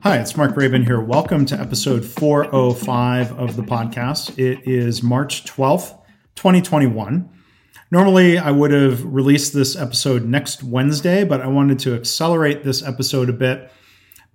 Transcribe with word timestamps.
Hi, 0.03 0.19
it's 0.19 0.37
Mark 0.37 0.53
Graban 0.53 0.85
here. 0.85 1.01
Welcome 1.01 1.47
to 1.47 1.59
episode 1.59 2.05
405 2.05 3.39
of 3.39 3.55
the 3.55 3.63
podcast. 3.63 4.37
It 4.37 4.67
is 4.67 5.01
March 5.01 5.45
12th, 5.45 5.97
2021. 6.35 7.27
Normally, 7.89 8.37
I 8.37 8.51
would 8.51 8.69
have 8.69 9.03
released 9.03 9.55
this 9.55 9.75
episode 9.75 10.25
next 10.25 10.61
Wednesday, 10.61 11.23
but 11.23 11.41
I 11.41 11.47
wanted 11.47 11.79
to 11.79 11.95
accelerate 11.95 12.63
this 12.63 12.83
episode 12.83 13.31
a 13.31 13.33
bit 13.33 13.71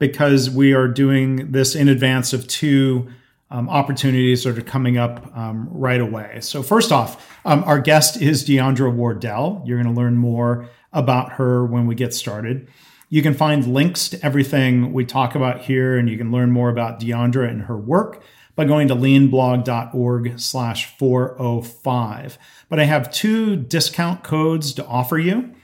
because 0.01 0.51
we 0.51 0.73
are 0.73 0.89
doing 0.89 1.53
this 1.53 1.77
in 1.77 1.89
advance 1.89 2.33
of 2.33 2.49
two 2.49 3.07
um, 3.51 3.69
opportunities 3.69 4.45
that 4.45 4.59
are 4.59 4.63
coming 4.63 4.99
up 4.99 5.35
um, 5.37 5.69
right 5.71 6.01
away. 6.01 6.39
So, 6.41 6.63
first 6.63 6.93
off, 6.93 7.39
um, 7.45 7.65
our 7.65 7.81
guest 7.81 8.21
is 8.21 8.45
Deandra 8.45 8.93
Wardell. 8.93 9.63
You're 9.65 9.83
going 9.83 9.95
to 9.95 10.01
learn 10.01 10.17
more 10.17 10.69
about 10.93 11.33
her 11.33 11.65
when 11.65 11.87
we 11.87 11.95
get 11.95 12.13
started. 12.15 12.69
You 13.11 13.23
can 13.23 13.33
find 13.33 13.73
links 13.73 14.11
to 14.11 14.25
everything 14.25 14.93
we 14.93 15.05
talk 15.07 15.35
about 15.35 15.63
here, 15.63 15.97
and 15.97 16.11
you 16.11 16.19
can 16.19 16.31
learn 16.31 16.51
more 16.51 16.69
about 16.69 17.01
Deandra 17.01 17.49
and 17.49 17.63
her 17.63 17.77
work 17.77 18.23
by 18.55 18.65
going 18.65 18.89
to 18.89 18.95
leanblog.org 18.95 20.39
slash 20.39 20.97
405. 20.99 22.39
But 22.69 22.81
I 22.81 22.85
have 22.85 23.11
two 23.11 23.57
discount 23.57 24.25
codes 24.25 24.75
to 24.75 24.85
offer 24.85 25.19
you. 25.19 25.55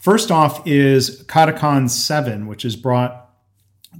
First 0.00 0.30
off 0.30 0.66
is 0.66 1.22
Katacon 1.28 1.88
7, 1.88 2.46
which 2.46 2.64
is 2.64 2.74
brought 2.74 3.30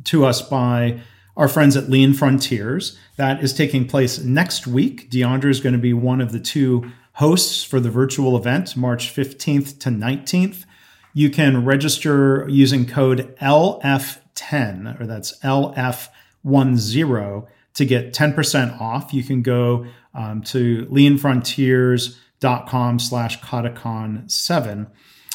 to 0.05 0.25
us 0.25 0.43
by 0.43 1.01
our 1.37 1.49
friends 1.49 1.77
at 1.77 1.89
Lean 1.89 2.13
Frontiers. 2.13 2.99
That 3.17 3.43
is 3.43 3.53
taking 3.53 3.87
place 3.87 4.19
next 4.19 4.67
week. 4.67 5.11
Deandra 5.11 5.51
is 5.51 5.61
going 5.61 5.75
to 5.75 5.79
be 5.79 5.93
one 5.93 6.21
of 6.21 6.33
the 6.33 6.41
two 6.41 6.91
hosts 7.15 7.63
for 7.63 7.79
the 7.79 7.91
virtual 7.91 8.37
event, 8.37 8.77
March 8.77 9.15
15th 9.15 9.79
to 9.81 9.91
19th. 9.91 10.65
You 11.13 11.29
can 11.29 11.65
register 11.65 12.49
using 12.49 12.87
code 12.87 13.37
LF10, 13.41 15.01
or 15.01 15.07
that's 15.07 15.39
LF10 15.41 17.47
to 17.75 17.85
get 17.85 18.15
10% 18.15 18.81
off. 18.81 19.13
You 19.13 19.23
can 19.23 19.43
go 19.43 19.85
um, 20.15 20.41
to 20.43 20.87
leanfrontiers.com 20.87 22.99
slash 22.99 23.39
Katacon7. 23.41 24.87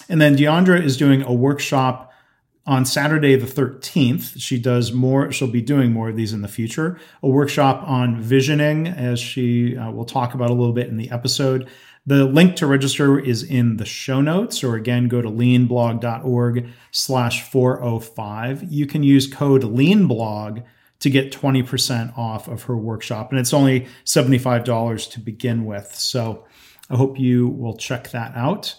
And 0.09 0.21
then 0.21 0.37
Deandra 0.37 0.83
is 0.83 0.97
doing 0.97 1.21
a 1.21 1.33
workshop 1.33 2.06
on 2.67 2.85
Saturday 2.85 3.35
the 3.37 3.47
13th, 3.47 4.33
she 4.37 4.59
does 4.59 4.91
more, 4.91 5.31
she'll 5.31 5.47
be 5.47 5.61
doing 5.61 5.93
more 5.93 6.09
of 6.09 6.17
these 6.17 6.33
in 6.33 6.41
the 6.41 6.49
future. 6.49 6.99
A 7.23 7.29
workshop 7.29 7.81
on 7.87 8.21
visioning, 8.21 8.87
as 8.87 9.19
she 9.19 9.77
uh, 9.77 9.89
will 9.89 10.05
talk 10.05 10.33
about 10.33 10.49
a 10.49 10.53
little 10.53 10.73
bit 10.73 10.89
in 10.89 10.97
the 10.97 11.09
episode. 11.09 11.69
The 12.05 12.25
link 12.25 12.57
to 12.57 12.67
register 12.67 13.17
is 13.19 13.41
in 13.41 13.77
the 13.77 13.85
show 13.85 14.19
notes, 14.19 14.65
or 14.65 14.75
again, 14.75 15.07
go 15.07 15.21
to 15.21 15.29
leanblog.org 15.29 16.69
slash 16.91 17.49
405. 17.49 18.71
You 18.71 18.85
can 18.85 19.01
use 19.01 19.27
code 19.27 19.63
leanblog 19.63 20.63
to 20.99 21.09
get 21.09 21.31
20% 21.31 22.17
off 22.17 22.47
of 22.47 22.63
her 22.63 22.75
workshop. 22.75 23.31
And 23.31 23.39
it's 23.39 23.53
only 23.53 23.87
$75 24.05 25.11
to 25.11 25.19
begin 25.19 25.65
with. 25.65 25.95
So 25.95 26.45
I 26.89 26.97
hope 26.97 27.19
you 27.19 27.47
will 27.47 27.77
check 27.77 28.11
that 28.11 28.35
out. 28.35 28.75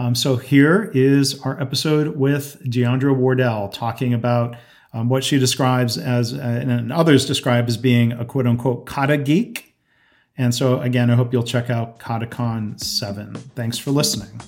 Um, 0.00 0.14
so 0.14 0.36
here 0.36 0.90
is 0.94 1.38
our 1.42 1.60
episode 1.60 2.16
with 2.16 2.58
Deandra 2.64 3.14
Wardell 3.14 3.68
talking 3.68 4.14
about 4.14 4.56
um, 4.94 5.10
what 5.10 5.22
she 5.22 5.38
describes 5.38 5.98
as, 5.98 6.32
uh, 6.32 6.38
and 6.38 6.90
others 6.90 7.26
describe 7.26 7.68
as 7.68 7.76
being 7.76 8.12
a 8.12 8.24
quote 8.24 8.46
unquote 8.46 8.86
kata 8.86 9.18
geek. 9.18 9.76
And 10.38 10.54
so 10.54 10.80
again, 10.80 11.10
I 11.10 11.16
hope 11.16 11.34
you'll 11.34 11.42
check 11.42 11.68
out 11.68 11.98
Katacon 11.98 12.80
7. 12.80 13.34
Thanks 13.54 13.76
for 13.76 13.90
listening. 13.90 14.40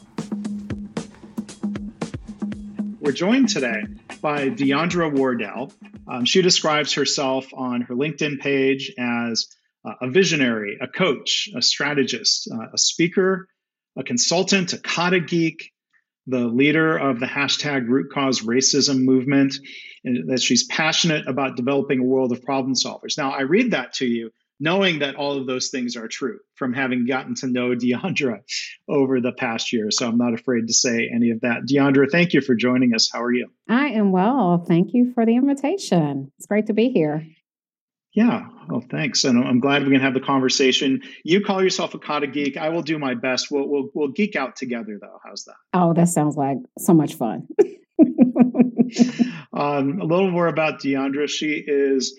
We're 3.01 3.13
joined 3.13 3.51
today 3.51 3.83
by 4.23 4.49
Deandra 4.49 5.15
Wardell. 5.15 5.71
Um, 6.09 6.25
she 6.25 6.41
describes 6.41 6.95
herself 6.95 7.47
on 7.53 7.83
her 7.83 7.95
LinkedIn 7.95 8.41
page 8.41 8.95
as 8.99 9.49
uh, 9.85 9.93
a 10.01 10.09
visionary, 10.09 10.79
a 10.81 10.89
coach, 10.89 11.51
a 11.55 11.61
strategist, 11.61 12.49
uh, 12.51 12.69
a 12.73 12.79
speaker, 12.79 13.49
a 13.97 14.03
consultant, 14.03 14.73
a 14.73 14.79
kata 14.79 15.21
geek, 15.21 15.73
the 16.27 16.47
leader 16.47 16.97
of 16.97 17.21
the 17.21 17.27
hashtag 17.27 17.89
root 17.89 18.13
cause 18.13 18.41
racism 18.41 19.03
movement, 19.03 19.55
and 20.05 20.31
that 20.31 20.41
she's 20.41 20.65
passionate 20.67 21.27
about 21.29 21.57
developing 21.57 22.01
a 22.01 22.05
world 22.05 22.33
of 22.33 22.43
problem 22.43 22.75
solvers. 22.75 23.19
Now, 23.19 23.33
I 23.33 23.43
read 23.43 23.73
that 23.73 23.95
to 23.95 24.07
you 24.07 24.31
knowing 24.63 25.01
that 25.01 25.17
all 25.17 25.37
of 25.37 25.47
those 25.47 25.71
things 25.71 25.97
are 25.97 26.07
true 26.07 26.39
from 26.55 26.73
having 26.73 27.05
gotten 27.05 27.35
to 27.35 27.49
know 27.49 27.71
Deandra 27.75 28.41
over 28.89 29.21
the 29.21 29.33
past 29.33 29.73
year. 29.73 29.91
So 29.91 30.09
I'm 30.09 30.17
not 30.17 30.35
afraid 30.35 30.69
to 30.69 30.73
say 30.73 31.11
any 31.13 31.31
of 31.31 31.41
that. 31.41 31.67
Deandra, 31.69 32.11
thank 32.11 32.33
you 32.33 32.41
for 32.41 32.55
joining 32.55 32.95
us. 32.95 33.11
How 33.13 33.23
are 33.23 33.33
you? 33.33 33.49
I 33.69 33.89
am 33.89 34.13
well. 34.13 34.65
Thank 34.67 34.95
you 34.95 35.13
for 35.13 35.27
the 35.27 35.35
invitation. 35.35 36.31
It's 36.39 36.47
great 36.47 36.67
to 36.67 36.73
be 36.73 36.91
here. 36.91 37.27
Yeah. 38.15 38.49
Well, 38.69 38.85
thanks. 38.91 39.25
And 39.25 39.43
I'm 39.43 39.61
glad 39.61 39.85
we 39.85 39.91
can 39.91 40.03
have 40.03 40.15
the 40.15 40.21
conversation. 40.21 41.03
You 41.25 41.43
call 41.43 41.63
yourself 41.63 41.95
a 41.95 41.99
kata 41.99 42.27
geek. 42.27 42.57
I 42.59 42.69
will 42.69 42.83
do 42.83 42.99
my 42.99 43.15
best. 43.15 43.51
We'll, 43.51 43.67
we'll, 43.67 43.89
we'll 43.95 44.09
geek 44.09 44.37
out 44.37 44.57
together, 44.57 44.99
though. 45.01 45.19
How's 45.25 45.45
that? 45.45 45.55
Oh, 45.73 45.95
that 45.95 46.09
sounds 46.09 46.37
like 46.37 46.59
so 46.79 46.93
much 46.93 47.15
fun. 47.15 47.49
um, 49.53 50.01
a 50.01 50.05
little 50.05 50.31
more 50.31 50.47
about 50.47 50.81
Deandra. 50.81 51.29
She 51.29 51.63
is 51.67 52.19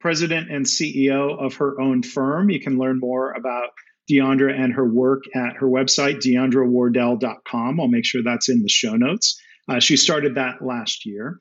president 0.00 0.50
and 0.50 0.64
CEO 0.64 1.38
of 1.38 1.56
her 1.56 1.78
own 1.78 2.02
firm. 2.02 2.48
You 2.48 2.60
can 2.60 2.78
learn 2.78 2.98
more 2.98 3.32
about 3.32 3.68
Deandra 4.10 4.58
and 4.58 4.72
her 4.72 4.86
work 4.86 5.24
at 5.34 5.56
her 5.56 5.66
website, 5.66 6.20
deandrawardell.com. 6.20 7.80
I'll 7.80 7.88
make 7.88 8.06
sure 8.06 8.22
that's 8.22 8.48
in 8.48 8.62
the 8.62 8.68
show 8.68 8.96
notes. 8.96 9.40
Uh, 9.68 9.80
she 9.80 9.96
started 9.96 10.34
that 10.34 10.62
last 10.62 11.06
year. 11.06 11.38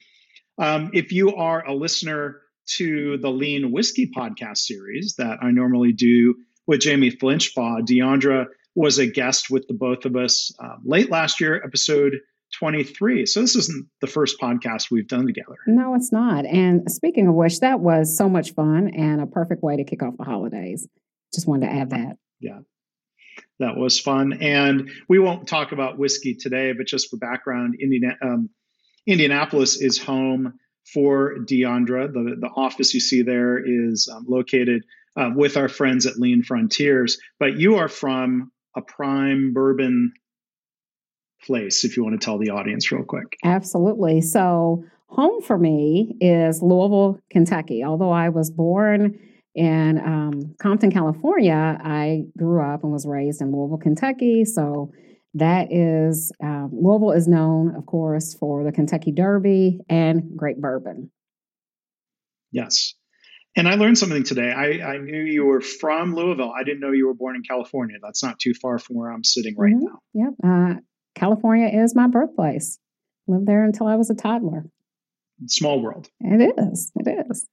Um, 0.58 0.92
if 0.94 1.12
you 1.12 1.36
are 1.36 1.66
a 1.66 1.74
listener 1.74 2.43
to 2.66 3.18
the 3.18 3.30
Lean 3.30 3.72
Whiskey 3.72 4.10
podcast 4.16 4.58
series 4.60 5.16
that 5.18 5.40
I 5.42 5.52
normally 5.52 5.94
do 5.94 6.36
with 6.66 6.82
Jamie 6.82 7.12
Flinchbaugh. 7.12 7.86
Deandra 7.86 8.48
was 8.76 8.98
a 8.98 9.08
guest 9.08 9.50
with 9.50 9.68
the 9.68 9.74
both 9.74 10.06
of 10.06 10.16
us 10.16 10.54
uh, 10.64 10.76
late 10.84 11.12
last 11.12 11.40
year, 11.40 11.62
episode 11.64 12.14
23. 12.60 13.26
So 13.26 13.42
this 13.42 13.56
isn't 13.56 13.88
the 14.02 14.08
first 14.08 14.40
podcast 14.40 14.92
we've 14.92 15.08
done 15.08 15.26
together. 15.26 15.58
No, 15.68 15.96
it's 15.96 16.12
not. 16.12 16.46
And 16.46 16.90
speaking 16.92 17.28
of 17.28 17.36
which, 17.36 17.60
that 17.60 17.80
was 17.80 18.18
so 18.18 18.30
much 18.30 18.54
fun 18.54 18.92
and 18.96 19.22
a 19.22 19.26
perfect 19.28 19.64
way 19.64 19.78
to 19.78 19.84
kick 19.84 20.04
off 20.04 20.18
the 20.18 20.24
holidays. 20.24 20.88
Just 21.34 21.48
wanted 21.48 21.68
to 21.68 21.74
add 21.74 21.90
that. 21.92 22.18
Yeah. 22.40 22.60
That 23.60 23.78
was 23.78 24.00
fun. 24.00 24.34
And 24.34 24.92
we 25.08 25.20
won't 25.20 25.48
talk 25.48 25.72
about 25.72 25.98
whiskey 25.98 26.36
today, 26.36 26.74
but 26.74 26.88
just 26.88 27.10
for 27.10 27.18
background, 27.18 27.76
Indiana, 27.80 28.18
um, 28.22 28.50
Indianapolis 29.08 29.82
is 29.82 29.98
home 29.98 30.60
for 30.92 31.38
Deandra. 31.40 32.12
The, 32.12 32.36
the 32.40 32.50
office 32.56 32.94
you 32.94 33.00
see 33.00 33.22
there 33.22 33.58
is 33.58 34.10
um, 34.14 34.26
located 34.28 34.84
uh, 35.16 35.30
with 35.36 35.58
our 35.58 35.70
friends 35.70 36.06
at 36.06 36.18
Lean 36.18 36.44
Frontiers, 36.44 37.20
but 37.40 37.58
you 37.58 37.76
are 37.76 37.88
from 37.88 38.52
a 38.76 38.82
prime 38.82 39.54
bourbon 39.54 40.14
place, 41.44 41.84
if 41.84 41.98
you 41.98 42.04
want 42.04 42.20
to 42.20 42.24
tell 42.24 42.38
the 42.38 42.50
audience 42.50 42.92
real 42.92 43.04
quick. 43.04 43.38
Absolutely. 43.44 44.22
So, 44.22 44.86
home 45.08 45.42
for 45.42 45.58
me 45.58 46.16
is 46.20 46.62
Louisville, 46.62 47.20
Kentucky. 47.30 47.84
Although 47.84 48.12
I 48.12 48.30
was 48.30 48.50
born 48.50 49.20
in 49.54 50.00
um, 50.00 50.56
Compton, 50.60 50.92
California, 50.92 51.80
I 51.84 52.24
grew 52.38 52.64
up 52.64 52.84
and 52.84 52.92
was 52.92 53.06
raised 53.06 53.42
in 53.42 53.52
Louisville, 53.52 53.78
Kentucky. 53.78 54.46
So, 54.46 54.92
that 55.36 55.72
is, 55.72 56.32
um, 56.42 56.70
Louisville 56.72 57.12
is 57.12 57.28
known, 57.28 57.76
of 57.76 57.86
course, 57.86 58.36
for 58.36 58.64
the 58.64 58.72
Kentucky 58.72 59.12
Derby 59.12 59.80
and 59.90 60.38
great 60.38 60.62
bourbon. 60.62 61.12
Yes. 62.52 62.94
And 63.56 63.68
I 63.68 63.76
learned 63.76 63.98
something 63.98 64.24
today. 64.24 64.52
I, 64.52 64.94
I, 64.94 64.98
knew 64.98 65.22
you 65.22 65.46
were 65.46 65.62
from 65.62 66.16
Louisville. 66.16 66.52
I 66.52 66.64
didn't 66.64 66.80
know 66.80 66.92
you 66.92 67.08
were 67.08 67.14
born 67.14 67.36
in 67.36 67.44
California. 67.44 67.98
That's 68.02 68.24
not 68.24 68.40
too 68.40 68.54
far 68.54 68.80
from 68.80 68.96
where 68.96 69.12
I'm 69.12 69.24
sitting 69.24 69.56
right 69.58 69.74
mm-hmm. 69.74 69.86
now. 69.86 70.00
Yep. 70.14 70.34
Uh, 70.44 70.80
California 71.16 71.68
is 71.68 71.96
my 71.96 72.08
birthplace. 72.08 72.80
Lived 73.28 73.48
there 73.48 73.64
until 73.64 73.88
I 73.88 73.96
was 73.96 74.10
a 74.10 74.16
toddler. 74.16 74.66
Small 75.48 75.82
world. 75.82 76.10
It 76.20 76.54
is. 76.58 76.92
It 76.96 77.26
is. 77.30 77.48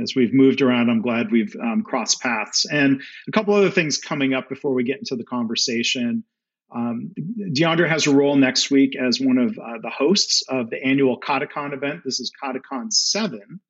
As 0.00 0.14
we've 0.14 0.32
moved 0.32 0.62
around, 0.62 0.88
I'm 0.88 1.02
glad 1.02 1.32
we've 1.32 1.54
um, 1.60 1.82
crossed 1.82 2.20
paths. 2.20 2.64
And 2.70 3.02
a 3.26 3.32
couple 3.32 3.54
other 3.54 3.70
things 3.70 3.98
coming 3.98 4.32
up 4.32 4.48
before 4.48 4.72
we 4.72 4.84
get 4.84 4.98
into 4.98 5.16
the 5.16 5.24
conversation. 5.24 6.22
Um, 6.74 7.12
Deandra 7.38 7.88
has 7.88 8.06
a 8.06 8.14
role 8.14 8.36
next 8.36 8.70
week 8.70 8.94
as 8.96 9.20
one 9.20 9.38
of 9.38 9.58
uh, 9.58 9.78
the 9.82 9.90
hosts 9.90 10.42
of 10.48 10.70
the 10.70 10.82
annual 10.84 11.18
Katacon 11.18 11.72
event. 11.72 12.02
This 12.04 12.20
is 12.20 12.30
Katacon 12.42 12.92
7, 12.92 13.60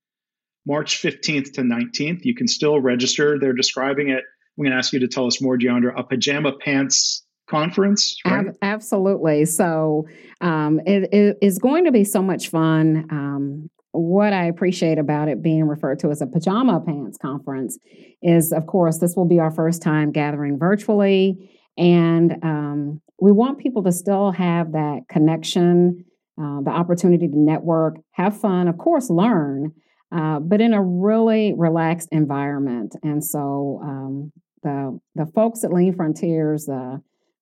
March 0.67 1.01
15th 1.01 1.53
to 1.55 1.63
19th. 1.63 2.25
You 2.25 2.35
can 2.35 2.49
still 2.49 2.81
register. 2.81 3.39
They're 3.39 3.53
describing 3.53 4.09
it. 4.09 4.25
I'm 4.59 4.65
going 4.65 4.73
to 4.73 4.77
ask 4.77 4.93
you 4.93 5.01
to 5.01 5.09
tell 5.09 5.27
us 5.27 5.41
more, 5.41 5.57
Deandra, 5.57 5.93
a 5.97 6.03
pajama 6.03 6.53
pants 6.59 7.25
conference, 7.49 8.17
right? 8.27 8.47
Absolutely. 8.61 9.45
So 9.45 10.07
um, 10.41 10.81
it, 10.85 11.15
it 11.15 11.39
is 11.41 11.59
going 11.59 11.85
to 11.85 11.93
be 11.93 12.05
so 12.05 12.21
much 12.21 12.49
fun. 12.49 13.07
Um, 13.11 13.71
what 13.93 14.33
I 14.33 14.45
appreciate 14.45 14.99
about 14.99 15.29
it 15.29 15.43
being 15.43 15.65
referred 15.65 15.99
to 16.01 16.11
as 16.11 16.21
a 16.21 16.27
pajama 16.27 16.81
pants 16.81 17.17
conference 17.17 17.79
is, 18.23 18.53
of 18.53 18.67
course, 18.67 18.99
this 18.99 19.15
will 19.17 19.25
be 19.25 19.39
our 19.39 19.51
first 19.51 19.81
time 19.81 20.13
gathering 20.13 20.59
virtually. 20.59 21.51
And 21.79 22.37
um, 22.43 23.01
we 23.21 23.33
want 23.33 23.59
people 23.59 23.85
to 23.85 23.93
still 23.93 24.33
have 24.33 24.73
that 24.73 25.03
connection, 25.09 26.05
uh, 26.41 26.61
the 26.63 26.71
opportunity 26.71 27.29
to 27.29 27.39
network, 27.39 27.97
have 28.13 28.39
fun, 28.39 28.69
of 28.69 28.77
course, 28.79 29.09
learn, 29.09 29.73
uh, 30.13 30.41
but 30.41 30.61
in 30.61 30.75
a 30.75 30.83
really 30.83 31.55
relaxed 31.57 32.09
environment. 32.11 32.97
And 33.03 33.25
so 33.25 33.81
um, 33.83 34.33
the 34.63 34.99
the 35.15 35.27
folks 35.27 35.65
at 35.65 35.73
Lean 35.73 35.95
Frontiers 35.95 36.69
uh, 36.69 36.99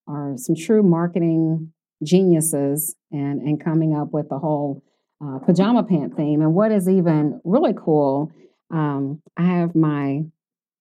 are 0.06 0.34
some 0.36 0.54
true 0.54 0.82
marketing 0.82 1.72
geniuses 2.02 2.94
and 3.10 3.40
and 3.40 3.62
coming 3.62 3.96
up 3.96 4.12
with 4.12 4.28
the 4.28 4.38
whole 4.38 4.82
uh, 5.24 5.38
pajama 5.38 5.82
pant 5.82 6.14
theme. 6.16 6.42
And 6.42 6.54
what 6.54 6.72
is 6.72 6.88
even 6.88 7.40
really 7.44 7.72
cool, 7.74 8.30
um, 8.70 9.22
I 9.36 9.44
have 9.44 9.74
my 9.74 10.24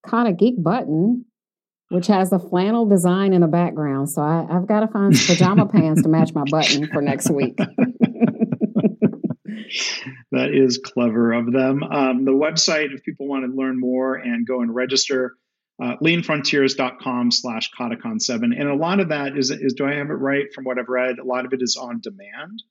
Kata 0.06 0.32
Geek 0.32 0.62
button, 0.62 1.24
which 1.88 2.08
has 2.08 2.30
the 2.30 2.38
flannel 2.38 2.86
design 2.86 3.32
in 3.32 3.40
the 3.40 3.46
background. 3.46 4.10
So 4.10 4.22
I, 4.22 4.46
have 4.50 4.66
got 4.66 4.80
to 4.80 4.88
find 4.88 5.14
pajama 5.14 5.66
pants 5.66 6.02
to 6.02 6.08
match 6.08 6.34
my 6.34 6.44
button 6.50 6.88
for 6.88 7.00
next 7.00 7.30
week. 7.30 7.56
that 10.32 10.50
is 10.52 10.78
clever 10.78 11.32
of 11.32 11.52
them. 11.52 11.82
Um, 11.82 12.24
the 12.24 12.32
website, 12.32 12.92
if 12.92 13.04
people 13.04 13.28
want 13.28 13.44
to 13.44 13.56
learn 13.56 13.78
more 13.78 14.16
and 14.16 14.46
go 14.46 14.62
and 14.62 14.74
register, 14.74 15.34
uh, 15.82 15.96
leanfrontiers.com 16.02 17.30
slash 17.30 17.70
katacon7. 17.78 18.58
And 18.58 18.68
a 18.68 18.74
lot 18.74 18.98
of 18.98 19.10
that 19.10 19.36
is, 19.36 19.50
is, 19.50 19.74
do 19.74 19.86
I 19.86 19.94
have 19.94 20.10
it 20.10 20.14
right 20.14 20.46
from 20.54 20.64
what 20.64 20.78
I've 20.78 20.88
read? 20.88 21.18
A 21.18 21.24
lot 21.24 21.44
of 21.44 21.52
it 21.52 21.62
is 21.62 21.76
on 21.76 22.00
demand. 22.00 22.62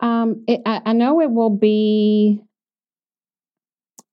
Um, 0.00 0.44
it, 0.46 0.60
I, 0.64 0.82
I, 0.86 0.92
know 0.92 1.20
it 1.20 1.30
will 1.30 1.50
be. 1.50 2.40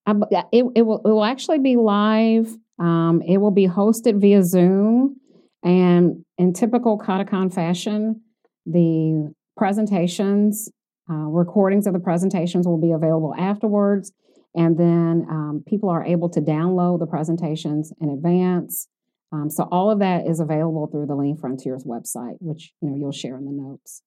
it, 0.08 0.44
it 0.52 0.82
will 0.82 1.02
it 1.06 1.10
will 1.10 1.24
actually 1.24 1.60
be 1.60 1.76
live. 1.76 2.56
Um, 2.80 3.22
it 3.26 3.38
will 3.38 3.52
be 3.52 3.68
hosted 3.68 4.20
via 4.20 4.44
Zoom, 4.44 5.18
and 5.64 6.26
in 6.38 6.54
typical 6.54 6.98
Katacon 7.00 7.54
fashion, 7.54 8.22
the 8.66 9.34
presentations, 9.58 10.70
uh, 11.10 11.14
recordings 11.14 11.88
of 11.88 11.94
the 11.94 12.00
presentations 12.00 12.68
will 12.68 12.82
be 12.82 12.92
available 12.92 13.34
afterwards, 13.38 14.12
and 14.56 14.78
then 14.78 15.26
um, 15.30 15.64
people 15.68 15.90
are 15.90 16.04
able 16.04 16.30
to 16.30 16.42
download 16.42 17.00
the 17.00 17.08
presentations 17.08 17.94
in 18.02 18.10
advance. 18.10 18.88
Um, 19.32 19.50
so 19.50 19.68
all 19.72 19.92
of 19.92 20.00
that 20.00 20.28
is 20.28 20.40
available 20.40 20.88
through 20.88 21.08
the 21.08 21.16
Lean 21.16 21.38
Frontiers 21.38 21.84
website, 21.84 22.38
which 22.40 22.74
you 22.82 22.90
know 22.90 22.96
you'll 22.96 23.12
share 23.12 23.38
in 23.38 23.46
the 23.46 23.52
notes. 23.52 24.02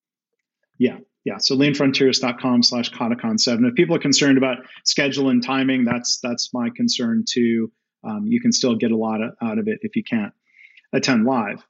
Yeah, 0.79 0.99
yeah, 1.25 1.39
so 1.39 1.57
leanfrontiers.com 1.57 2.63
slash 2.63 2.91
Katacon7. 2.93 3.69
If 3.69 3.75
people 3.75 3.97
are 3.97 4.01
concerned 4.01 4.39
about 4.39 4.59
schedule 4.85 5.29
and 5.29 5.43
timing, 5.43 5.85
that's 5.85 6.21
that's 6.23 6.51
my 6.55 6.71
concern 6.75 7.25
too. 7.29 7.71
Um, 8.05 8.27
you 8.27 8.41
can 8.41 8.53
still 8.53 8.77
get 8.77 8.91
a 8.91 8.97
lot 8.97 9.21
of, 9.21 9.35
out 9.43 9.59
of 9.59 9.69
it 9.69 9.81
if 9.83 9.97
you 9.97 10.03
can't 10.05 10.33
attend 10.93 11.25
live. 11.25 11.65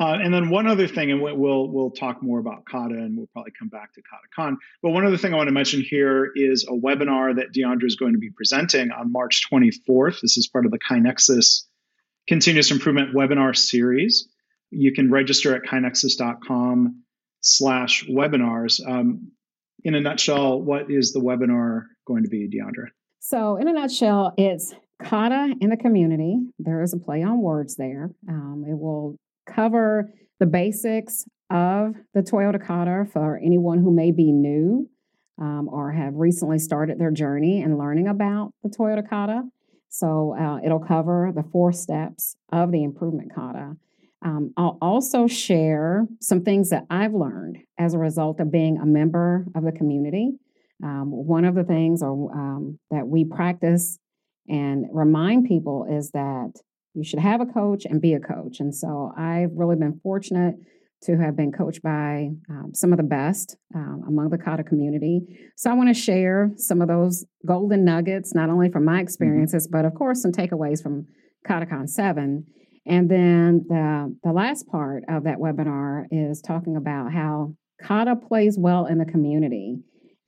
Uh, 0.00 0.14
and 0.14 0.32
then 0.32 0.48
one 0.48 0.66
other 0.66 0.88
thing, 0.88 1.10
and 1.10 1.20
we'll 1.20 1.68
we'll 1.68 1.90
talk 1.90 2.22
more 2.22 2.38
about 2.38 2.64
Kata, 2.64 2.94
and 2.94 3.18
we'll 3.18 3.28
probably 3.34 3.52
come 3.58 3.68
back 3.68 3.92
to 3.92 4.00
KataCon. 4.00 4.56
But 4.82 4.90
one 4.90 5.04
other 5.04 5.18
thing 5.18 5.34
I 5.34 5.36
want 5.36 5.48
to 5.48 5.52
mention 5.52 5.82
here 5.82 6.30
is 6.34 6.66
a 6.66 6.72
webinar 6.72 7.36
that 7.36 7.52
Deandra 7.54 7.84
is 7.84 7.96
going 7.96 8.14
to 8.14 8.18
be 8.18 8.30
presenting 8.30 8.90
on 8.92 9.12
March 9.12 9.42
24th. 9.52 10.22
This 10.22 10.38
is 10.38 10.48
part 10.48 10.64
of 10.64 10.72
the 10.72 10.78
KaiNexus 10.78 11.64
Continuous 12.26 12.70
Improvement 12.70 13.14
webinar 13.14 13.54
series. 13.54 14.26
You 14.70 14.94
can 14.94 15.10
register 15.10 15.54
at 15.54 15.62
kainexus.com 15.70 17.02
slash 17.42 18.06
webinars. 18.08 18.80
Um, 18.86 19.32
in 19.84 19.94
a 19.94 20.00
nutshell, 20.00 20.62
what 20.62 20.90
is 20.90 21.12
the 21.12 21.20
webinar 21.20 21.84
going 22.06 22.22
to 22.22 22.30
be, 22.30 22.48
Deandra? 22.48 22.86
So, 23.18 23.56
in 23.56 23.68
a 23.68 23.72
nutshell, 23.72 24.32
it's 24.38 24.74
Kata 25.02 25.54
in 25.60 25.70
the 25.70 25.76
community. 25.76 26.38
There 26.58 26.82
is 26.82 26.92
a 26.92 26.98
play 26.98 27.22
on 27.22 27.40
words 27.40 27.76
there. 27.76 28.10
Um, 28.28 28.64
it 28.68 28.78
will 28.78 29.16
cover 29.46 30.12
the 30.38 30.46
basics 30.46 31.26
of 31.50 31.94
the 32.14 32.22
Toyota 32.22 32.64
Kata 32.64 33.06
for 33.12 33.40
anyone 33.44 33.78
who 33.78 33.92
may 33.94 34.10
be 34.10 34.30
new 34.32 34.88
um, 35.38 35.68
or 35.70 35.92
have 35.92 36.14
recently 36.14 36.58
started 36.58 36.98
their 36.98 37.10
journey 37.10 37.62
and 37.62 37.78
learning 37.78 38.08
about 38.08 38.52
the 38.62 38.68
Toyota 38.68 39.08
Kata. 39.08 39.42
So, 39.88 40.36
uh, 40.38 40.58
it'll 40.64 40.78
cover 40.78 41.32
the 41.34 41.42
four 41.42 41.72
steps 41.72 42.36
of 42.52 42.70
the 42.70 42.84
improvement 42.84 43.34
Kata. 43.34 43.76
Um, 44.22 44.52
I'll 44.56 44.78
also 44.80 45.26
share 45.26 46.06
some 46.20 46.42
things 46.42 46.70
that 46.70 46.84
I've 46.90 47.14
learned 47.14 47.58
as 47.78 47.94
a 47.94 47.98
result 47.98 48.38
of 48.38 48.52
being 48.52 48.76
a 48.78 48.86
member 48.86 49.46
of 49.54 49.64
the 49.64 49.72
community. 49.72 50.32
Um, 50.84 51.10
one 51.10 51.44
of 51.44 51.54
the 51.54 51.64
things 51.64 52.02
or, 52.02 52.32
um, 52.32 52.78
that 52.90 53.06
we 53.06 53.24
practice 53.24 53.98
and 54.48 54.86
remind 54.92 55.46
people 55.46 55.86
is 55.90 56.10
that 56.12 56.52
you 56.94 57.04
should 57.04 57.18
have 57.18 57.40
a 57.40 57.46
coach 57.46 57.84
and 57.84 58.00
be 58.00 58.14
a 58.14 58.20
coach. 58.20 58.60
And 58.60 58.74
so 58.74 59.12
I've 59.16 59.50
really 59.54 59.76
been 59.76 60.00
fortunate 60.02 60.56
to 61.04 61.16
have 61.16 61.36
been 61.36 61.52
coached 61.52 61.82
by 61.82 62.30
um, 62.50 62.72
some 62.74 62.92
of 62.92 62.98
the 62.98 63.04
best 63.04 63.56
um, 63.74 64.04
among 64.06 64.28
the 64.28 64.36
Kata 64.36 64.64
community. 64.64 65.22
So 65.56 65.70
I 65.70 65.74
want 65.74 65.88
to 65.88 65.94
share 65.94 66.50
some 66.56 66.82
of 66.82 66.88
those 66.88 67.24
golden 67.46 67.84
nuggets, 67.84 68.34
not 68.34 68.50
only 68.50 68.70
from 68.70 68.84
my 68.84 68.94
mm-hmm. 68.94 69.02
experiences, 69.02 69.66
mm-hmm. 69.66 69.78
but 69.78 69.86
of 69.86 69.94
course, 69.94 70.20
some 70.20 70.32
takeaways 70.32 70.82
from 70.82 71.06
KataCon 71.48 71.88
7 71.88 72.44
and 72.86 73.10
then 73.10 73.64
the, 73.68 74.16
the 74.24 74.32
last 74.32 74.66
part 74.66 75.04
of 75.08 75.24
that 75.24 75.38
webinar 75.38 76.06
is 76.10 76.40
talking 76.40 76.76
about 76.76 77.12
how 77.12 77.54
Kata 77.82 78.16
plays 78.16 78.58
well 78.58 78.86
in 78.86 78.98
the 78.98 79.04
community 79.04 79.78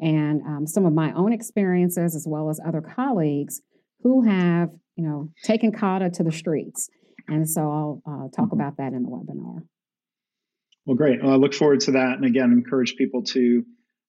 and 0.00 0.42
um, 0.42 0.66
some 0.66 0.84
of 0.84 0.92
my 0.92 1.12
own 1.12 1.32
experiences 1.32 2.14
as 2.14 2.26
well 2.26 2.50
as 2.50 2.60
other 2.66 2.80
colleagues 2.80 3.60
who 4.02 4.22
have, 4.22 4.70
you 4.96 5.04
know, 5.04 5.30
taken 5.44 5.72
Kata 5.72 6.10
to 6.10 6.22
the 6.22 6.32
streets. 6.32 6.88
And 7.28 7.48
so 7.48 7.62
I'll 7.62 8.02
uh, 8.06 8.28
talk 8.34 8.46
mm-hmm. 8.46 8.60
about 8.60 8.76
that 8.78 8.92
in 8.92 9.02
the 9.02 9.08
webinar. 9.08 9.62
Well, 10.86 10.96
great. 10.96 11.22
Well, 11.22 11.32
I 11.32 11.36
look 11.36 11.54
forward 11.54 11.80
to 11.80 11.92
that. 11.92 12.16
And 12.16 12.24
again, 12.24 12.50
encourage 12.52 12.96
people 12.96 13.22
to 13.24 13.64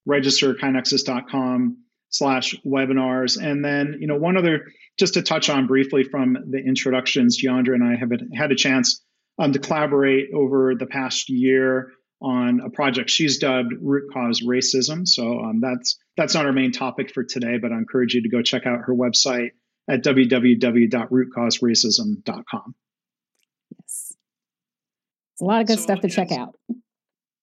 register 0.05 0.55
kainexus.com 0.55 1.77
slash 2.09 2.55
webinars. 2.65 3.41
And 3.41 3.63
then, 3.63 3.97
you 3.99 4.07
know, 4.07 4.17
one 4.17 4.37
other, 4.37 4.65
just 4.97 5.13
to 5.15 5.21
touch 5.21 5.49
on 5.49 5.67
briefly 5.67 6.03
from 6.03 6.37
the 6.49 6.57
introductions, 6.57 7.41
Deandra 7.41 7.75
and 7.75 7.83
I 7.83 7.95
have 7.95 8.09
had 8.35 8.51
a 8.51 8.55
chance 8.55 9.03
um, 9.39 9.53
to 9.53 9.59
collaborate 9.59 10.29
over 10.33 10.73
the 10.75 10.85
past 10.85 11.29
year 11.29 11.91
on 12.21 12.61
a 12.61 12.69
project 12.69 13.09
she's 13.09 13.37
dubbed 13.37 13.73
Root 13.81 14.11
Cause 14.13 14.41
Racism. 14.41 15.07
So 15.07 15.39
um, 15.39 15.59
that's 15.59 15.99
that's 16.15 16.33
not 16.33 16.45
our 16.45 16.53
main 16.53 16.71
topic 16.71 17.11
for 17.11 17.23
today, 17.23 17.57
but 17.61 17.71
I 17.71 17.75
encourage 17.75 18.13
you 18.13 18.23
to 18.23 18.29
go 18.29 18.41
check 18.41 18.65
out 18.65 18.79
her 18.85 18.95
website 18.95 19.49
at 19.89 20.03
www.rootcauseracism.com. 20.03 22.75
Yes. 23.77 24.13
It's 25.33 25.41
a 25.41 25.45
lot 25.45 25.61
of 25.61 25.67
good 25.67 25.79
so, 25.79 25.83
stuff 25.83 26.01
to 26.01 26.09
check 26.09 26.31
out. 26.31 26.55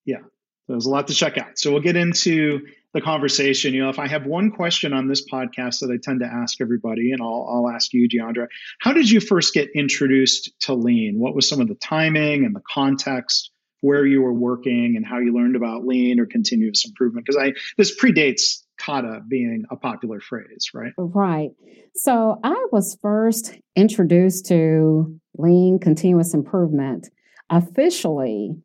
Yeah, 0.04 0.20
there's 0.68 0.86
a 0.86 0.90
lot 0.90 1.08
to 1.08 1.14
check 1.14 1.38
out. 1.38 1.58
So 1.58 1.72
we'll 1.72 1.82
get 1.82 1.96
into 1.96 2.60
the 2.92 3.00
conversation. 3.00 3.74
You 3.74 3.84
know, 3.84 3.90
if 3.90 3.98
I 3.98 4.08
have 4.08 4.26
one 4.26 4.50
question 4.50 4.92
on 4.92 5.08
this 5.08 5.28
podcast 5.28 5.80
that 5.80 5.90
I 5.90 5.98
tend 6.02 6.20
to 6.20 6.26
ask 6.26 6.60
everybody, 6.60 7.12
and 7.12 7.20
I'll, 7.20 7.46
I'll 7.48 7.68
ask 7.68 7.92
you, 7.92 8.08
Deandra, 8.08 8.46
how 8.80 8.92
did 8.92 9.10
you 9.10 9.20
first 9.20 9.54
get 9.54 9.70
introduced 9.74 10.52
to 10.60 10.74
lean? 10.74 11.18
What 11.18 11.34
was 11.34 11.48
some 11.48 11.60
of 11.60 11.68
the 11.68 11.74
timing 11.74 12.44
and 12.44 12.54
the 12.54 12.62
context? 12.72 13.50
Where 13.82 14.04
you 14.04 14.20
were 14.20 14.34
working 14.34 14.96
and 14.96 15.06
how 15.06 15.20
you 15.20 15.34
learned 15.34 15.56
about 15.56 15.86
lean 15.86 16.20
or 16.20 16.26
continuous 16.26 16.84
improvement? 16.84 17.24
Because 17.24 17.42
I 17.42 17.54
this 17.78 17.98
predates 17.98 18.62
kata 18.80 19.20
being 19.28 19.64
a 19.70 19.76
popular 19.76 20.20
phrase, 20.20 20.70
right? 20.74 20.92
Right. 20.96 21.50
So 21.94 22.38
I 22.42 22.66
was 22.72 22.96
first 23.02 23.54
introduced 23.76 24.46
to 24.46 25.18
lean 25.36 25.78
continuous 25.78 26.34
improvement 26.34 27.08
officially. 27.50 28.56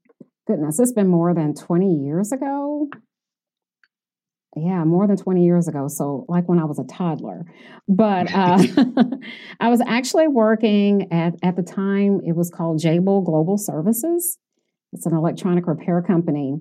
Goodness, 0.47 0.79
it's 0.79 0.93
been 0.93 1.07
more 1.07 1.33
than 1.33 1.53
20 1.55 2.05
years 2.05 2.31
ago 2.31 2.87
yeah, 4.55 4.85
more 4.85 5.05
than 5.05 5.17
20 5.17 5.43
years 5.43 5.67
ago. 5.67 5.87
So, 5.87 6.25
like 6.29 6.47
when 6.47 6.59
I 6.59 6.65
was 6.65 6.79
a 6.79 6.85
toddler. 6.85 7.45
But 7.87 8.33
uh, 8.33 8.63
I 9.59 9.69
was 9.69 9.81
actually 9.85 10.27
working 10.27 11.11
at, 11.11 11.33
at 11.43 11.55
the 11.55 11.63
time, 11.63 12.21
it 12.25 12.35
was 12.35 12.49
called 12.49 12.79
Jabil 12.81 13.25
Global 13.25 13.57
Services. 13.57 14.37
It's 14.93 15.05
an 15.05 15.13
electronic 15.13 15.67
repair 15.67 16.01
company. 16.01 16.55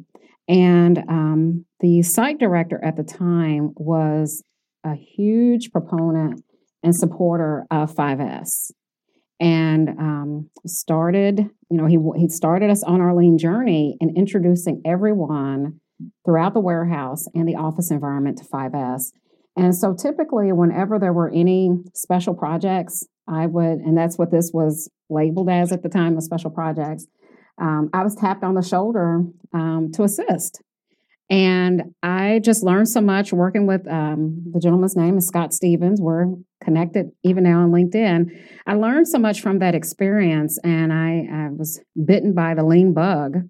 And 0.48 0.98
um, 1.08 1.64
the 1.80 2.02
site 2.02 2.38
director 2.38 2.82
at 2.84 2.96
the 2.96 3.02
time 3.02 3.72
was 3.76 4.42
a 4.84 4.94
huge 4.94 5.70
proponent 5.72 6.44
and 6.82 6.94
supporter 6.94 7.64
of 7.70 7.94
5S 7.94 8.70
and 9.40 9.88
um, 9.90 10.50
started, 10.66 11.38
you 11.70 11.76
know, 11.76 11.86
he, 11.86 11.98
he 12.20 12.28
started 12.28 12.70
us 12.70 12.82
on 12.82 13.00
our 13.00 13.14
lean 13.14 13.38
journey 13.38 13.96
and 14.00 14.16
introducing 14.16 14.82
everyone 14.84 15.80
throughout 16.24 16.54
the 16.54 16.60
warehouse 16.60 17.26
and 17.34 17.48
the 17.48 17.56
office 17.56 17.90
environment 17.90 18.38
to 18.38 18.44
5S. 18.44 19.12
And 19.56 19.74
so 19.74 19.94
typically, 19.94 20.52
whenever 20.52 20.98
there 20.98 21.12
were 21.12 21.30
any 21.30 21.70
special 21.94 22.34
projects, 22.34 23.04
I 23.28 23.46
would, 23.46 23.78
and 23.78 23.96
that's 23.96 24.18
what 24.18 24.30
this 24.30 24.50
was 24.52 24.90
labeled 25.08 25.48
as 25.48 25.72
at 25.72 25.82
the 25.82 25.88
time 25.88 26.16
of 26.16 26.22
special 26.22 26.50
projects, 26.50 27.06
um, 27.60 27.90
I 27.92 28.02
was 28.02 28.14
tapped 28.14 28.44
on 28.44 28.54
the 28.54 28.62
shoulder 28.62 29.22
um, 29.52 29.90
to 29.94 30.02
assist. 30.02 30.62
And 31.30 31.94
I 32.02 32.40
just 32.44 32.62
learned 32.62 32.88
so 32.88 33.00
much 33.00 33.32
working 33.32 33.66
with 33.66 33.88
um, 33.88 34.42
the 34.52 34.60
gentleman's 34.60 34.96
name 34.96 35.16
is 35.16 35.26
Scott 35.26 35.54
Stevens. 35.54 36.00
We're 36.00 36.26
connected 36.62 37.12
even 37.22 37.44
now 37.44 37.62
on 37.62 37.70
LinkedIn. 37.70 38.30
I 38.66 38.74
learned 38.74 39.08
so 39.08 39.18
much 39.18 39.40
from 39.40 39.58
that 39.60 39.74
experience, 39.74 40.58
and 40.62 40.92
I, 40.92 41.26
I 41.32 41.48
was 41.50 41.80
bitten 42.04 42.34
by 42.34 42.54
the 42.54 42.64
lean 42.64 42.92
bug. 42.92 43.48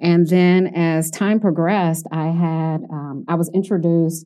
And 0.00 0.28
then 0.28 0.68
as 0.68 1.10
time 1.10 1.40
progressed, 1.40 2.06
I 2.12 2.26
had 2.26 2.84
um, 2.90 3.24
I 3.26 3.34
was 3.34 3.50
introduced 3.52 4.24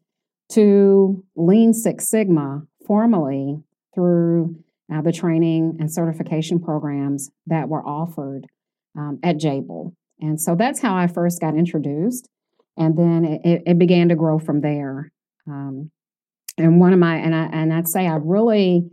to 0.51 1.25
Lean 1.35 1.73
Six 1.73 2.09
Sigma 2.09 2.63
formally 2.87 3.63
through 3.95 4.57
uh, 4.93 5.01
the 5.01 5.13
training 5.13 5.79
and 5.81 5.91
certification 5.91 6.61
programs 6.61 7.31
that 7.47 7.71
were 7.71 7.85
offered 7.87 8.47
um, 8.97 9.19
at 9.23 9.37
Jabil. 9.37 9.93
And 10.21 10.41
so 10.41 10.55
that's 10.55 10.81
how 10.81 10.95
I 10.95 11.07
first 11.07 11.41
got 11.41 11.57
introduced 11.57 12.29
and 12.77 12.97
then 12.97 13.41
it, 13.45 13.63
it 13.67 13.79
began 13.79 14.09
to 14.09 14.15
grow 14.15 14.39
from 14.39 14.61
there. 14.61 15.11
Um, 15.47 15.91
and 16.59 16.81
one 16.81 16.93
of 16.93 16.99
my 16.99 17.17
and 17.17 17.35
I 17.35 17.45
and 17.47 17.73
I'd 17.73 17.89
say 17.89 18.07
I 18.07 18.17
really 18.17 18.85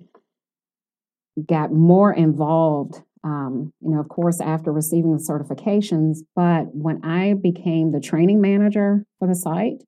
got 1.48 1.72
more 1.72 2.14
involved. 2.14 3.02
Um, 3.24 3.74
you 3.82 3.92
know, 3.92 4.00
of 4.00 4.08
course, 4.08 4.40
after 4.40 4.72
receiving 4.72 5.12
the 5.12 5.22
certifications, 5.22 6.20
but 6.36 6.74
when 6.74 7.04
I 7.04 7.34
became 7.34 7.92
the 7.92 8.00
training 8.00 8.40
manager 8.40 9.06
for 9.20 9.28
the 9.28 9.36
site, 9.36 9.84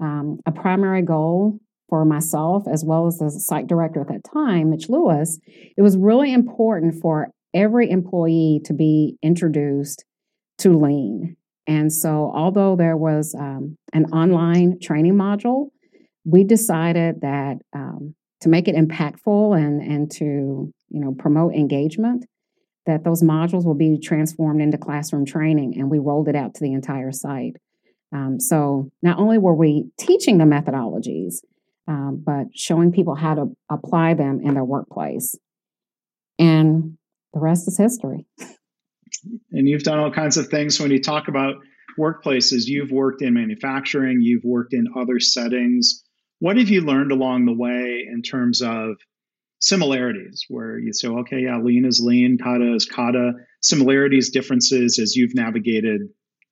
um, 0.00 0.40
a 0.46 0.52
primary 0.52 1.02
goal 1.02 1.60
for 1.90 2.06
myself 2.06 2.66
as 2.66 2.82
well 2.82 3.06
as 3.06 3.18
the 3.18 3.30
site 3.30 3.66
director 3.66 4.00
at 4.00 4.08
that 4.08 4.24
time, 4.24 4.70
Mitch 4.70 4.88
Lewis, 4.88 5.38
it 5.76 5.82
was 5.82 5.98
really 5.98 6.32
important 6.32 6.94
for 7.02 7.28
every 7.54 7.90
employee 7.90 8.60
to 8.64 8.72
be 8.72 9.16
introduced 9.22 10.04
to 10.58 10.78
lean 10.78 11.36
and 11.66 11.92
so, 11.92 12.30
although 12.34 12.76
there 12.76 12.96
was 12.96 13.34
um, 13.34 13.76
an 13.92 14.06
online 14.06 14.78
training 14.80 15.14
module, 15.14 15.68
we 16.24 16.44
decided 16.44 17.22
that 17.22 17.58
um, 17.72 18.14
to 18.40 18.48
make 18.48 18.68
it 18.68 18.76
impactful 18.76 19.58
and 19.58 19.80
and 19.80 20.10
to 20.12 20.24
you 20.24 21.00
know 21.00 21.14
promote 21.18 21.54
engagement, 21.54 22.26
that 22.86 23.04
those 23.04 23.22
modules 23.22 23.64
will 23.64 23.74
be 23.74 23.98
transformed 23.98 24.60
into 24.60 24.76
classroom 24.76 25.24
training, 25.24 25.74
and 25.78 25.90
we 25.90 25.98
rolled 25.98 26.28
it 26.28 26.36
out 26.36 26.54
to 26.54 26.60
the 26.60 26.72
entire 26.72 27.12
site. 27.12 27.56
Um, 28.12 28.38
so 28.38 28.90
not 29.02 29.18
only 29.18 29.38
were 29.38 29.54
we 29.54 29.86
teaching 29.98 30.38
the 30.38 30.44
methodologies, 30.44 31.36
um, 31.88 32.22
but 32.24 32.46
showing 32.54 32.92
people 32.92 33.14
how 33.14 33.34
to 33.34 33.56
apply 33.70 34.14
them 34.14 34.40
in 34.42 34.54
their 34.54 34.64
workplace, 34.64 35.34
and 36.38 36.98
the 37.34 37.40
rest 37.40 37.68
is 37.68 37.76
history. 37.76 38.26
and 39.52 39.68
you've 39.68 39.82
done 39.82 39.98
all 39.98 40.10
kinds 40.10 40.36
of 40.36 40.48
things. 40.48 40.80
When 40.80 40.90
you 40.90 41.02
talk 41.02 41.28
about 41.28 41.56
workplaces, 41.98 42.62
you've 42.66 42.90
worked 42.90 43.22
in 43.22 43.34
manufacturing, 43.34 44.18
you've 44.20 44.44
worked 44.44 44.72
in 44.72 44.86
other 44.96 45.20
settings. 45.20 46.02
What 46.38 46.56
have 46.56 46.68
you 46.68 46.80
learned 46.80 47.12
along 47.12 47.46
the 47.46 47.52
way 47.52 48.06
in 48.10 48.22
terms 48.22 48.62
of 48.62 48.96
similarities 49.60 50.44
where 50.48 50.78
you 50.78 50.92
say, 50.92 51.08
okay, 51.08 51.40
yeah, 51.40 51.58
lean 51.58 51.84
is 51.84 52.00
lean, 52.04 52.38
kata 52.42 52.74
is 52.74 52.86
kata, 52.86 53.32
similarities, 53.60 54.30
differences 54.30 54.98
as 54.98 55.16
you've 55.16 55.34
navigated 55.34 56.02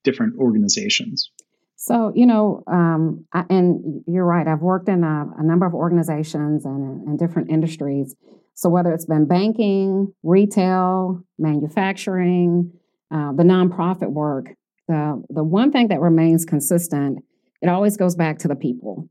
different 0.05 0.39
organizations? 0.39 1.31
So, 1.77 2.13
you 2.15 2.27
know, 2.27 2.63
um, 2.69 3.27
I, 3.33 3.45
and 3.51 4.05
you're 4.07 4.25
right, 4.25 4.47
I've 4.47 4.63
worked 4.63 4.89
in 4.89 5.03
a, 5.03 5.27
a 5.37 5.43
number 5.43 5.67
of 5.67 5.75
organizations 5.75 6.65
and 6.65 7.07
in 7.09 7.17
different 7.17 7.51
industries. 7.51 8.15
So, 8.55 8.69
whether 8.69 8.93
it's 8.93 9.07
been 9.07 9.27
banking, 9.27 10.13
retail, 10.23 11.23
manufacturing, 11.39 12.73
uh, 13.11 13.33
the 13.33 13.43
nonprofit 13.43 14.11
work, 14.11 14.51
the, 14.89 15.23
the 15.29 15.45
one 15.45 15.73
thing 15.73 15.89
that 15.89 16.01
remains 16.01 16.45
consistent, 16.45 17.25
it 17.61 17.69
always 17.69 17.97
goes 17.97 18.15
back 18.15 18.39
to 18.41 18.49
the 18.49 18.57
people. 18.57 19.09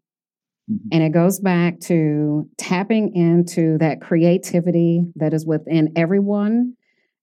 Mm-hmm. 0.71 0.87
And 0.91 1.03
it 1.03 1.11
goes 1.11 1.39
back 1.39 1.79
to 1.81 2.49
tapping 2.57 3.15
into 3.15 3.77
that 3.79 4.01
creativity 4.01 5.05
that 5.15 5.33
is 5.33 5.45
within 5.45 5.93
everyone, 5.95 6.75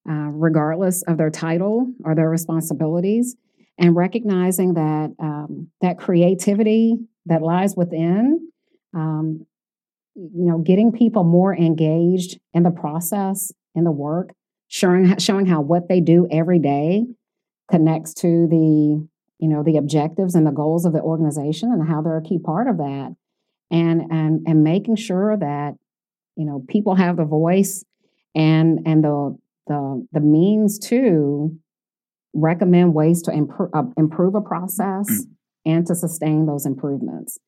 uh, 0.09 0.31
regardless 0.33 1.03
of 1.03 1.19
their 1.19 1.31
title 1.31 1.93
or 2.05 2.15
their 2.15 2.29
responsibilities, 2.29 3.37
and 3.79 3.95
recognizing 3.95 4.75
that 4.75 5.15
um, 5.21 5.69
that 5.81 5.99
creativity 5.99 6.97
that 7.27 7.43
lies 7.43 7.77
within 7.77 8.51
um, 8.95 9.47
you 10.19 10.51
know, 10.51 10.59
getting 10.59 10.91
people 10.91 11.23
more 11.23 11.55
engaged 11.55 12.41
in 12.53 12.65
the 12.65 12.71
process, 12.71 13.53
in 13.75 13.85
the 13.85 13.93
work, 13.93 14.33
showing 14.67 15.17
showing 15.19 15.47
how 15.47 15.61
what 15.61 15.89
they 15.89 16.01
do 16.01 16.27
every 16.31 16.59
day 16.59 17.07
connects 17.71 18.15
to 18.15 18.49
the 18.49 19.07
you 19.39 19.49
know 19.49 19.63
the 19.63 19.77
objectives 19.77 20.35
and 20.35 20.47
the 20.47 20.51
goals 20.51 20.85
of 20.85 20.93
the 20.93 21.01
organization 21.01 21.71
and 21.73 21.89
how 21.89 22.03
they're 22.03 22.19
a 22.19 22.23
key 22.23 22.39
part 22.39 22.67
of 22.67 22.79
that, 22.79 23.15
and 23.71 24.03
and 24.11 24.41
and 24.47 24.65
making 24.65 24.97
sure 24.97 25.37
that 25.37 25.75
you 26.37 26.45
know 26.45 26.65
people 26.69 26.97
have 26.97 27.17
the 27.17 27.25
voice 27.25 27.85
and 28.35 28.81
and 28.87 29.05
the 29.05 29.39
the 29.69 30.07
the 30.13 30.21
means 30.21 30.81
to 30.81 31.57
recommend 32.35 32.93
ways 32.93 33.23
to 33.23 33.31
improve 33.31 33.71
uh, 33.73 33.85
improve 33.97 34.35
a 34.35 34.41
process 34.41 35.09
mm. 35.09 35.25
and 35.65 35.87
to 35.87 35.95
sustain 35.95 36.47
those 36.47 36.67
improvements. 36.67 37.39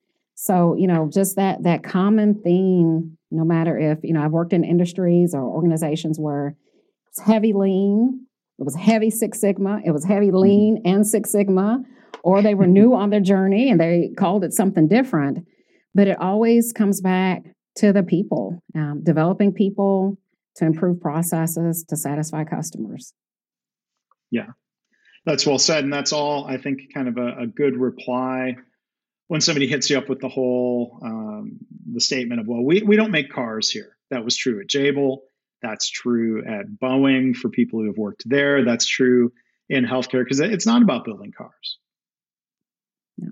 So, 0.42 0.74
you 0.74 0.86
know, 0.86 1.10
just 1.12 1.36
that 1.36 1.64
that 1.64 1.84
common 1.84 2.40
theme, 2.40 3.18
no 3.30 3.44
matter 3.44 3.78
if, 3.78 3.98
you 4.02 4.14
know, 4.14 4.22
I've 4.22 4.30
worked 4.30 4.54
in 4.54 4.64
industries 4.64 5.34
or 5.34 5.42
organizations 5.42 6.18
where 6.18 6.56
it's 7.08 7.20
heavy 7.20 7.52
lean, 7.52 8.26
it 8.58 8.62
was 8.62 8.74
heavy 8.74 9.10
Six 9.10 9.38
Sigma, 9.38 9.82
it 9.84 9.90
was 9.90 10.02
heavy 10.02 10.28
mm-hmm. 10.28 10.36
lean 10.36 10.76
mm-hmm. 10.78 10.94
and 10.94 11.06
Six 11.06 11.30
Sigma, 11.30 11.84
or 12.24 12.40
they 12.40 12.54
were 12.54 12.66
new 12.66 12.94
on 12.94 13.10
their 13.10 13.20
journey 13.20 13.68
and 13.68 13.78
they 13.78 14.12
called 14.16 14.42
it 14.42 14.54
something 14.54 14.88
different. 14.88 15.46
But 15.94 16.08
it 16.08 16.18
always 16.18 16.72
comes 16.72 17.02
back 17.02 17.42
to 17.76 17.92
the 17.92 18.02
people, 18.02 18.62
um, 18.74 19.02
developing 19.04 19.52
people 19.52 20.16
to 20.56 20.64
improve 20.64 21.02
processes 21.02 21.84
to 21.90 21.98
satisfy 21.98 22.44
customers. 22.44 23.12
Yeah, 24.30 24.52
that's 25.26 25.44
well 25.44 25.58
said. 25.58 25.84
And 25.84 25.92
that's 25.92 26.14
all, 26.14 26.46
I 26.46 26.56
think, 26.56 26.94
kind 26.94 27.08
of 27.08 27.18
a, 27.18 27.42
a 27.42 27.46
good 27.46 27.76
reply 27.76 28.56
when 29.30 29.40
somebody 29.40 29.68
hits 29.68 29.88
you 29.88 29.96
up 29.96 30.08
with 30.08 30.18
the 30.18 30.28
whole 30.28 30.98
um, 31.04 31.60
the 31.92 32.00
statement 32.00 32.40
of 32.40 32.48
well 32.48 32.64
we, 32.64 32.82
we 32.82 32.96
don't 32.96 33.12
make 33.12 33.30
cars 33.30 33.70
here. 33.70 33.96
That 34.10 34.24
was 34.24 34.36
true 34.36 34.60
at 34.60 34.66
Jabil. 34.66 35.18
That's 35.62 35.88
true 35.88 36.44
at 36.44 36.66
Boeing 36.66 37.36
for 37.36 37.48
people 37.48 37.78
who 37.78 37.86
have 37.86 37.96
worked 37.96 38.24
there. 38.26 38.64
That's 38.64 38.86
true 38.86 39.32
in 39.68 39.84
healthcare 39.84 40.24
because 40.24 40.40
it's 40.40 40.66
not 40.66 40.82
about 40.82 41.04
building 41.04 41.30
cars. 41.30 41.78
No. 43.18 43.28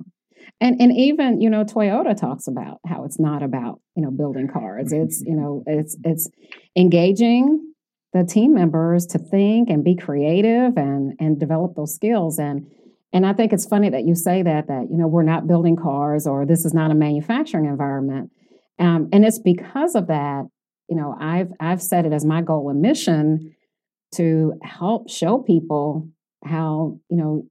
And 0.60 0.80
and 0.80 0.96
even 0.96 1.40
you 1.40 1.50
know 1.50 1.64
Toyota 1.64 2.16
talks 2.16 2.46
about 2.46 2.78
how 2.86 3.02
it's 3.02 3.18
not 3.18 3.42
about 3.42 3.80
you 3.96 4.04
know 4.04 4.12
building 4.12 4.46
cars. 4.46 4.92
It's 4.92 5.20
you 5.20 5.34
know 5.34 5.64
it's 5.66 5.96
it's 6.04 6.30
engaging 6.76 7.72
the 8.12 8.22
team 8.22 8.54
members 8.54 9.04
to 9.06 9.18
think 9.18 9.68
and 9.68 9.82
be 9.82 9.96
creative 9.96 10.76
and 10.76 11.14
and 11.18 11.40
develop 11.40 11.74
those 11.74 11.92
skills. 11.92 12.38
And 12.38 12.70
and 13.12 13.24
I 13.24 13.32
think 13.32 13.52
it's 13.52 13.66
funny 13.66 13.88
that 13.90 14.04
you 14.04 14.14
say 14.14 14.42
that, 14.42 14.68
that, 14.68 14.88
you 14.90 14.98
know, 14.98 15.06
we're 15.06 15.22
not 15.22 15.46
building 15.46 15.76
cars 15.76 16.26
or 16.26 16.44
this 16.44 16.64
is 16.64 16.74
not 16.74 16.90
a 16.90 16.94
manufacturing 16.94 17.64
environment. 17.64 18.30
Um, 18.78 19.08
and 19.12 19.24
it's 19.24 19.38
because 19.38 19.94
of 19.94 20.08
that, 20.08 20.44
you 20.88 20.96
know, 20.96 21.16
I've, 21.18 21.50
I've 21.58 21.82
set 21.82 22.04
it 22.04 22.12
as 22.12 22.24
my 22.24 22.42
goal 22.42 22.68
and 22.68 22.80
mission 22.80 23.54
to 24.16 24.54
help 24.62 25.10
show 25.10 25.38
people 25.38 26.08
how, 26.44 26.98
you 27.10 27.16
know, 27.16 27.46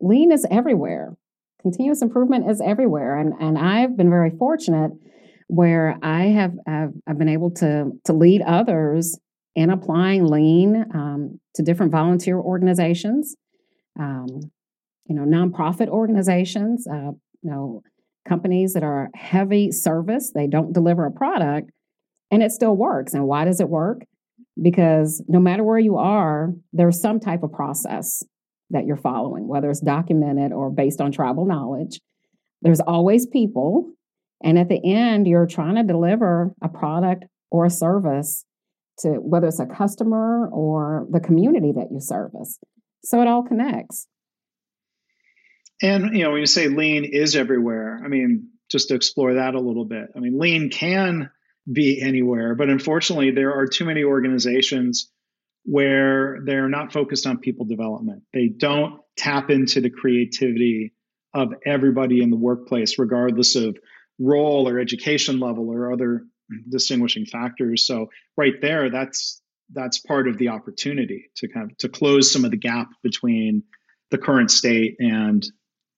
lean 0.00 0.32
is 0.32 0.46
everywhere. 0.50 1.16
Continuous 1.60 2.02
improvement 2.02 2.50
is 2.50 2.60
everywhere. 2.60 3.18
And, 3.18 3.34
and 3.40 3.56
I've 3.56 3.96
been 3.96 4.10
very 4.10 4.30
fortunate 4.30 4.90
where 5.46 5.96
I 6.02 6.24
have 6.24 6.54
I've, 6.66 6.92
I've 7.06 7.18
been 7.18 7.28
able 7.28 7.52
to, 7.52 7.92
to 8.04 8.12
lead 8.12 8.42
others 8.42 9.18
in 9.54 9.70
applying 9.70 10.26
lean 10.26 10.86
um, 10.92 11.40
to 11.54 11.62
different 11.62 11.92
volunteer 11.92 12.36
organizations. 12.36 13.36
Um, 13.98 14.50
you 15.12 15.18
know, 15.18 15.26
nonprofit 15.26 15.88
organizations, 15.88 16.86
uh, 16.86 17.10
you 17.42 17.50
know, 17.50 17.82
companies 18.26 18.72
that 18.72 18.82
are 18.82 19.10
heavy 19.14 19.70
service, 19.70 20.32
they 20.34 20.46
don't 20.46 20.72
deliver 20.72 21.04
a 21.04 21.10
product 21.10 21.70
and 22.30 22.42
it 22.42 22.50
still 22.50 22.74
works. 22.74 23.12
And 23.12 23.26
why 23.26 23.44
does 23.44 23.60
it 23.60 23.68
work? 23.68 24.02
Because 24.60 25.22
no 25.28 25.38
matter 25.38 25.64
where 25.64 25.78
you 25.78 25.98
are, 25.98 26.54
there's 26.72 27.00
some 27.00 27.20
type 27.20 27.42
of 27.42 27.52
process 27.52 28.22
that 28.70 28.86
you're 28.86 28.96
following, 28.96 29.46
whether 29.48 29.68
it's 29.68 29.80
documented 29.80 30.50
or 30.50 30.70
based 30.70 31.00
on 31.00 31.12
tribal 31.12 31.44
knowledge. 31.44 32.00
There's 32.62 32.80
always 32.80 33.26
people. 33.26 33.92
And 34.42 34.58
at 34.58 34.70
the 34.70 34.80
end, 34.82 35.26
you're 35.26 35.46
trying 35.46 35.74
to 35.74 35.82
deliver 35.82 36.54
a 36.62 36.68
product 36.68 37.24
or 37.50 37.66
a 37.66 37.70
service 37.70 38.46
to 39.00 39.08
whether 39.08 39.48
it's 39.48 39.60
a 39.60 39.66
customer 39.66 40.48
or 40.50 41.06
the 41.10 41.20
community 41.20 41.72
that 41.72 41.88
you 41.90 42.00
service. 42.00 42.58
So 43.04 43.20
it 43.20 43.28
all 43.28 43.42
connects. 43.42 44.06
And 45.82 46.16
you 46.16 46.22
know, 46.22 46.30
when 46.30 46.40
you 46.40 46.46
say 46.46 46.68
lean 46.68 47.04
is 47.04 47.36
everywhere, 47.36 48.00
I 48.02 48.08
mean, 48.08 48.48
just 48.70 48.88
to 48.88 48.94
explore 48.94 49.34
that 49.34 49.54
a 49.54 49.60
little 49.60 49.84
bit. 49.84 50.06
I 50.16 50.20
mean, 50.20 50.38
lean 50.38 50.70
can 50.70 51.30
be 51.70 52.00
anywhere, 52.00 52.54
but 52.54 52.70
unfortunately, 52.70 53.32
there 53.32 53.52
are 53.52 53.66
too 53.66 53.84
many 53.84 54.04
organizations 54.04 55.10
where 55.64 56.40
they're 56.44 56.68
not 56.68 56.92
focused 56.92 57.26
on 57.26 57.38
people 57.38 57.66
development. 57.66 58.22
They 58.32 58.48
don't 58.48 59.00
tap 59.16 59.50
into 59.50 59.80
the 59.80 59.90
creativity 59.90 60.94
of 61.34 61.52
everybody 61.64 62.22
in 62.22 62.30
the 62.30 62.36
workplace, 62.36 62.98
regardless 62.98 63.56
of 63.56 63.76
role 64.18 64.68
or 64.68 64.78
education 64.78 65.40
level 65.40 65.68
or 65.68 65.92
other 65.92 66.24
distinguishing 66.68 67.26
factors. 67.26 67.86
So 67.86 68.08
right 68.36 68.60
there, 68.60 68.90
that's 68.90 69.40
that's 69.72 69.98
part 69.98 70.28
of 70.28 70.36
the 70.36 70.48
opportunity 70.48 71.30
to 71.36 71.48
kind 71.48 71.70
of 71.70 71.76
to 71.78 71.88
close 71.88 72.32
some 72.32 72.44
of 72.44 72.50
the 72.50 72.56
gap 72.56 72.88
between 73.02 73.62
the 74.10 74.18
current 74.18 74.50
state 74.50 74.96
and 74.98 75.44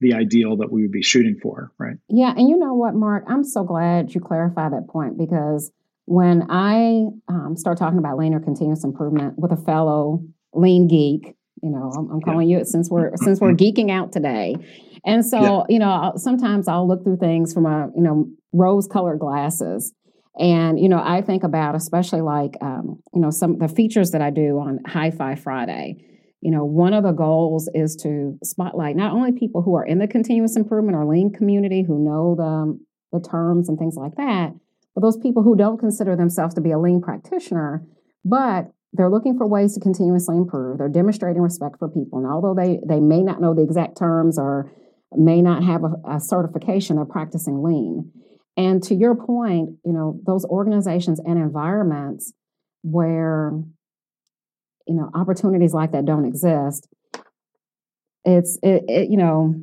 the 0.01 0.15
ideal 0.15 0.57
that 0.59 0.71
we 0.71 0.83
would 0.83 0.93
be 0.93 1.03
shooting 1.03 1.39
for, 1.41 1.73
right? 1.79 1.97
Yeah, 2.09 2.33
and 2.37 2.49
you 2.49 2.59
know 2.59 2.75
what, 2.75 2.95
Mark? 2.95 3.25
I'm 3.29 3.45
so 3.45 3.65
glad 3.65 4.15
you 4.15 4.21
clarify 4.21 4.69
that 4.69 4.89
point 4.89 5.17
because 5.17 5.71
when 6.07 6.47
I 6.51 7.07
um, 7.29 7.57
start 7.57 7.79
talking 7.79 7.99
about 7.99 8.19
lean 8.19 8.35
or 8.35 8.41
continuous 8.41 8.85
improvement 8.85 9.39
with 9.39 9.53
a 9.53 9.57
fellow 9.57 10.23
lean 10.53 10.89
geek, 10.89 11.35
you 11.63 11.71
know, 11.71 11.91
I'm, 11.97 12.11
I'm 12.11 12.21
calling 12.21 12.49
yeah. 12.49 12.59
you 12.59 12.65
since 12.65 12.91
we're 12.91 13.13
since 13.17 13.41
we're 13.41 13.53
geeking 13.55 13.91
out 13.91 14.13
today, 14.13 14.57
and 15.05 15.25
so 15.25 15.41
yeah. 15.41 15.63
you 15.69 15.79
know, 15.79 15.89
I'll, 15.89 16.19
sometimes 16.19 16.69
I'll 16.69 16.87
look 16.87 17.05
through 17.05 17.19
things 17.19 17.55
from 17.55 17.67
a 17.67 17.89
you 17.95 18.03
know 18.03 18.29
rose-colored 18.53 19.19
glasses, 19.19 19.95
and 20.39 20.79
you 20.79 20.89
know, 20.89 21.01
I 21.03 21.23
think 21.23 21.45
about 21.45 21.75
especially 21.75 22.21
like 22.21 22.57
um, 22.61 23.03
you 23.15 23.21
know 23.21 23.31
some 23.31 23.59
the 23.59 23.69
features 23.69 24.11
that 24.11 24.21
I 24.21 24.31
do 24.31 24.59
on 24.59 24.81
Hi-Fi 24.87 25.37
Friday. 25.37 25.97
You 26.45 26.51
know, 26.51 26.65
one 26.65 26.93
of 26.93 27.05
the 27.05 27.13
goals 27.13 27.71
is 27.75 27.97
to 28.03 28.39
spotlight 28.45 28.97
not 28.97 29.13
only 29.13 29.33
people 29.33 29.63
who 29.63 29.75
are 29.77 29.87
in 29.87 29.99
the 29.99 30.07
continuous 30.07 30.57
improvement 30.57 30.97
or 30.97 31.07
lean 31.07 31.33
community 31.33 31.83
who 31.83 32.05
know 32.05 32.35
the 32.37 32.45
um, 32.45 32.87
the 33.13 33.21
terms 33.21 33.69
and 33.69 33.79
things 33.79 33.97
like 33.97 34.15
that, 34.17 34.53
but 34.95 35.01
those 35.01 35.17
people 35.17 35.43
who 35.43 35.57
don't 35.57 35.79
consider 35.79 36.17
themselves 36.17 36.55
to 36.55 36.61
be 36.61 36.73
a 36.73 36.79
lean 36.79 37.01
practitioner, 37.01 37.83
but 38.25 38.73
they're 38.93 39.11
looking 39.11 39.37
for 39.37 39.47
ways 39.47 39.75
to 39.75 39.81
continuously 39.81 40.37
improve. 40.37 40.79
They're 40.79 40.89
demonstrating 40.89 41.43
respect 41.43 41.79
for 41.79 41.89
people. 41.89 42.19
And 42.19 42.29
although 42.29 42.55
they, 42.55 42.81
they 42.87 43.01
may 43.01 43.23
not 43.23 43.41
know 43.41 43.55
the 43.55 43.63
exact 43.63 43.97
terms 43.99 44.39
or 44.39 44.71
may 45.13 45.43
not 45.43 45.65
have 45.65 45.83
a, 45.85 46.17
a 46.17 46.21
certification, 46.21 46.97
they're 46.97 47.05
practicing 47.05 47.63
lean. 47.63 48.13
And 48.57 48.83
to 48.85 48.95
your 48.95 49.17
point, 49.17 49.71
you 49.85 49.93
know, 49.93 50.21
those 50.27 50.45
organizations 50.45 51.21
and 51.25 51.39
environments 51.39 52.33
where, 52.83 53.53
you 54.87 54.95
know, 54.95 55.11
opportunities 55.15 55.75
like 55.75 55.93
that 55.93 56.05
don't 56.05 56.25
exist, 56.25 56.89
it's, 58.25 58.59
it, 58.63 58.85
it, 58.89 59.11
you 59.11 59.17
know, 59.17 59.55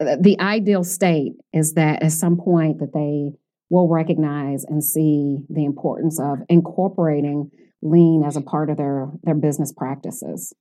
the 0.00 0.36
ideal 0.40 0.84
state 0.84 1.32
is 1.52 1.74
that 1.74 2.02
at 2.02 2.12
some 2.12 2.36
point 2.36 2.80
that 2.80 2.92
they 2.92 3.36
will 3.70 3.88
recognize 3.88 4.64
and 4.64 4.82
see 4.82 5.38
the 5.48 5.64
importance 5.64 6.20
of 6.20 6.38
incorporating 6.48 7.50
lean 7.80 8.24
as 8.24 8.36
a 8.36 8.40
part 8.40 8.70
of 8.70 8.76
their 8.76 9.08
their 9.22 9.34
business 9.34 9.72
practices. 9.72 10.52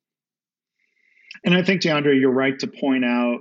And 1.43 1.53
I 1.55 1.63
think, 1.63 1.81
Deandra, 1.81 2.17
you're 2.19 2.31
right 2.31 2.57
to 2.59 2.67
point 2.67 3.05
out, 3.05 3.39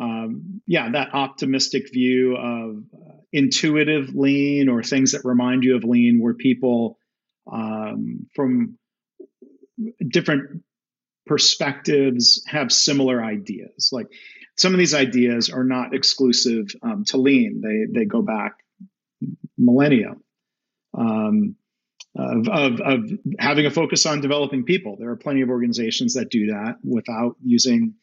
um, 0.00 0.60
yeah, 0.66 0.90
that 0.90 1.14
optimistic 1.14 1.84
view 1.92 2.36
of 2.36 2.76
uh, 2.94 3.14
intuitive 3.32 4.14
lean 4.14 4.68
or 4.68 4.82
things 4.82 5.12
that 5.12 5.22
remind 5.24 5.64
you 5.64 5.76
of 5.76 5.84
lean, 5.84 6.20
where 6.20 6.34
people 6.34 6.98
um, 7.50 8.26
from 8.34 8.78
different 10.06 10.62
perspectives 11.26 12.42
have 12.46 12.72
similar 12.72 13.22
ideas. 13.22 13.90
Like 13.92 14.08
some 14.56 14.72
of 14.72 14.78
these 14.78 14.94
ideas 14.94 15.50
are 15.50 15.64
not 15.64 15.94
exclusive 15.94 16.66
um, 16.82 17.04
to 17.06 17.16
lean; 17.16 17.60
they 17.62 18.00
they 18.00 18.04
go 18.06 18.22
back 18.22 18.56
millennia 19.56 20.14
um, 20.96 21.56
of, 22.16 22.48
of, 22.48 22.80
of, 22.80 23.10
having 23.38 23.66
a 23.66 23.70
focus 23.70 24.04
on 24.06 24.20
developing 24.20 24.64
people. 24.64 24.96
There 24.98 25.10
are 25.10 25.16
plenty 25.16 25.42
of 25.42 25.48
organizations 25.48 26.14
that 26.14 26.30
do 26.30 26.46
that 26.48 26.76
without 26.84 27.36
using 27.42 27.94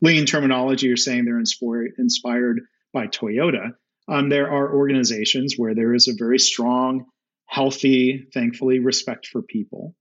lean 0.00 0.26
terminology 0.26 0.90
or 0.90 0.96
saying 0.96 1.24
they're 1.24 1.38
inspired, 1.38 1.92
inspired 1.98 2.60
by 2.92 3.06
Toyota. 3.08 3.72
Um, 4.08 4.28
there 4.28 4.50
are 4.50 4.74
organizations 4.74 5.54
where 5.56 5.74
there 5.74 5.94
is 5.94 6.06
a 6.06 6.14
very 6.16 6.38
strong, 6.38 7.06
healthy, 7.46 8.28
thankfully, 8.32 8.78
respect 8.78 9.26
for 9.26 9.42
people. 9.42 9.96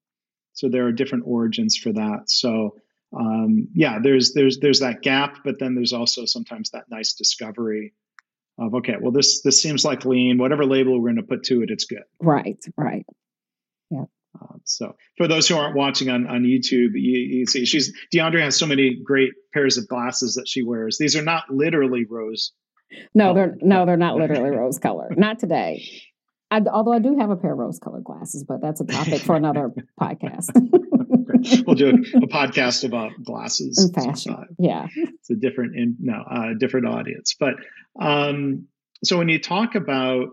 So 0.55 0.69
there 0.69 0.88
are 0.88 0.91
different 0.91 1.25
origins 1.27 1.77
for 1.77 1.93
that. 1.93 2.29
So 2.29 2.75
um, 3.15 3.68
yeah, 3.74 4.00
there's 4.01 4.33
there's 4.33 4.59
there's 4.59 4.79
that 4.79 5.01
gap, 5.01 5.37
but 5.44 5.59
then 5.59 5.75
there's 5.75 5.94
also 5.94 6.25
sometimes 6.25 6.72
that 6.72 6.85
nice 6.89 7.13
discovery 7.13 7.94
of 8.57 8.74
okay, 8.75 8.96
well 9.00 9.11
this 9.11 9.41
this 9.41 9.61
seems 9.61 9.85
like 9.85 10.05
lean. 10.05 10.37
Whatever 10.37 10.65
label 10.65 11.00
we're 11.00 11.13
going 11.13 11.15
to 11.18 11.24
put 11.24 11.44
to 11.44 11.61
it, 11.61 11.70
it's 11.70 11.85
good. 11.85 12.03
Right, 12.20 12.63
right. 12.77 13.05
Yeah. 13.89 14.05
Uh, 14.41 14.55
so 14.65 14.96
for 15.18 15.27
those 15.27 15.48
who 15.48 15.55
aren't 15.55 15.77
watching 15.77 16.09
on, 16.09 16.27
on 16.27 16.44
YouTube, 16.44 16.91
you, 16.94 17.20
you, 17.20 17.46
see 17.46 17.65
she's 17.65 17.94
Deandra 18.13 18.41
has 18.41 18.57
so 18.57 18.65
many 18.65 18.96
great 18.96 19.31
pairs 19.53 19.77
of 19.77 19.87
glasses 19.87 20.35
that 20.35 20.48
she 20.48 20.61
wears. 20.61 20.98
These 20.98 21.15
are 21.15 21.22
not 21.22 21.50
literally 21.50 22.05
rose. 22.05 22.51
No, 23.13 23.33
they're 23.33 23.55
no, 23.61 23.85
they're 23.85 23.98
not 23.98 24.15
literally 24.15 24.50
rose 24.50 24.77
color. 24.77 25.09
Not 25.15 25.39
today. 25.39 25.87
I, 26.55 26.61
although 26.72 26.94
I 26.94 27.00
do 27.00 27.18
have 27.18 27.31
a 27.31 27.35
pair 27.35 27.51
of 27.51 27.57
rose 27.57 27.79
colored 27.79 28.05
glasses, 28.05 28.46
but 28.48 28.61
that's 28.61 28.79
a 28.79 28.85
topic 28.85 29.22
for 29.22 29.35
another 29.35 29.72
podcast. 30.01 30.51
we'll 31.65 31.75
do 31.75 31.87
a, 31.87 32.18
a, 32.18 32.27
podcast 32.27 32.85
about 32.85 33.11
glasses 33.24 33.77
and 33.77 33.94
fashion. 33.94 34.15
Sometime. 34.15 34.55
Yeah, 34.57 34.87
it's 34.96 35.29
a 35.29 35.35
different 35.35 35.75
in 35.75 35.98
no 36.00 36.13
uh, 36.13 36.53
different 36.57 36.87
audience. 36.87 37.35
But 37.37 37.55
um, 38.00 38.68
so 39.03 39.18
when 39.18 39.27
you 39.27 39.39
talk 39.39 39.75
about 39.75 40.29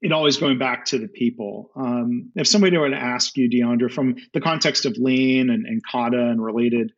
it, 0.00 0.12
always 0.12 0.38
going 0.38 0.58
back 0.58 0.86
to 0.86 0.98
the 0.98 1.08
people. 1.08 1.70
Um, 1.76 2.30
if 2.34 2.46
somebody 2.46 2.78
were 2.78 2.88
to 2.88 2.96
ask 2.96 3.36
you, 3.36 3.50
Deandra, 3.50 3.92
from 3.92 4.16
the 4.32 4.40
context 4.40 4.86
of 4.86 4.96
lean 4.96 5.50
and, 5.50 5.66
and 5.66 5.82
kata 5.84 6.18
and 6.18 6.42
related 6.42 6.92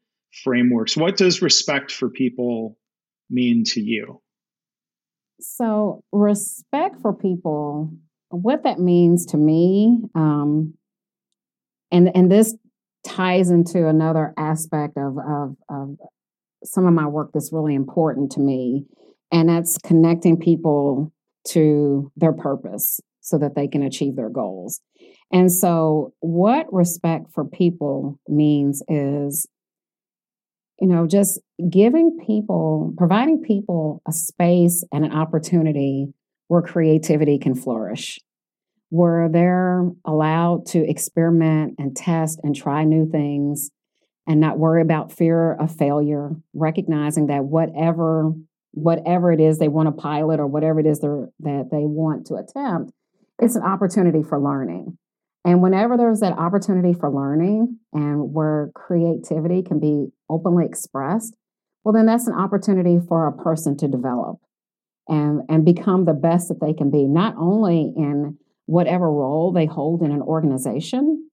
frameworks, 0.44 0.96
what 0.96 1.16
does 1.16 1.42
respect 1.42 1.90
for 1.90 2.08
people 2.08 2.78
mean 3.28 3.64
to 3.64 3.80
you? 3.80 4.20
So, 5.40 6.02
respect 6.12 6.96
for 7.00 7.12
people, 7.12 7.92
what 8.30 8.64
that 8.64 8.78
means 8.80 9.26
to 9.26 9.36
me, 9.36 10.00
um, 10.14 10.74
and 11.90 12.10
and 12.14 12.30
this 12.30 12.54
ties 13.06 13.50
into 13.50 13.86
another 13.86 14.34
aspect 14.36 14.96
of, 14.96 15.16
of, 15.18 15.56
of 15.70 15.96
some 16.64 16.86
of 16.86 16.92
my 16.92 17.06
work 17.06 17.30
that's 17.32 17.52
really 17.52 17.74
important 17.74 18.32
to 18.32 18.40
me, 18.40 18.84
and 19.30 19.48
that's 19.48 19.78
connecting 19.78 20.36
people 20.38 21.12
to 21.48 22.10
their 22.16 22.32
purpose 22.32 23.00
so 23.20 23.38
that 23.38 23.54
they 23.54 23.68
can 23.68 23.82
achieve 23.82 24.16
their 24.16 24.30
goals. 24.30 24.80
And 25.32 25.52
so, 25.52 26.14
what 26.20 26.72
respect 26.72 27.26
for 27.32 27.44
people 27.44 28.18
means 28.26 28.82
is 28.88 29.46
you 30.80 30.86
know, 30.86 31.06
just 31.06 31.40
giving 31.68 32.18
people, 32.24 32.94
providing 32.96 33.42
people 33.42 34.02
a 34.06 34.12
space 34.12 34.84
and 34.92 35.04
an 35.04 35.12
opportunity 35.12 36.12
where 36.46 36.62
creativity 36.62 37.38
can 37.38 37.54
flourish, 37.54 38.18
where 38.90 39.28
they're 39.28 39.90
allowed 40.04 40.66
to 40.66 40.88
experiment 40.88 41.74
and 41.78 41.96
test 41.96 42.40
and 42.42 42.54
try 42.54 42.84
new 42.84 43.08
things 43.08 43.70
and 44.26 44.40
not 44.40 44.58
worry 44.58 44.82
about 44.82 45.12
fear 45.12 45.54
of 45.54 45.74
failure, 45.74 46.30
recognizing 46.54 47.26
that 47.26 47.44
whatever 47.44 48.32
whatever 48.72 49.32
it 49.32 49.40
is 49.40 49.58
they 49.58 49.66
want 49.66 49.88
to 49.88 50.02
pilot 50.02 50.38
or 50.38 50.46
whatever 50.46 50.78
it 50.78 50.86
is 50.86 51.00
that 51.00 51.30
they 51.40 51.84
want 51.84 52.26
to 52.26 52.34
attempt, 52.34 52.92
it's 53.40 53.56
an 53.56 53.62
opportunity 53.62 54.22
for 54.22 54.38
learning. 54.38 54.96
And 55.48 55.62
whenever 55.62 55.96
there's 55.96 56.20
that 56.20 56.38
opportunity 56.38 56.92
for 56.92 57.10
learning 57.10 57.78
and 57.94 58.34
where 58.34 58.70
creativity 58.74 59.62
can 59.62 59.80
be 59.80 60.08
openly 60.28 60.66
expressed, 60.66 61.34
well, 61.82 61.94
then 61.94 62.04
that's 62.04 62.26
an 62.26 62.34
opportunity 62.34 62.98
for 63.08 63.26
a 63.26 63.32
person 63.32 63.74
to 63.78 63.88
develop 63.88 64.36
and, 65.08 65.40
and 65.48 65.64
become 65.64 66.04
the 66.04 66.12
best 66.12 66.48
that 66.48 66.60
they 66.60 66.74
can 66.74 66.90
be, 66.90 67.06
not 67.06 67.34
only 67.38 67.94
in 67.96 68.36
whatever 68.66 69.10
role 69.10 69.50
they 69.50 69.64
hold 69.64 70.02
in 70.02 70.12
an 70.12 70.20
organization, 70.20 71.30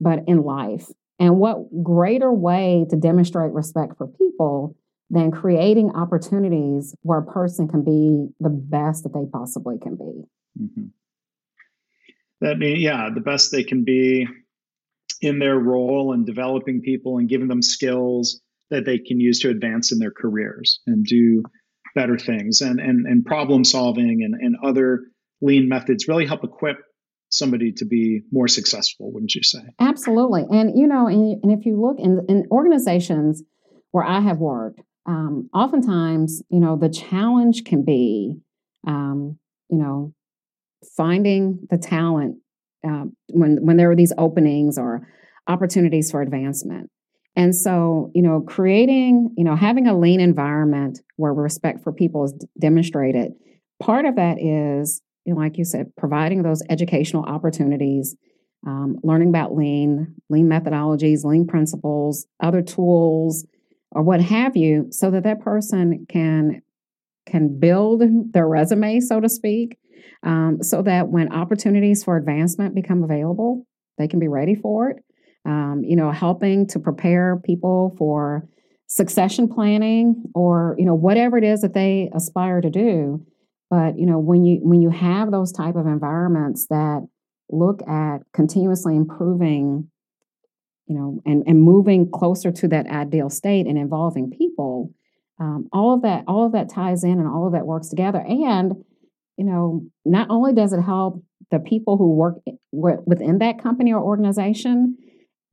but 0.00 0.20
in 0.28 0.44
life. 0.44 0.86
And 1.18 1.38
what 1.38 1.82
greater 1.82 2.32
way 2.32 2.86
to 2.88 2.94
demonstrate 2.94 3.50
respect 3.50 3.98
for 3.98 4.06
people 4.06 4.76
than 5.10 5.32
creating 5.32 5.90
opportunities 5.90 6.94
where 7.02 7.18
a 7.18 7.26
person 7.26 7.66
can 7.66 7.82
be 7.82 8.28
the 8.38 8.48
best 8.48 9.02
that 9.02 9.12
they 9.12 9.26
possibly 9.28 9.76
can 9.76 9.96
be? 9.96 10.22
Mm-hmm 10.62 10.86
that 12.40 12.58
mean 12.58 12.80
yeah 12.80 13.08
the 13.14 13.20
best 13.20 13.52
they 13.52 13.64
can 13.64 13.84
be 13.84 14.26
in 15.20 15.38
their 15.38 15.56
role 15.56 16.12
and 16.12 16.26
developing 16.26 16.82
people 16.82 17.18
and 17.18 17.28
giving 17.28 17.48
them 17.48 17.62
skills 17.62 18.40
that 18.70 18.84
they 18.84 18.98
can 18.98 19.20
use 19.20 19.40
to 19.40 19.50
advance 19.50 19.92
in 19.92 19.98
their 19.98 20.10
careers 20.10 20.80
and 20.86 21.04
do 21.04 21.42
better 21.94 22.18
things. 22.18 22.60
And 22.60 22.80
and, 22.80 23.06
and 23.06 23.24
problem 23.24 23.64
solving 23.64 24.22
and, 24.22 24.34
and 24.34 24.56
other 24.64 25.04
lean 25.40 25.68
methods 25.68 26.08
really 26.08 26.26
help 26.26 26.44
equip 26.44 26.78
somebody 27.28 27.72
to 27.72 27.84
be 27.84 28.22
more 28.30 28.48
successful 28.48 29.12
wouldn't 29.12 29.34
you 29.34 29.42
say? 29.42 29.60
Absolutely. 29.80 30.44
And 30.50 30.78
you 30.78 30.86
know 30.86 31.06
and, 31.06 31.42
and 31.42 31.52
if 31.52 31.66
you 31.66 31.80
look 31.80 31.98
in, 31.98 32.24
in 32.28 32.46
organizations 32.50 33.42
where 33.90 34.04
i 34.04 34.20
have 34.20 34.38
worked 34.38 34.80
um, 35.06 35.48
oftentimes 35.52 36.42
you 36.48 36.60
know 36.60 36.76
the 36.76 36.88
challenge 36.88 37.64
can 37.64 37.84
be 37.84 38.36
um, 38.86 39.38
you 39.68 39.78
know 39.78 40.12
finding 40.96 41.66
the 41.70 41.78
talent 41.78 42.36
uh, 42.86 43.04
when 43.28 43.64
when 43.64 43.76
there 43.76 43.90
are 43.90 43.96
these 43.96 44.12
openings 44.18 44.78
or 44.78 45.06
opportunities 45.48 46.10
for 46.10 46.22
advancement. 46.22 46.90
And 47.36 47.54
so, 47.54 48.10
you 48.14 48.22
know, 48.22 48.40
creating, 48.40 49.34
you 49.36 49.44
know, 49.44 49.56
having 49.56 49.86
a 49.86 49.96
lean 49.96 50.20
environment 50.20 51.00
where 51.16 51.34
respect 51.34 51.82
for 51.82 51.92
people 51.92 52.24
is 52.24 52.32
d- 52.32 52.46
demonstrated. 52.58 53.32
Part 53.78 54.06
of 54.06 54.16
that 54.16 54.40
is, 54.40 55.02
you 55.26 55.34
know, 55.34 55.40
like 55.40 55.58
you 55.58 55.64
said, 55.64 55.94
providing 55.96 56.42
those 56.42 56.62
educational 56.70 57.24
opportunities, 57.24 58.16
um, 58.66 58.96
learning 59.02 59.28
about 59.28 59.54
lean, 59.54 60.14
lean 60.30 60.48
methodologies, 60.48 61.24
lean 61.24 61.46
principles, 61.46 62.26
other 62.40 62.62
tools, 62.62 63.46
or 63.90 64.02
what 64.02 64.22
have 64.22 64.56
you, 64.56 64.86
so 64.90 65.10
that 65.10 65.24
that 65.24 65.40
person 65.40 66.06
can 66.08 66.62
can 67.26 67.58
build 67.58 68.02
their 68.32 68.46
resume, 68.46 69.00
so 69.00 69.20
to 69.20 69.28
speak, 69.28 69.78
um, 70.22 70.62
so 70.62 70.82
that 70.82 71.08
when 71.08 71.32
opportunities 71.32 72.04
for 72.04 72.16
advancement 72.16 72.74
become 72.74 73.02
available, 73.02 73.66
they 73.98 74.08
can 74.08 74.18
be 74.18 74.28
ready 74.28 74.54
for 74.54 74.90
it 74.90 75.02
um, 75.46 75.82
you 75.84 75.96
know, 75.96 76.10
helping 76.10 76.66
to 76.68 76.78
prepare 76.78 77.40
people 77.44 77.94
for 77.96 78.46
succession 78.88 79.48
planning 79.48 80.24
or 80.34 80.76
you 80.78 80.84
know 80.84 80.94
whatever 80.94 81.38
it 81.38 81.44
is 81.44 81.60
that 81.60 81.74
they 81.74 82.10
aspire 82.14 82.60
to 82.60 82.70
do. 82.70 83.24
But 83.70 83.98
you 83.98 84.06
know, 84.06 84.18
when 84.18 84.44
you 84.44 84.58
when 84.62 84.82
you 84.82 84.90
have 84.90 85.30
those 85.30 85.52
type 85.52 85.76
of 85.76 85.86
environments 85.86 86.66
that 86.68 87.06
look 87.48 87.80
at 87.88 88.18
continuously 88.32 88.96
improving, 88.96 89.88
you 90.88 90.96
know, 90.96 91.22
and 91.24 91.44
and 91.46 91.62
moving 91.62 92.10
closer 92.10 92.50
to 92.50 92.68
that 92.68 92.88
ideal 92.88 93.30
state 93.30 93.66
and 93.66 93.78
involving 93.78 94.30
people, 94.30 94.92
um, 95.38 95.68
all 95.72 95.94
of 95.94 96.02
that 96.02 96.24
all 96.26 96.44
of 96.44 96.52
that 96.52 96.68
ties 96.68 97.04
in 97.04 97.20
and 97.20 97.28
all 97.28 97.46
of 97.46 97.52
that 97.52 97.66
works 97.66 97.88
together. 97.88 98.18
And 98.18 98.84
you 99.36 99.44
know, 99.44 99.82
not 100.04 100.28
only 100.30 100.52
does 100.52 100.72
it 100.72 100.80
help 100.80 101.22
the 101.50 101.58
people 101.58 101.96
who 101.96 102.14
work 102.14 103.02
within 103.06 103.38
that 103.38 103.62
company 103.62 103.92
or 103.92 104.02
organization, 104.02 104.96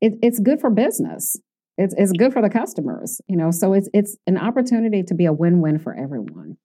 it, 0.00 0.14
it's 0.22 0.38
good 0.38 0.60
for 0.60 0.70
business. 0.70 1.36
It's 1.76 1.94
it's 1.96 2.12
good 2.12 2.32
for 2.32 2.40
the 2.40 2.50
customers, 2.50 3.20
you 3.26 3.36
know. 3.36 3.50
So 3.50 3.72
it's 3.72 3.88
it's 3.92 4.16
an 4.26 4.38
opportunity 4.38 5.02
to 5.04 5.14
be 5.14 5.26
a 5.26 5.32
win-win 5.32 5.80
for 5.80 5.94
everyone. 5.94 6.56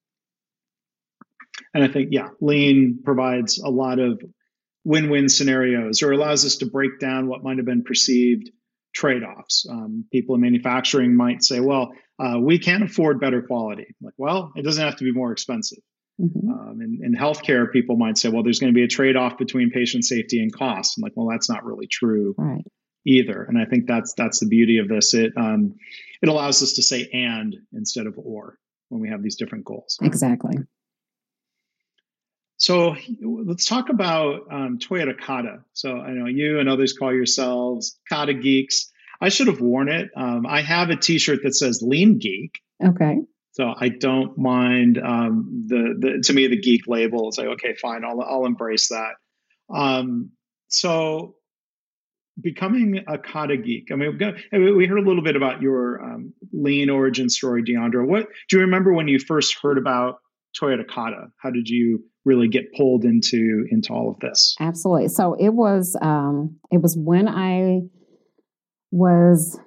And 1.73 1.84
I 1.84 1.88
think 1.88 2.10
yeah, 2.12 2.29
lean 2.41 2.99
provides 3.03 3.60
a 3.60 3.69
lot 3.69 3.99
of 3.99 4.21
win-win 4.84 5.29
scenarios, 5.29 6.03
or 6.03 6.12
allows 6.12 6.45
us 6.45 6.58
to 6.58 6.67
break 6.67 6.99
down 6.99 7.27
what 7.27 7.43
might 7.43 7.58
have 7.58 7.65
been 7.65 7.84
perceived 7.84 8.51
trade-offs. 8.93 9.67
Um, 9.69 10.05
people 10.12 10.36
in 10.36 10.41
manufacturing 10.41 11.15
might 11.15 11.43
say, 11.43 11.60
"Well, 11.60 11.91
uh, 12.19 12.39
we 12.39 12.60
can't 12.60 12.84
afford 12.84 13.19
better 13.19 13.41
quality." 13.41 13.88
Like, 14.01 14.15
well, 14.17 14.51
it 14.55 14.63
doesn't 14.63 14.84
have 14.84 14.97
to 14.97 15.03
be 15.03 15.12
more 15.12 15.32
expensive. 15.32 15.79
Mm-hmm. 16.19 16.51
Um, 16.51 16.82
in, 16.82 16.99
in, 17.03 17.15
healthcare, 17.15 17.71
people 17.71 17.95
might 17.95 18.17
say, 18.17 18.27
well, 18.29 18.43
there's 18.43 18.60
going 18.60 18.73
to 18.73 18.75
be 18.75 18.84
a 18.84 18.89
trade 18.89 19.15
off 19.15 19.38
between 19.38 19.71
patient 19.71 20.03
safety 20.03 20.41
and 20.41 20.53
cost. 20.53 20.97
I'm 20.97 21.01
like, 21.01 21.13
well, 21.15 21.27
that's 21.29 21.49
not 21.49 21.63
really 21.63 21.88
true. 21.88 22.36
Right 22.38 22.65
either. 23.05 23.43
And 23.43 23.58
I 23.58 23.65
think 23.65 23.88
that's 23.88 24.13
that's 24.13 24.39
the 24.39 24.47
beauty 24.47 24.77
of 24.77 24.88
this. 24.88 25.13
It 25.13 25.34
um, 25.38 25.75
it 26.21 26.29
allows 26.29 26.62
us 26.62 26.73
to 26.73 26.84
say 26.84 27.10
and 27.12 27.55
instead 27.73 28.08
of 28.08 28.17
or 28.17 28.58
when 28.89 29.01
we 29.01 29.10
have 29.10 29.21
these 29.23 29.36
different 29.36 29.65
goals. 29.65 29.97
Exactly. 30.01 30.58
So 32.58 32.95
let's 33.21 33.65
talk 33.65 33.89
about 33.89 34.41
um, 34.51 34.79
Toyota 34.79 35.17
Kata. 35.17 35.60
So 35.73 35.97
I 35.97 36.12
know 36.12 36.25
you 36.25 36.60
and 36.60 36.67
others 36.67 36.93
call 36.93 37.13
yourselves 37.13 37.97
Kata 38.10 38.34
geeks. 38.34 38.91
I 39.21 39.29
should 39.29 39.47
have 39.47 39.62
worn 39.62 39.89
it. 39.89 40.10
Um, 40.15 40.45
I 40.45 40.62
have 40.62 40.89
a 40.89 40.97
T-shirt 40.97 41.39
that 41.43 41.55
says 41.55 41.82
Lean 41.82 42.19
Geek. 42.19 42.60
Okay. 42.84 43.19
So 43.59 43.73
I 43.77 43.89
don't 43.89 44.37
mind 44.37 44.97
um, 44.97 45.65
the, 45.67 45.93
the 45.99 46.23
to 46.23 46.33
me 46.33 46.47
the 46.47 46.61
geek 46.61 46.83
label. 46.87 47.27
It's 47.27 47.37
like 47.37 47.47
okay, 47.47 47.75
fine, 47.75 48.05
I'll 48.05 48.21
I'll 48.21 48.45
embrace 48.45 48.87
that. 48.87 49.15
Um, 49.69 50.31
so 50.69 51.35
becoming 52.41 53.03
a 53.05 53.17
kata 53.17 53.57
geek. 53.57 53.89
I 53.91 53.95
mean, 53.95 54.17
we 54.77 54.85
heard 54.85 54.99
a 54.99 55.05
little 55.05 55.21
bit 55.21 55.35
about 55.35 55.61
your 55.61 56.01
um, 56.01 56.33
lean 56.53 56.89
origin 56.89 57.27
story, 57.27 57.61
Deandra. 57.61 58.07
What 58.07 58.27
do 58.49 58.55
you 58.55 58.61
remember 58.61 58.93
when 58.93 59.09
you 59.09 59.19
first 59.19 59.57
heard 59.61 59.77
about 59.77 60.19
Toyota 60.57 60.87
Kata? 60.87 61.27
How 61.35 61.49
did 61.49 61.67
you 61.67 62.05
really 62.23 62.47
get 62.47 62.73
pulled 62.77 63.03
into 63.03 63.65
into 63.69 63.91
all 63.91 64.09
of 64.09 64.21
this? 64.21 64.55
Absolutely. 64.61 65.09
So 65.09 65.33
it 65.37 65.49
was 65.49 65.97
um, 66.01 66.59
it 66.71 66.81
was 66.81 66.95
when 66.97 67.27
I 67.27 67.81
was 68.89 69.59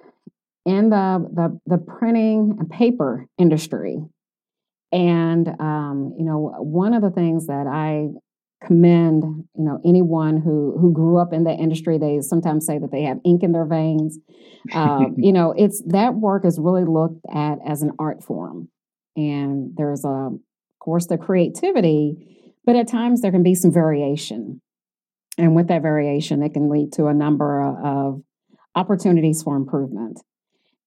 in 0.65 0.89
the 0.89 1.27
the, 1.33 1.59
the 1.65 1.77
printing 1.77 2.57
and 2.59 2.69
paper 2.69 3.27
industry. 3.37 3.97
And 4.91 5.47
um, 5.59 6.13
you 6.17 6.25
know, 6.25 6.53
one 6.59 6.93
of 6.93 7.01
the 7.01 7.09
things 7.09 7.47
that 7.47 7.67
I 7.67 8.09
commend 8.65 9.23
you 9.23 9.63
know 9.63 9.79
anyone 9.85 10.39
who 10.39 10.77
who 10.79 10.93
grew 10.93 11.17
up 11.17 11.33
in 11.33 11.43
the 11.43 11.51
industry 11.51 11.97
they 11.97 12.21
sometimes 12.21 12.65
say 12.65 12.77
that 12.77 12.91
they 12.91 13.03
have 13.03 13.19
ink 13.25 13.43
in 13.43 13.51
their 13.51 13.65
veins. 13.65 14.19
Um, 14.73 15.15
you 15.17 15.33
know 15.33 15.53
it's 15.57 15.81
that 15.87 16.15
work 16.15 16.45
is 16.45 16.59
really 16.59 16.85
looked 16.85 17.25
at 17.33 17.57
as 17.65 17.81
an 17.81 17.91
art 17.99 18.23
form. 18.23 18.69
And 19.15 19.71
there's 19.75 20.05
a 20.05 20.07
of 20.07 20.39
course 20.79 21.07
the 21.07 21.17
creativity 21.17 22.29
but 22.65 22.77
at 22.77 22.87
times 22.87 23.21
there 23.21 23.31
can 23.31 23.43
be 23.43 23.55
some 23.55 23.73
variation. 23.73 24.61
And 25.37 25.55
with 25.55 25.67
that 25.67 25.81
variation 25.81 26.41
it 26.41 26.53
can 26.53 26.69
lead 26.69 26.93
to 26.93 27.07
a 27.07 27.13
number 27.13 27.61
of 27.61 28.21
opportunities 28.75 29.43
for 29.43 29.55
improvement 29.55 30.19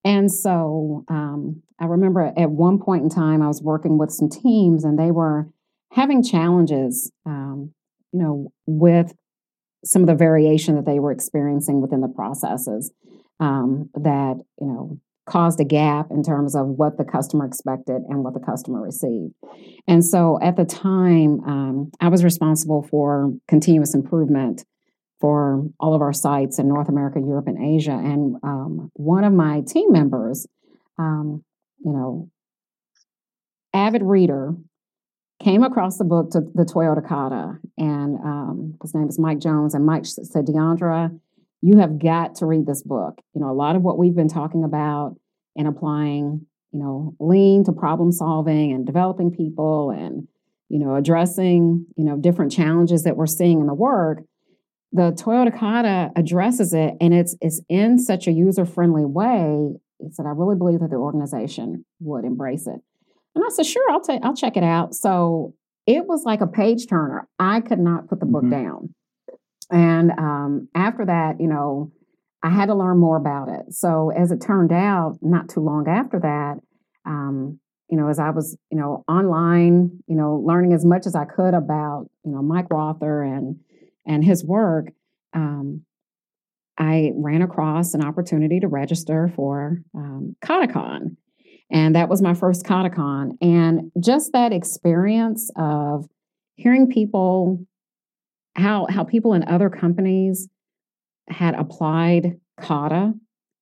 and 0.07 0.33
so 0.33 1.05
um, 1.09 1.63
i 1.79 1.85
remember 1.85 2.33
at 2.37 2.51
one 2.51 2.79
point 2.79 3.03
in 3.03 3.11
time 3.11 3.43
i 3.43 3.49
was 3.49 3.63
working 3.63 3.99
with 3.99 4.11
some 4.11 4.31
teams 4.31 4.85
and 4.85 4.99
they 4.99 5.11
were 5.11 5.49
having 5.97 6.23
challenges, 6.23 7.11
um, 7.25 7.73
you 8.13 8.21
know, 8.21 8.53
with 8.67 9.15
some 9.85 10.03
of 10.03 10.09
the 10.09 10.15
variation 10.15 10.77
that 10.77 10.85
they 10.85 10.99
were 10.99 11.11
experiencing 11.11 11.81
within 11.81 12.01
the 12.01 12.09
processes 12.09 12.93
um, 13.41 13.89
that, 13.95 14.37
you 14.61 14.67
know, 14.67 15.01
caused 15.27 15.59
a 15.59 15.65
gap 15.65 16.11
in 16.11 16.23
terms 16.23 16.55
of 16.55 16.67
what 16.67 16.99
the 16.99 17.05
customer 17.05 17.45
expected 17.45 18.03
and 18.09 18.23
what 18.23 18.35
the 18.35 18.41
customer 18.41 18.81
received. 18.81 19.35
And 19.89 20.05
so 20.05 20.39
at 20.41 20.57
the 20.57 20.65
time, 20.65 21.41
um, 21.45 21.91
I 22.01 22.09
was 22.09 22.23
responsible 22.23 22.83
for 22.83 23.33
continuous 23.49 23.95
improvement 23.95 24.65
for 25.21 25.67
all 25.81 25.95
of 25.95 26.03
our 26.03 26.13
sites 26.13 26.59
in 26.59 26.69
North 26.69 26.89
America, 26.89 27.21
Europe, 27.21 27.47
and 27.47 27.63
Asia. 27.63 27.93
And 27.93 28.37
um, 28.43 28.91
one 28.95 29.25
of 29.25 29.33
my 29.33 29.63
team 29.67 29.91
members, 29.91 30.47
um, 30.99 31.43
you 31.85 31.93
know, 31.93 32.31
avid 33.73 34.03
reader, 34.03 34.55
came 35.43 35.63
across 35.63 35.99
the 35.99 36.05
book 36.05 36.31
to 36.31 36.41
the 36.55 36.65
Toyota 36.65 37.07
Kata, 37.07 37.59
and 37.77 38.17
um, 38.17 38.75
his 38.81 38.95
name 38.95 39.09
is 39.09 39.19
Mike 39.19 39.39
Jones. 39.39 39.75
And 39.75 39.85
Mike 39.85 40.07
said, 40.07 40.47
Deandra, 40.47 41.19
you 41.61 41.79
have 41.79 41.99
got 41.99 42.37
to 42.37 42.47
read 42.47 42.67
this 42.67 42.83
book. 42.83 43.21
You 43.35 43.41
know, 43.41 43.51
a 43.51 43.53
lot 43.55 43.77
of 43.77 43.83
what 43.83 43.99
we've 43.99 44.15
been 44.15 44.29
talking 44.29 44.65
about 44.65 45.17
and 45.55 45.69
applying, 45.69 46.47
you 46.73 46.81
know, 46.81 47.15
lean 47.21 47.65
to 47.65 47.73
problem 47.73 48.13
solving 48.13 48.73
and 48.73 48.87
developing 48.87 49.31
people 49.31 49.91
and, 49.91 50.27
you 50.69 50.79
know, 50.79 50.95
addressing, 50.95 51.87
you 51.97 52.05
know, 52.05 52.17
different 52.17 52.53
challenges 52.53 53.05
that 53.05 53.17
we're 53.17 53.27
seeing 53.27 53.61
in 53.61 53.67
the 53.67 53.75
work. 53.75 54.23
The 54.97 55.13
Toyota 55.13 55.55
Kata 55.55 56.11
addresses 56.17 56.73
it 56.73 56.95
and 57.03 57.13
it's 57.13 57.37
it's 57.43 57.61
in 57.69 57.99
such 57.99 58.27
a 58.27 58.33
user-friendly 58.33 59.05
way. 59.05 59.75
He 59.99 60.11
said, 60.11 60.25
I 60.25 60.31
really 60.31 60.57
believe 60.57 60.81
that 60.81 60.89
the 60.89 60.97
organization 60.97 61.85
would 62.01 62.25
embrace 62.25 62.67
it. 62.67 62.81
And 63.35 63.45
I 63.45 63.51
said, 63.51 63.67
sure, 63.67 63.91
I'll 63.91 64.01
take 64.01 64.25
I'll 64.25 64.35
check 64.35 64.57
it 64.57 64.65
out. 64.65 64.95
So 64.95 65.55
it 65.87 66.07
was 66.07 66.25
like 66.25 66.41
a 66.41 66.47
page 66.47 66.87
turner. 66.89 67.29
I 67.39 67.61
could 67.61 67.79
not 67.79 68.09
put 68.09 68.21
the 68.21 68.27
book 68.27 68.45
mm-hmm. 68.45 68.63
down. 68.63 68.95
And 69.71 70.13
um, 70.13 70.69
after 70.75 71.05
that, 71.05 71.41
you 71.41 71.47
know, 71.47 71.93
I 72.43 72.49
had 72.49 72.67
to 72.67 72.75
learn 72.75 72.99
more 72.99 73.19
about 73.19 73.49
it. 73.51 73.75
So 73.75 74.11
as 74.17 74.33
it 74.33 74.41
turned 74.41 74.73
out, 74.73 75.19
not 75.21 75.51
too 75.51 75.61
long 75.61 75.89
after 75.89 76.21
that, 76.21 76.55
um, 77.05 77.61
you 77.91 77.99
know, 77.99 78.09
as 78.09 78.19
I 78.19 78.31
was, 78.31 78.57
you 78.71 78.79
know, 78.79 79.05
online, 79.09 79.91
you 80.07 80.17
know, 80.17 80.43
learning 80.45 80.73
as 80.73 80.87
much 80.87 81.07
as 81.07 81.15
I 81.15 81.27
could 81.27 81.55
about, 81.55 82.09
you 82.25 82.33
know, 82.33 82.43
Mike 82.43 82.71
Rother 82.71 83.23
and 83.23 83.57
and 84.07 84.25
his 84.25 84.45
work, 84.45 84.87
um, 85.35 85.83
I 86.79 87.13
ran 87.15 87.43
across 87.43 87.95
an 87.95 88.05
opportunity 88.05 88.61
to 88.61 88.69
register 88.69 89.33
for 89.35 89.83
um. 89.95 90.37
And 91.71 91.97
that 91.97 92.09
was 92.09 92.23
my 92.23 92.35
first 92.35 92.65
Katacon. 92.65 93.31
And 93.41 93.91
just 93.99 94.33
that 94.33 94.53
experience 94.53 95.51
of 95.57 96.07
hearing 96.55 96.89
people, 96.89 97.67
how, 98.55 98.87
how 98.89 99.05
people 99.05 99.35
in 99.35 99.49
other 99.49 99.69
companies 99.69 100.49
had 101.29 101.55
applied 101.55 102.39
Kata 102.61 103.15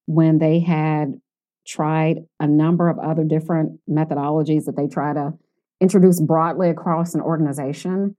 when 0.06 0.38
they 0.38 0.60
had 0.60 1.14
tried 1.66 2.18
a 2.38 2.46
number 2.46 2.90
of 2.90 2.98
other 2.98 3.24
different 3.24 3.80
methodologies 3.88 4.66
that 4.66 4.76
they 4.76 4.86
try 4.86 5.14
to 5.14 5.32
introduce 5.80 6.20
broadly 6.20 6.68
across 6.68 7.14
an 7.14 7.22
organization. 7.22 8.16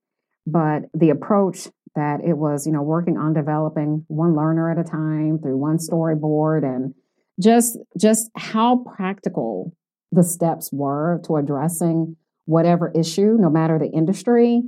But 0.47 0.83
the 0.93 1.11
approach 1.11 1.67
that 1.95 2.19
it 2.23 2.37
was, 2.37 2.65
you 2.65 2.71
know, 2.71 2.81
working 2.81 3.17
on 3.17 3.33
developing 3.33 4.05
one 4.07 4.35
learner 4.35 4.71
at 4.71 4.77
a 4.77 4.83
time 4.83 5.39
through 5.41 5.57
one 5.57 5.77
storyboard 5.77 6.63
and 6.63 6.93
just 7.39 7.77
just 7.99 8.29
how 8.35 8.83
practical 8.95 9.73
the 10.11 10.23
steps 10.23 10.69
were 10.71 11.21
to 11.25 11.35
addressing 11.35 12.15
whatever 12.45 12.91
issue, 12.95 13.37
no 13.39 13.49
matter 13.49 13.77
the 13.77 13.89
industry, 13.89 14.61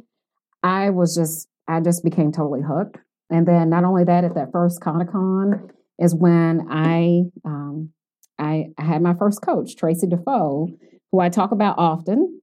I 0.63 0.89
was 0.89 1.15
just 1.15 1.47
I 1.67 1.79
just 1.79 2.03
became 2.03 2.31
totally 2.31 2.61
hooked. 2.61 2.97
And 3.29 3.47
then 3.47 3.69
not 3.69 3.83
only 3.83 4.03
that, 4.05 4.23
at 4.23 4.35
that 4.35 4.51
first 4.51 4.81
Katacon 4.81 5.69
is 5.99 6.15
when 6.15 6.67
I 6.69 7.23
um, 7.45 7.91
I, 8.39 8.67
I 8.77 8.83
had 8.83 9.01
my 9.01 9.13
first 9.13 9.41
coach, 9.41 9.75
Tracy 9.75 10.07
Defoe, 10.07 10.69
who 11.11 11.19
I 11.19 11.29
talk 11.29 11.51
about 11.51 11.77
often. 11.77 12.41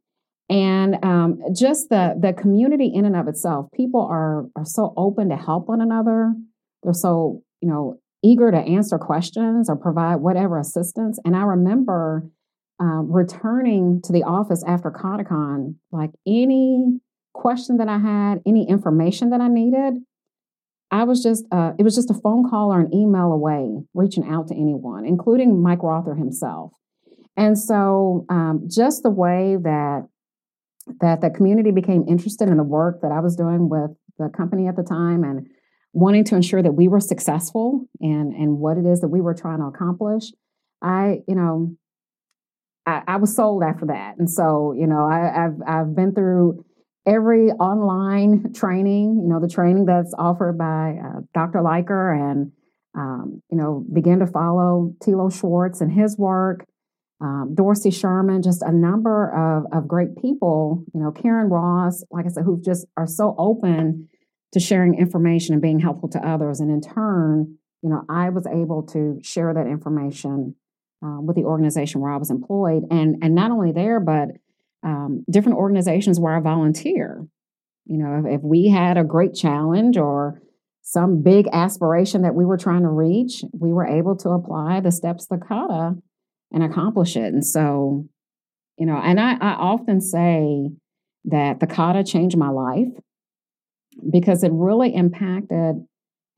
And 0.51 1.03
um, 1.03 1.41
just 1.55 1.89
the 1.89 2.17
the 2.21 2.33
community 2.33 2.93
in 2.95 3.05
and 3.05 3.17
of 3.17 3.29
itself, 3.29 3.69
people 3.75 4.07
are 4.11 4.47
are 4.57 4.65
so 4.65 4.93
open 4.97 5.31
to 5.31 5.37
help 5.37 5.69
one 5.69 5.81
another. 5.81 6.35
They're 6.83 6.93
so 6.93 7.43
you 7.61 7.69
know 7.69 7.99
eager 8.23 8.51
to 8.51 8.59
answer 8.59 8.99
questions 8.99 9.69
or 9.69 9.77
provide 9.77 10.17
whatever 10.17 10.59
assistance. 10.59 11.19
And 11.25 11.37
I 11.37 11.43
remember 11.43 12.25
um, 12.81 13.13
returning 13.13 14.01
to 14.05 14.13
the 14.13 14.23
office 14.23 14.65
after 14.67 14.91
KataCon, 14.91 15.77
like 15.93 16.11
any 16.27 17.01
question 17.35 17.77
that 17.77 17.89
I 17.89 17.99
had, 17.99 18.41
any 18.47 18.69
information 18.69 19.31
that 19.31 19.41
I 19.41 19.49
needed, 19.49 19.95
I 20.91 21.05
was 21.05 21.23
just, 21.23 21.45
uh, 21.53 21.73
it 21.79 21.83
was 21.83 21.95
just 21.95 22.11
a 22.11 22.15
phone 22.15 22.49
call 22.49 22.73
or 22.73 22.81
an 22.81 22.95
email 22.95 23.33
away, 23.33 23.83
reaching 23.95 24.27
out 24.27 24.49
to 24.49 24.55
anyone, 24.55 25.05
including 25.05 25.61
Mike 25.63 25.83
Rother 25.83 26.15
himself. 26.15 26.73
And 27.37 27.59
so, 27.59 28.25
um, 28.29 28.69
just 28.69 29.03
the 29.03 29.11
way 29.11 29.57
that 29.61 30.07
that 31.01 31.21
the 31.21 31.31
community 31.31 31.71
became 31.71 32.05
interested 32.09 32.49
in 32.49 32.57
the 32.57 32.65
work 32.65 33.01
that 33.03 33.13
I 33.13 33.21
was 33.21 33.37
doing 33.37 33.69
with 33.69 33.91
the 34.19 34.29
company 34.29 34.69
at 34.69 34.77
the 34.77 34.83
time, 34.83 35.25
and 35.25 35.47
wanting 35.93 36.25
to 36.25 36.37
ensure 36.37 36.63
that 36.63 36.73
we 36.73 36.89
were 36.89 37.01
successful 37.01 37.87
and 38.01 38.33
and 38.35 38.59
what 38.59 38.77
it 38.77 38.85
is 38.85 39.01
that 39.01 39.09
we 39.09 39.21
were 39.21 39.35
trying 39.35 39.59
to 39.59 39.67
accomplish, 39.67 40.33
I, 40.83 41.21
you 41.27 41.35
know, 41.35 41.77
I, 42.87 43.03
I 43.07 43.17
was 43.17 43.35
sold 43.35 43.63
after 43.63 43.87
that. 43.87 44.17
And 44.19 44.31
so, 44.31 44.75
you 44.77 44.87
know, 44.87 45.07
I, 45.07 45.47
I've 45.47 45.59
I've 45.67 45.97
been 45.97 46.15
through 46.15 46.65
every 47.07 47.51
online 47.53 48.53
training, 48.55 49.21
you 49.23 49.29
know, 49.29 49.41
the 49.41 49.49
training 49.49 49.87
that's 49.87 50.15
offered 50.19 50.59
by 50.59 50.97
uh, 51.05 51.21
Dr. 51.35 51.61
Liker 51.61 52.13
and, 52.13 52.53
um, 52.97 53.43
you 53.51 53.59
know, 53.59 53.85
began 53.93 54.21
to 54.21 54.27
follow 54.27 54.95
Tilo 55.03 55.33
Schwarz 55.33 55.81
and 55.81 55.93
his 55.93 56.17
work, 56.17 56.67
um, 57.21 57.55
Dorsey 57.55 57.91
Sherman, 57.91 58.43
just 58.43 58.63
a 58.63 58.73
number 58.73 59.31
of, 59.31 59.65
of 59.73 59.89
great 59.89 60.17
people, 60.21 60.85
you 60.93 61.01
know, 61.01 61.13
Karyn 61.13 61.51
Ross, 61.51 62.05
like 62.11 62.27
I 62.27 62.29
said, 62.29 62.45
who 62.45 62.61
just 62.61 62.87
are 62.97 63.07
so 63.07 63.35
open 63.39 64.09
to 64.53 64.61
sharing 64.61 64.99
information 64.99 65.53
and 65.53 65.63
being 65.63 65.81
helpful 65.81 66.09
to 66.11 66.27
others. 66.27 66.61
And 66.61 66.71
in 66.71 66.81
turn, 66.81 67.57
you 67.83 67.91
know, 67.91 68.03
I 68.09 68.31
was 68.31 68.47
able 68.47 68.83
to 68.93 69.21
share 69.23 69.53
that 69.55 69.67
information 69.67 70.57
uh, 71.05 71.21
with 71.21 71.37
the 71.37 71.45
organization 71.45 72.01
where 72.01 72.13
I 72.13 72.17
was 72.17 72.31
employed. 72.31 72.85
And, 72.91 73.17
and 73.23 73.35
not 73.35 73.51
only 73.51 73.73
there, 73.73 74.01
but 74.01 74.29
um, 74.83 75.25
different 75.31 75.59
organizations 75.59 76.19
where 76.19 76.37
I 76.37 76.41
volunteer. 76.41 77.27
You 77.87 77.99
know, 77.99 78.23
if, 78.25 78.41
if 78.41 78.43
we 78.43 78.69
had 78.69 78.97
a 78.97 79.05
great 79.05 79.35
challenge 79.35 79.97
or 79.97 80.41
some 80.83 81.23
big 81.23 81.47
aspiration 81.53 82.23
that 82.23 82.35
we 82.35 82.45
were 82.45 82.59
trying 82.59 82.83
to 82.83 82.89
reach, 82.89 83.43
we 83.59 83.73
were 83.73 83.87
able 83.87 84.17
to 84.17 84.31
apply 84.31 84.81
the 84.81 84.93
steps 84.93 85.27
Kata 85.27 85.97
and 86.55 86.63
accomplish 86.63 87.17
it. 87.17 87.35
And 87.35 87.45
so, 87.45 88.07
you 88.79 88.87
know, 88.87 88.97
and 88.97 89.21
I, 89.21 89.33
I 89.33 89.53
often 89.55 90.01
say 90.01 90.71
that 91.27 91.59
the 91.61 91.67
kata 91.67 92.05
changed 92.05 92.39
my 92.39 92.49
life 92.49 92.89
because 94.11 94.45
it 94.45 94.53
really 94.53 94.95
impacted 94.95 95.85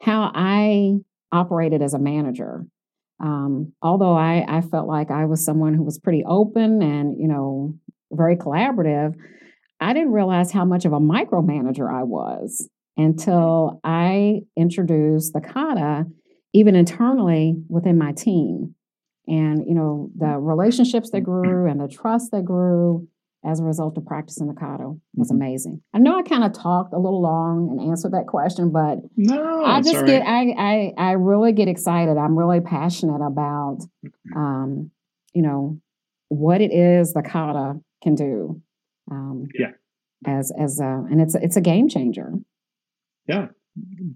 how 0.01 0.33
I 0.35 0.95
operated 1.31 1.83
as 1.83 1.95
a 1.95 1.99
manager. 1.99 2.65
Um, 3.21 3.73
although 3.83 4.15
I, 4.15 4.45
I 4.49 4.61
felt 4.63 4.89
like 4.89 5.11
I 5.11 5.27
was 5.27 5.45
someone 5.45 5.75
who 5.75 5.83
was 5.83 5.99
pretty 5.99 6.25
open 6.27 6.83
and, 6.83 7.21
you 7.21 7.29
know, 7.29 7.75
very 8.11 8.37
collaborative, 8.37 9.15
I 9.81 9.93
didn't 9.93 10.13
realize 10.13 10.51
how 10.51 10.65
much 10.65 10.87
of 10.87 10.93
a 10.93 11.01
micromanager 11.01 11.93
I 11.93 12.05
was 12.05 12.69
until 12.97 13.81
I 13.85 14.41
introduced 14.57 15.35
the 15.35 15.41
kata 15.41 16.07
even 16.55 16.75
internally 16.75 17.57
within 17.69 17.99
my 17.99 18.13
team. 18.13 18.75
And, 19.29 19.67
you 19.67 19.75
know, 19.75 20.11
the 20.17 20.39
relationships 20.39 21.11
that 21.11 21.23
grew 21.23 21.67
and 21.71 21.81
the 21.81 21.89
trust 21.89 22.31
that 22.33 22.45
grew 22.45 23.09
as 23.45 23.61
a 23.61 23.65
result 23.65 23.97
of 23.97 24.05
practicing 24.05 24.49
the 24.49 24.55
Kata 24.55 24.95
was 25.15 25.29
mm-hmm. 25.29 25.37
amazing. 25.37 25.83
I 25.95 25.99
know 25.99 26.19
I 26.19 26.23
kind 26.23 26.45
of 26.45 26.53
talked 26.53 26.93
a 26.93 26.99
little 26.99 27.23
long 27.23 27.69
and 27.71 27.91
answered 27.91 28.13
that 28.13 28.27
question, 28.27 28.73
but 28.73 28.99
no, 29.17 29.65
I 29.65 29.81
just 29.81 29.97
right. 29.97 30.07
get 30.07 30.23
I, 30.27 30.55
I 30.59 30.93
I 30.97 31.13
really 31.13 31.53
get 31.53 31.69
excited. 31.69 32.17
I'm 32.17 32.37
really 32.37 32.61
passionate 32.61 33.25
about 33.25 33.79
mm-hmm. 34.05 34.37
um, 34.37 34.91
you 35.33 35.43
know, 35.43 35.81
what 36.29 36.61
it 36.61 36.73
is 36.73 37.13
the 37.13 37.23
Kata 37.23 37.79
can 38.03 38.15
do. 38.15 38.61
Um, 39.11 39.47
yeah. 39.55 39.73
As 40.27 40.51
as 40.59 40.81
a, 40.81 41.05
and 41.11 41.21
it's 41.21 41.35
it's 41.35 41.57
a 41.57 41.61
game 41.61 41.89
changer. 41.89 42.33
Yeah. 43.29 43.49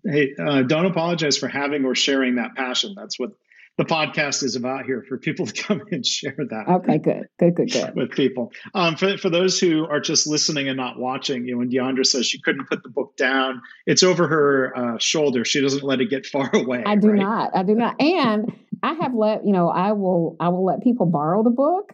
Hey, 0.05 0.35
uh, 0.39 0.63
don't 0.63 0.87
apologize 0.87 1.37
for 1.37 1.47
having 1.47 1.85
or 1.85 1.95
sharing 1.95 2.37
that 2.37 2.55
passion. 2.55 2.95
That's 2.97 3.19
what 3.19 3.33
the 3.79 3.85
podcast 3.85 4.43
is 4.43 4.57
about 4.57 4.85
here 4.85 5.05
for 5.09 5.19
people 5.19 5.47
to 5.47 5.53
come 5.63 5.83
and 5.91 6.05
share 6.05 6.37
that. 6.37 6.65
Okay, 6.69 6.99
good, 6.99 7.27
good, 7.39 7.55
good, 7.55 7.73
good. 7.73 7.95
With 7.95 8.11
people. 8.11 8.53
Um, 8.75 8.97
for, 8.97 9.17
for 9.17 9.31
those 9.31 9.59
who 9.59 9.87
are 9.87 10.01
just 10.01 10.27
listening 10.27 10.69
and 10.69 10.77
not 10.77 10.99
watching, 10.99 11.47
you 11.47 11.53
know, 11.53 11.59
when 11.59 11.71
Deandra 11.71 12.05
says 12.05 12.27
she 12.27 12.41
couldn't 12.41 12.69
put 12.69 12.83
the 12.83 12.91
book 12.91 13.17
down, 13.17 13.63
it's 13.87 14.03
over 14.03 14.29
her 14.29 14.77
uh, 14.77 14.99
shoulder. 14.99 15.45
She 15.45 15.61
doesn't 15.61 15.83
let 15.83 16.01
it 16.01 16.11
get 16.11 16.27
far 16.27 16.51
away. 16.55 16.83
I 16.85 16.97
do 16.97 17.09
right? 17.09 17.21
not. 17.21 17.51
I 17.55 17.63
do 17.63 17.75
not. 17.75 18.01
And 18.01 18.53
I 18.83 18.95
have 18.95 19.15
let 19.15 19.47
you 19.47 19.53
know, 19.53 19.69
I 19.69 19.93
will. 19.93 20.37
I 20.41 20.49
will 20.49 20.65
let 20.65 20.83
people 20.83 21.07
borrow 21.07 21.43
the 21.43 21.51
book 21.51 21.93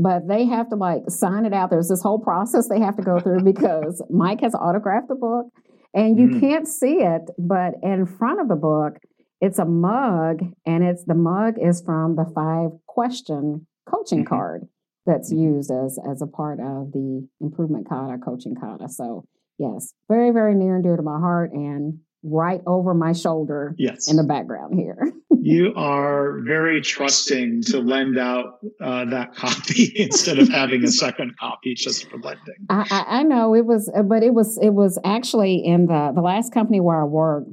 but 0.00 0.28
they 0.28 0.46
have 0.46 0.68
to 0.70 0.76
like 0.76 1.02
sign 1.08 1.44
it 1.44 1.52
out. 1.52 1.70
There's 1.70 1.88
this 1.88 2.00
whole 2.00 2.20
process 2.20 2.68
they 2.68 2.78
have 2.78 2.96
to 2.96 3.02
go 3.02 3.18
through 3.18 3.42
because 3.42 4.00
Mike 4.08 4.40
has 4.42 4.54
autographed 4.54 5.08
the 5.08 5.16
book 5.16 5.46
and 5.92 6.16
you 6.18 6.28
mm. 6.28 6.40
can't 6.40 6.68
see 6.68 7.00
it, 7.00 7.22
but 7.36 7.74
in 7.82 8.06
front 8.06 8.40
of 8.40 8.48
the 8.48 8.54
book, 8.54 8.98
it's 9.40 9.58
a 9.58 9.64
mug 9.64 10.40
and 10.66 10.84
it's 10.84 11.04
the 11.04 11.14
mug 11.14 11.54
is 11.60 11.82
from 11.82 12.16
the 12.16 12.30
five 12.34 12.70
question 12.86 13.66
coaching 13.88 14.24
mm-hmm. 14.24 14.34
card 14.34 14.68
that's 15.06 15.32
mm-hmm. 15.32 15.54
used 15.54 15.70
as 15.70 15.98
as 16.10 16.22
a 16.22 16.26
part 16.26 16.60
of 16.60 16.92
the 16.92 17.26
improvement 17.40 17.88
kata 17.88 18.18
coaching 18.18 18.54
kata. 18.54 18.88
So 18.88 19.24
yes, 19.58 19.92
very, 20.08 20.30
very 20.30 20.54
near 20.54 20.76
and 20.76 20.84
dear 20.84 20.96
to 20.96 21.02
my 21.02 21.18
heart 21.18 21.52
and 21.52 21.98
right 22.22 22.60
over 22.66 22.94
my 22.94 23.12
shoulder 23.12 23.74
yes. 23.78 24.10
in 24.10 24.16
the 24.16 24.24
background 24.24 24.74
here. 24.74 25.12
you 25.30 25.72
are 25.76 26.40
very 26.40 26.80
trusting 26.80 27.62
to 27.62 27.78
lend 27.78 28.18
out 28.18 28.58
uh, 28.82 29.04
that 29.04 29.34
copy 29.34 29.92
instead 29.96 30.38
of 30.38 30.48
having 30.48 30.82
a 30.84 30.88
second 30.88 31.36
copy 31.38 31.74
just 31.74 32.08
for 32.10 32.18
lending. 32.18 32.56
I, 32.68 32.86
I, 32.90 33.18
I, 33.18 33.22
know 33.22 33.54
it 33.54 33.64
was, 33.64 33.90
but 34.04 34.22
it 34.22 34.34
was 34.34 34.58
it 34.60 34.70
was 34.70 34.98
actually 35.04 35.64
in 35.64 35.86
the 35.86 36.12
the 36.14 36.20
last 36.20 36.52
company 36.52 36.80
where 36.80 37.00
I 37.00 37.04
worked. 37.04 37.50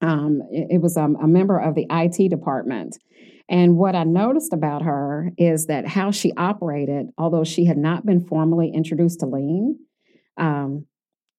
Um, 0.00 0.42
it, 0.50 0.68
it 0.70 0.80
was 0.80 0.96
um, 0.96 1.16
a 1.22 1.26
member 1.26 1.58
of 1.58 1.74
the 1.74 1.86
IT 1.90 2.30
department. 2.30 2.96
And 3.48 3.76
what 3.76 3.96
I 3.96 4.04
noticed 4.04 4.52
about 4.52 4.82
her 4.82 5.30
is 5.36 5.66
that 5.66 5.86
how 5.86 6.12
she 6.12 6.32
operated, 6.36 7.08
although 7.18 7.44
she 7.44 7.64
had 7.64 7.76
not 7.76 8.06
been 8.06 8.24
formally 8.24 8.70
introduced 8.72 9.20
to 9.20 9.26
lean, 9.26 9.78
um, 10.36 10.86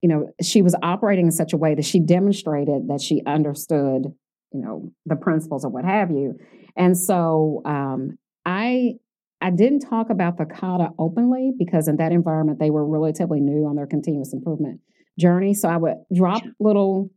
you 0.01 0.09
know, 0.09 0.31
she 0.41 0.61
was 0.61 0.75
operating 0.81 1.27
in 1.27 1.31
such 1.31 1.53
a 1.53 1.57
way 1.57 1.75
that 1.75 1.85
she 1.85 1.99
demonstrated 1.99 2.87
that 2.89 3.01
she 3.01 3.21
understood, 3.25 4.07
you 4.51 4.61
know, 4.61 4.91
the 5.05 5.15
principles 5.15 5.63
or 5.63 5.69
what 5.69 5.85
have 5.85 6.11
you. 6.11 6.37
And 6.75 6.97
so 6.97 7.61
um, 7.65 8.17
I 8.45 8.95
I 9.43 9.49
didn't 9.49 9.79
talk 9.79 10.09
about 10.09 10.37
the 10.37 10.45
kata 10.45 10.89
openly 10.99 11.51
because 11.57 11.87
in 11.87 11.97
that 11.97 12.11
environment 12.11 12.59
they 12.59 12.69
were 12.69 12.85
relatively 12.85 13.39
new 13.39 13.65
on 13.65 13.75
their 13.75 13.87
continuous 13.87 14.33
improvement 14.33 14.81
journey. 15.19 15.53
So 15.53 15.67
I 15.67 15.77
would 15.77 15.95
drop 16.13 16.43
little 16.59 17.09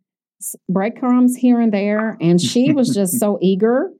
breadcrumbs 0.68 1.37
here 1.37 1.61
and 1.61 1.72
there, 1.72 2.16
and 2.20 2.40
she 2.40 2.72
was 2.72 2.94
just 2.94 3.14
so 3.20 3.38
eager, 3.40 3.90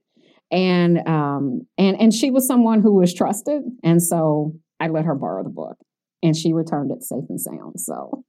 and 0.50 1.07
um, 1.07 1.66
and 1.78 2.00
and 2.00 2.12
she 2.12 2.30
was 2.30 2.46
someone 2.46 2.80
who 2.80 2.94
was 2.94 3.14
trusted, 3.14 3.62
and 3.83 4.02
so 4.02 4.54
I 4.80 4.88
let 4.88 5.04
her 5.04 5.14
borrow 5.14 5.42
the 5.42 5.50
book, 5.50 5.76
and 6.22 6.37
she 6.37 6.52
returned 6.52 6.90
it 6.90 7.02
safe 7.02 7.24
and 7.28 7.40
sound. 7.40 7.80
So 7.80 8.24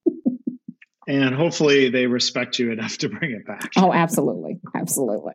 and 1.07 1.35
hopefully 1.35 1.89
they 1.89 2.07
respect 2.07 2.59
you 2.59 2.71
enough 2.71 2.97
to 2.99 3.09
bring 3.09 3.31
it 3.31 3.45
back. 3.45 3.71
Oh, 3.77 3.93
absolutely, 3.93 4.59
absolutely. 4.75 5.33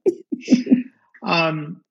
um, 1.26 1.82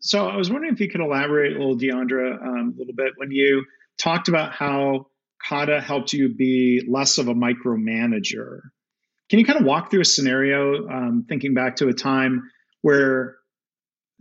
so 0.00 0.28
I 0.28 0.36
was 0.36 0.50
wondering 0.50 0.74
if 0.74 0.80
you 0.80 0.90
could 0.90 1.00
elaborate 1.00 1.56
a 1.56 1.58
little, 1.58 1.78
Deandra, 1.78 2.40
um, 2.40 2.74
a 2.76 2.78
little 2.78 2.94
bit 2.94 3.14
when 3.16 3.30
you 3.30 3.64
talked 3.98 4.28
about 4.28 4.52
how 4.52 5.06
Kata 5.48 5.80
helped 5.80 6.12
you 6.12 6.34
be 6.34 6.86
less 6.88 7.18
of 7.18 7.28
a 7.28 7.34
micromanager. 7.34 8.60
Can 9.28 9.38
you 9.38 9.44
kind 9.44 9.58
of 9.58 9.66
walk 9.66 9.90
through 9.90 10.02
a 10.02 10.04
scenario, 10.04 10.88
um, 10.88 11.26
thinking 11.28 11.54
back 11.54 11.76
to 11.76 11.88
a 11.88 11.92
time 11.92 12.42
where 12.82 13.36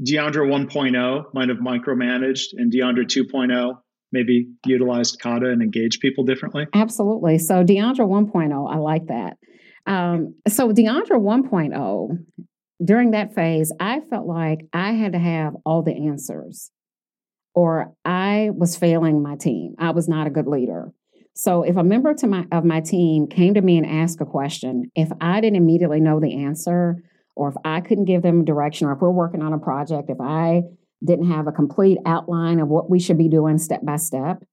Deandra 0.01 0.47
1.0 0.47 1.33
might 1.33 1.49
have 1.49 1.59
micromanaged 1.59 2.53
and 2.53 2.71
Deandra 2.71 3.05
2.0 3.05 3.77
maybe 4.11 4.47
utilized 4.65 5.19
kata 5.21 5.49
and 5.49 5.61
engage 5.61 5.99
people 5.99 6.23
differently? 6.23 6.65
Absolutely. 6.73 7.37
So 7.37 7.63
Deandra 7.63 8.07
1.0, 8.07 8.73
I 8.73 8.77
like 8.77 9.07
that. 9.07 9.37
Um, 9.85 10.35
so 10.47 10.71
Deandra 10.71 11.19
1.0, 11.19 12.17
during 12.83 13.11
that 13.11 13.33
phase, 13.33 13.71
I 13.79 14.01
felt 14.09 14.25
like 14.25 14.67
I 14.73 14.93
had 14.93 15.13
to 15.13 15.19
have 15.19 15.53
all 15.65 15.83
the 15.83 15.93
answers, 16.09 16.71
or 17.53 17.93
I 18.03 18.49
was 18.53 18.75
failing 18.75 19.21
my 19.21 19.35
team. 19.35 19.75
I 19.77 19.91
was 19.91 20.07
not 20.07 20.27
a 20.27 20.31
good 20.31 20.47
leader. 20.47 20.91
So 21.35 21.63
if 21.63 21.75
a 21.75 21.83
member 21.83 22.13
to 22.13 22.27
my, 22.27 22.45
of 22.51 22.63
my 22.63 22.79
team 22.79 23.27
came 23.27 23.53
to 23.55 23.61
me 23.61 23.77
and 23.77 23.85
asked 23.85 24.21
a 24.21 24.25
question, 24.25 24.89
if 24.95 25.09
I 25.19 25.41
didn't 25.41 25.57
immediately 25.57 25.99
know 25.99 26.19
the 26.19 26.43
answer, 26.45 27.03
or 27.35 27.49
if 27.49 27.55
I 27.65 27.81
couldn't 27.81 28.05
give 28.05 28.21
them 28.21 28.45
direction, 28.45 28.87
or 28.87 28.93
if 28.93 29.01
we're 29.01 29.11
working 29.11 29.41
on 29.41 29.51
a 29.51 29.59
project, 29.59 30.09
if 30.09 30.21
I 30.21 30.63
didn't 31.03 31.29
have 31.29 31.47
a 31.47 31.51
complete 31.51 31.97
outline 32.05 32.59
of 32.61 32.69
what 32.69 32.89
we 32.89 32.99
should 32.99 33.17
be 33.17 33.27
doing 33.27 33.57
step 33.57 33.81
by 33.83 33.97
step, 33.97 34.43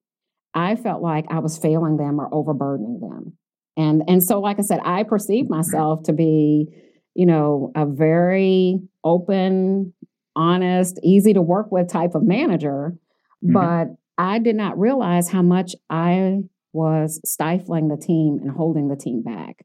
I 0.55 0.75
felt 0.75 1.03
like 1.03 1.27
I 1.31 1.39
was 1.39 1.57
failing 1.57 1.97
them 1.97 2.21
or 2.21 2.29
overburdening 2.35 2.99
them. 3.01 3.39
And 3.77 4.03
and 4.09 4.23
so 4.23 4.41
like 4.41 4.59
I 4.59 4.63
said, 4.63 4.81
I 4.85 5.05
perceived 5.05 5.49
myself 5.49 6.03
to 6.05 6.13
be, 6.13 6.67
you 7.15 7.27
know, 7.27 7.71
a 7.77 7.87
very 7.87 8.81
open, 9.05 9.95
honest, 10.35 10.99
easy 11.03 11.33
to 11.33 11.41
work 11.41 11.71
with 11.71 11.89
type 11.89 12.15
of 12.17 12.25
manager, 12.25 12.95
mm-hmm. 13.43 13.53
but 13.53 13.97
I 14.19 14.41
did 14.41 14.57
not 14.57 14.79
realize 14.79 15.29
how 15.31 15.43
much 15.43 15.75
I 15.89 16.43
was 16.73 17.21
stifling 17.25 17.89
the 17.89 17.97
team 17.97 18.39
and 18.41 18.51
holding 18.51 18.89
the 18.89 18.97
team 18.97 19.23
back. 19.23 19.65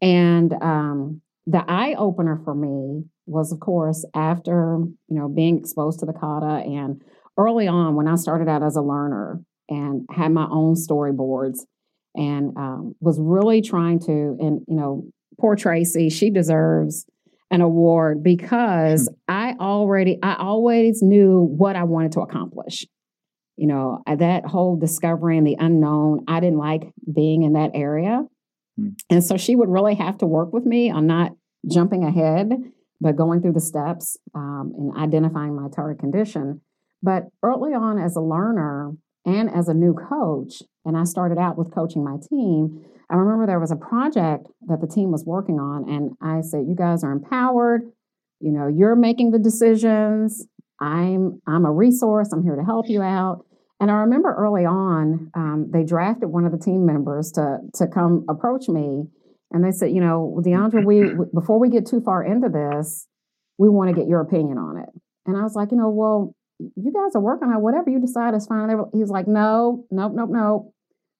And 0.00 0.52
um, 0.62 1.20
the 1.46 1.64
eye 1.68 1.94
opener 1.94 2.40
for 2.44 2.54
me 2.54 3.04
was, 3.26 3.52
of 3.52 3.60
course, 3.60 4.04
after 4.14 4.78
you 5.08 5.18
know 5.18 5.28
being 5.28 5.58
exposed 5.58 6.00
to 6.00 6.06
the 6.06 6.12
kata 6.12 6.64
and 6.64 7.02
early 7.38 7.68
on 7.68 7.94
when 7.94 8.08
I 8.08 8.16
started 8.16 8.48
out 8.48 8.62
as 8.62 8.76
a 8.76 8.82
learner 8.82 9.40
and 9.68 10.06
had 10.10 10.32
my 10.32 10.46
own 10.50 10.74
storyboards 10.74 11.60
and 12.14 12.56
um, 12.56 12.94
was 13.00 13.18
really 13.20 13.62
trying 13.62 14.00
to 14.00 14.36
and 14.40 14.60
you 14.66 14.76
know 14.76 15.04
poor 15.40 15.56
Tracy, 15.56 16.08
she 16.10 16.30
deserves 16.30 17.06
an 17.50 17.60
award 17.60 18.22
because 18.22 19.08
hmm. 19.08 19.14
I 19.28 19.54
already 19.60 20.18
I 20.22 20.36
always 20.36 21.02
knew 21.02 21.40
what 21.40 21.76
I 21.76 21.84
wanted 21.84 22.12
to 22.12 22.20
accomplish. 22.20 22.86
You 23.56 23.66
know, 23.66 24.02
that 24.06 24.46
whole 24.46 24.76
discovering 24.76 25.44
the 25.44 25.56
unknown, 25.58 26.24
I 26.26 26.40
didn't 26.40 26.58
like 26.58 26.92
being 27.12 27.42
in 27.42 27.52
that 27.52 27.72
area. 27.74 28.24
Hmm. 28.78 28.88
And 29.10 29.24
so 29.24 29.36
she 29.36 29.54
would 29.54 29.68
really 29.68 29.94
have 29.94 30.18
to 30.18 30.26
work 30.26 30.52
with 30.52 30.64
me 30.64 30.90
on 30.90 31.06
not 31.06 31.32
jumping 31.70 32.04
ahead, 32.04 32.50
but 33.00 33.16
going 33.16 33.42
through 33.42 33.52
the 33.52 33.60
steps 33.60 34.16
um, 34.34 34.72
and 34.76 34.96
identifying 34.96 35.54
my 35.54 35.68
target 35.68 35.98
condition. 35.98 36.60
But 37.02 37.28
early 37.42 37.72
on, 37.74 37.98
as 37.98 38.16
a 38.16 38.20
learner 38.20 38.92
and 39.24 39.50
as 39.50 39.68
a 39.68 39.74
new 39.74 39.94
coach, 39.94 40.62
and 40.84 40.96
I 40.96 41.04
started 41.04 41.38
out 41.38 41.58
with 41.58 41.74
coaching 41.74 42.04
my 42.04 42.16
team, 42.28 42.84
I 43.10 43.16
remember 43.16 43.46
there 43.46 43.60
was 43.60 43.70
a 43.70 43.76
project 43.76 44.46
that 44.68 44.80
the 44.80 44.86
team 44.86 45.10
was 45.10 45.24
working 45.26 45.60
on, 45.60 45.88
and 45.88 46.12
I 46.20 46.40
said, 46.40 46.66
"You 46.66 46.74
guys 46.74 47.04
are 47.04 47.12
empowered. 47.12 47.92
You 48.40 48.52
know, 48.52 48.66
you're 48.68 48.96
making 48.96 49.32
the 49.32 49.38
decisions. 49.38 50.46
I'm 50.82 51.40
I'm 51.46 51.64
a 51.64 51.72
resource. 51.72 52.32
I'm 52.32 52.42
here 52.42 52.56
to 52.56 52.64
help 52.64 52.88
you 52.88 53.02
out." 53.02 53.44
And 53.80 53.90
I 53.90 53.94
remember 53.94 54.32
early 54.32 54.64
on, 54.64 55.30
um, 55.34 55.70
they 55.72 55.82
drafted 55.82 56.28
one 56.28 56.44
of 56.44 56.52
the 56.52 56.58
team 56.58 56.86
members 56.86 57.32
to 57.32 57.58
to 57.74 57.86
come 57.86 58.24
approach 58.28 58.68
me, 58.68 59.04
and 59.50 59.64
they 59.64 59.70
said, 59.72 59.90
"You 59.90 60.00
know, 60.00 60.40
Deandra, 60.44 60.84
we 60.86 61.14
before 61.34 61.58
we 61.58 61.68
get 61.68 61.86
too 61.86 62.00
far 62.00 62.24
into 62.24 62.48
this, 62.48 63.08
we 63.58 63.68
want 63.68 63.90
to 63.90 63.96
get 63.96 64.08
your 64.08 64.20
opinion 64.20 64.58
on 64.58 64.78
it." 64.78 64.88
And 65.26 65.36
I 65.36 65.42
was 65.42 65.54
like, 65.54 65.70
"You 65.70 65.78
know, 65.78 65.90
well, 65.90 66.34
you 66.58 66.92
guys 66.92 67.16
are 67.16 67.20
working 67.20 67.48
on 67.48 67.60
whatever 67.62 67.90
you 67.90 68.00
decide 68.00 68.34
is 68.34 68.46
fine." 68.46 68.70
He's 68.92 69.10
like, 69.10 69.26
"No, 69.26 69.84
nope, 69.90 70.12
nope, 70.14 70.30
nope. 70.30 70.74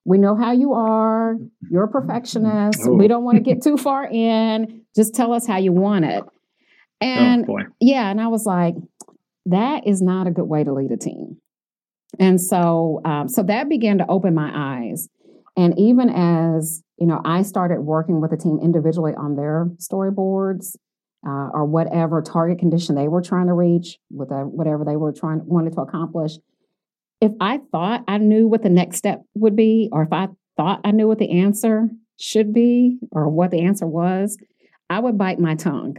We 0.04 0.18
know 0.18 0.36
how 0.36 0.52
you 0.52 0.72
are. 0.72 1.36
You're 1.70 1.84
a 1.84 1.88
perfectionist. 1.88 2.80
Oh. 2.84 2.92
We 2.92 3.08
don't 3.08 3.24
want 3.24 3.36
to 3.36 3.42
get 3.42 3.62
too 3.62 3.76
far 3.76 4.04
in. 4.04 4.82
Just 4.94 5.14
tell 5.14 5.32
us 5.32 5.46
how 5.46 5.58
you 5.58 5.72
want 5.72 6.04
it." 6.04 6.24
Oh, 7.02 7.04
and 7.04 7.50
oh, 7.50 7.58
yeah, 7.80 8.08
and 8.12 8.20
I 8.20 8.28
was 8.28 8.46
like, 8.46 8.76
"That 9.46 9.86
is 9.86 10.00
not 10.02 10.26
a 10.26 10.30
good 10.30 10.48
way 10.48 10.64
to 10.64 10.72
lead 10.72 10.90
a 10.90 10.96
team." 10.96 11.38
And 12.18 12.40
so, 12.40 13.00
um, 13.04 13.28
so 13.28 13.42
that 13.44 13.68
began 13.68 13.98
to 13.98 14.06
open 14.08 14.34
my 14.34 14.50
eyes. 14.54 15.08
And 15.56 15.78
even 15.78 16.08
as 16.10 16.82
you 16.98 17.06
know, 17.06 17.20
I 17.24 17.42
started 17.42 17.80
working 17.80 18.20
with 18.20 18.30
the 18.30 18.36
team 18.36 18.60
individually 18.62 19.12
on 19.16 19.34
their 19.34 19.66
storyboards 19.78 20.76
uh, 21.26 21.48
or 21.52 21.64
whatever 21.64 22.22
target 22.22 22.58
condition 22.58 22.94
they 22.94 23.08
were 23.08 23.22
trying 23.22 23.46
to 23.48 23.54
reach 23.54 23.98
with 24.10 24.30
a, 24.30 24.42
whatever 24.44 24.84
they 24.84 24.96
were 24.96 25.12
trying 25.12 25.44
wanted 25.44 25.72
to 25.74 25.80
accomplish. 25.80 26.32
If 27.20 27.32
I 27.40 27.60
thought 27.70 28.04
I 28.08 28.18
knew 28.18 28.48
what 28.48 28.62
the 28.62 28.68
next 28.68 28.96
step 28.96 29.22
would 29.34 29.56
be, 29.56 29.88
or 29.92 30.02
if 30.02 30.12
I 30.12 30.28
thought 30.56 30.80
I 30.84 30.90
knew 30.90 31.08
what 31.08 31.18
the 31.18 31.40
answer 31.40 31.88
should 32.18 32.52
be, 32.52 32.98
or 33.10 33.28
what 33.28 33.50
the 33.50 33.62
answer 33.62 33.86
was, 33.86 34.36
I 34.90 35.00
would 35.00 35.18
bite 35.18 35.38
my 35.38 35.54
tongue. 35.54 35.96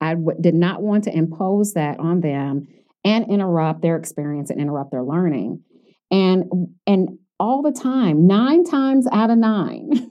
I 0.00 0.14
w- 0.14 0.38
did 0.40 0.54
not 0.54 0.82
want 0.82 1.04
to 1.04 1.16
impose 1.16 1.74
that 1.74 1.98
on 1.98 2.20
them 2.20 2.68
and 3.04 3.30
interrupt 3.30 3.82
their 3.82 3.96
experience 3.96 4.50
and 4.50 4.60
interrupt 4.60 4.90
their 4.90 5.02
learning. 5.02 5.62
And 6.10 6.44
and 6.86 7.18
all 7.38 7.62
the 7.62 7.72
time, 7.72 8.26
nine 8.26 8.64
times 8.64 9.06
out 9.12 9.30
of 9.30 9.38
nine, 9.38 10.10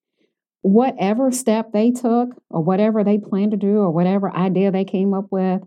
whatever 0.62 1.30
step 1.30 1.72
they 1.72 1.90
took 1.90 2.30
or 2.50 2.62
whatever 2.62 3.04
they 3.04 3.18
planned 3.18 3.52
to 3.52 3.56
do 3.56 3.78
or 3.78 3.90
whatever 3.90 4.34
idea 4.34 4.70
they 4.70 4.84
came 4.84 5.14
up 5.14 5.26
with 5.30 5.62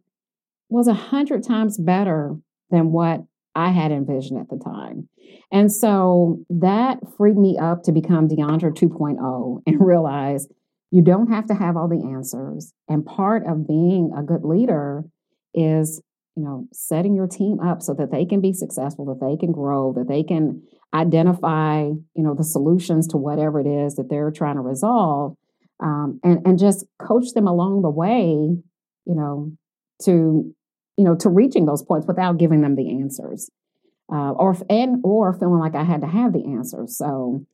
was 0.69 0.87
a 0.87 0.93
hundred 0.93 1.43
times 1.43 1.77
better 1.77 2.35
than 2.69 2.91
what 2.91 3.23
I 3.55 3.69
had 3.69 3.91
envisioned 3.91 4.39
at 4.39 4.49
the 4.49 4.63
time. 4.63 5.09
And 5.51 5.71
so 5.71 6.39
that 6.49 6.99
freed 7.17 7.37
me 7.37 7.57
up 7.57 7.83
to 7.83 7.91
become 7.91 8.27
Deandra 8.27 8.71
2.0 8.71 9.61
and 9.65 9.79
realize 9.85 10.47
you 10.91 11.02
don't 11.02 11.32
have 11.32 11.45
to 11.47 11.54
have 11.54 11.78
all 11.78 11.88
the 11.88 12.12
answers. 12.13 12.73
And 12.88 13.06
part 13.06 13.43
of 13.47 13.67
being 13.67 14.12
a 14.17 14.23
good 14.23 14.43
leader 14.43 15.04
is 15.54 16.02
you 16.39 16.45
know, 16.45 16.67
setting 16.71 17.15
your 17.15 17.28
team 17.28 17.60
up 17.60 17.82
so 17.82 17.93
that 17.93 18.12
they 18.12 18.23
can 18.23 18.39
be 18.39 18.54
successful, 18.54 19.04
that 19.06 19.19
they 19.19 19.36
can 19.36 19.52
grow, 19.52 19.91
that 19.91 20.08
they 20.08 20.23
can 20.23 20.63
identify, 20.93 21.82
you 21.82 22.23
know, 22.23 22.34
the 22.34 22.45
solutions 22.45 23.08
to 23.08 23.17
whatever 23.17 23.60
it 23.60 23.67
is 23.67 23.95
that 23.95 24.10
they're 24.10 24.32
trying 24.32 24.56
to 24.56 24.62
resolve, 24.62 25.36
um, 25.82 26.17
and 26.23 26.39
and 26.45 26.58
just 26.58 26.86
coach 26.97 27.34
them 27.34 27.45
along 27.45 27.82
the 27.82 27.89
way, 27.89 28.23
you 29.06 29.15
know, 29.15 29.52
to 30.04 30.56
you 30.95 31.04
know 31.04 31.15
to 31.15 31.30
reaching 31.30 31.65
those 31.65 31.84
points 31.84 32.08
without 32.08 32.38
giving 32.38 32.62
them 32.62 32.78
the 32.78 32.89
answers, 33.02 33.49
uh, 34.10 34.32
or 34.32 34.56
and 34.69 35.02
or 35.04 35.34
feeling 35.34 35.60
like 35.60 35.75
I 35.75 35.84
had 35.84 35.99
to 36.02 36.08
have 36.08 36.32
the 36.32 36.45
answers. 36.45 36.97
So 36.97 37.45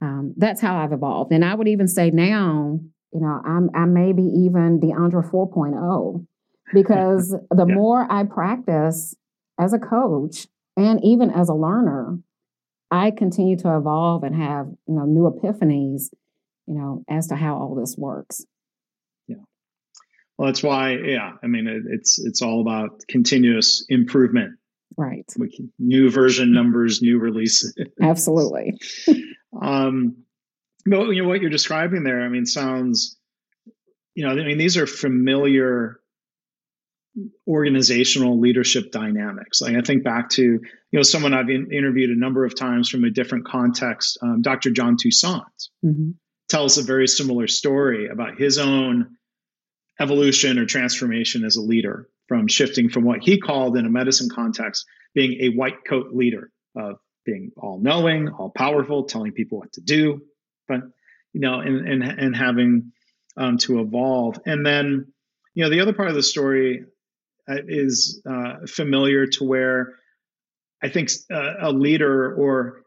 um, 0.00 0.34
that's 0.36 0.60
how 0.60 0.76
I've 0.76 0.92
evolved, 0.92 1.32
and 1.32 1.44
I 1.44 1.54
would 1.54 1.68
even 1.68 1.88
say 1.88 2.10
now, 2.10 2.80
you 3.12 3.20
know, 3.20 3.40
I'm 3.44 3.70
I 3.74 3.86
may 3.86 4.12
be 4.12 4.22
even 4.22 4.80
Deandra 4.80 5.28
4.0 5.30 6.26
because 6.72 7.30
the 7.50 7.66
yeah. 7.66 7.74
more 7.74 8.06
I 8.10 8.24
practice 8.24 9.14
as 9.58 9.72
a 9.72 9.78
coach 9.78 10.46
and 10.76 11.00
even 11.04 11.30
as 11.30 11.48
a 11.48 11.54
learner, 11.54 12.18
I 12.90 13.10
continue 13.10 13.56
to 13.58 13.76
evolve 13.76 14.22
and 14.24 14.34
have, 14.34 14.66
you 14.86 14.94
know, 14.94 15.04
new 15.04 15.30
epiphanies, 15.30 16.10
you 16.66 16.74
know, 16.74 17.04
as 17.08 17.28
to 17.28 17.36
how 17.36 17.56
all 17.56 17.74
this 17.74 17.96
works. 17.96 18.44
Yeah. 19.28 19.36
Well, 20.38 20.46
that's 20.46 20.62
why, 20.62 20.96
yeah, 20.96 21.32
I 21.42 21.46
mean, 21.46 21.66
it, 21.66 21.82
it's 21.86 22.18
it's 22.18 22.42
all 22.42 22.60
about 22.60 23.02
continuous 23.08 23.84
improvement. 23.88 24.56
Right. 24.96 25.24
new 25.78 26.10
version 26.10 26.52
numbers, 26.54 27.00
new 27.00 27.18
releases. 27.18 27.74
Absolutely. 28.02 28.78
um, 29.58 30.24
but 30.86 31.08
you 31.08 31.22
know 31.22 31.28
what 31.28 31.40
you're 31.40 31.50
describing 31.50 32.04
there, 32.04 32.22
I 32.22 32.28
mean, 32.28 32.46
sounds, 32.46 33.18
you 34.14 34.24
know, 34.24 34.32
I 34.32 34.36
mean, 34.36 34.58
these 34.58 34.76
are 34.76 34.86
familiar 34.86 36.00
organizational 37.46 38.38
leadership 38.38 38.92
dynamics. 38.92 39.60
Like 39.60 39.76
I 39.76 39.80
think 39.80 40.04
back 40.04 40.30
to 40.30 40.42
you 40.42 40.62
know 40.92 41.02
someone 41.02 41.34
I've 41.34 41.48
in, 41.48 41.72
interviewed 41.72 42.10
a 42.10 42.18
number 42.18 42.44
of 42.44 42.56
times 42.56 42.88
from 42.88 43.04
a 43.04 43.10
different 43.10 43.46
context. 43.46 44.18
Um, 44.22 44.42
Dr. 44.42 44.70
John 44.70 44.96
Toussaint 44.96 45.68
mm-hmm. 45.84 46.10
tells 46.48 46.78
a 46.78 46.82
very 46.82 47.08
similar 47.08 47.46
story 47.48 48.08
about 48.08 48.38
his 48.38 48.58
own 48.58 49.16
evolution 50.00 50.58
or 50.58 50.66
transformation 50.66 51.44
as 51.44 51.56
a 51.56 51.62
leader, 51.62 52.08
from 52.28 52.48
shifting 52.48 52.88
from 52.88 53.04
what 53.04 53.22
he 53.22 53.38
called 53.38 53.76
in 53.76 53.86
a 53.86 53.90
medicine 53.90 54.28
context 54.32 54.86
being 55.14 55.40
a 55.40 55.56
white 55.56 55.84
coat 55.86 56.14
leader 56.14 56.50
of 56.76 56.96
being 57.24 57.52
all 57.56 57.78
knowing, 57.80 58.28
all 58.28 58.50
powerful, 58.50 59.04
telling 59.04 59.32
people 59.32 59.58
what 59.58 59.72
to 59.74 59.80
do, 59.80 60.22
but 60.68 60.80
you 61.32 61.40
know, 61.40 61.60
and 61.60 61.86
and 61.86 62.02
and 62.02 62.36
having 62.36 62.92
um, 63.36 63.58
to 63.58 63.80
evolve, 63.80 64.38
and 64.46 64.64
then 64.64 65.12
you 65.54 65.64
know 65.64 65.70
the 65.70 65.80
other 65.80 65.92
part 65.92 66.08
of 66.08 66.14
the 66.14 66.22
story 66.22 66.84
uh, 67.48 67.56
is 67.66 68.22
uh, 68.28 68.66
familiar 68.66 69.26
to 69.26 69.44
where 69.44 69.94
I 70.82 70.88
think 70.88 71.10
uh, 71.32 71.54
a 71.60 71.72
leader 71.72 72.34
or 72.34 72.82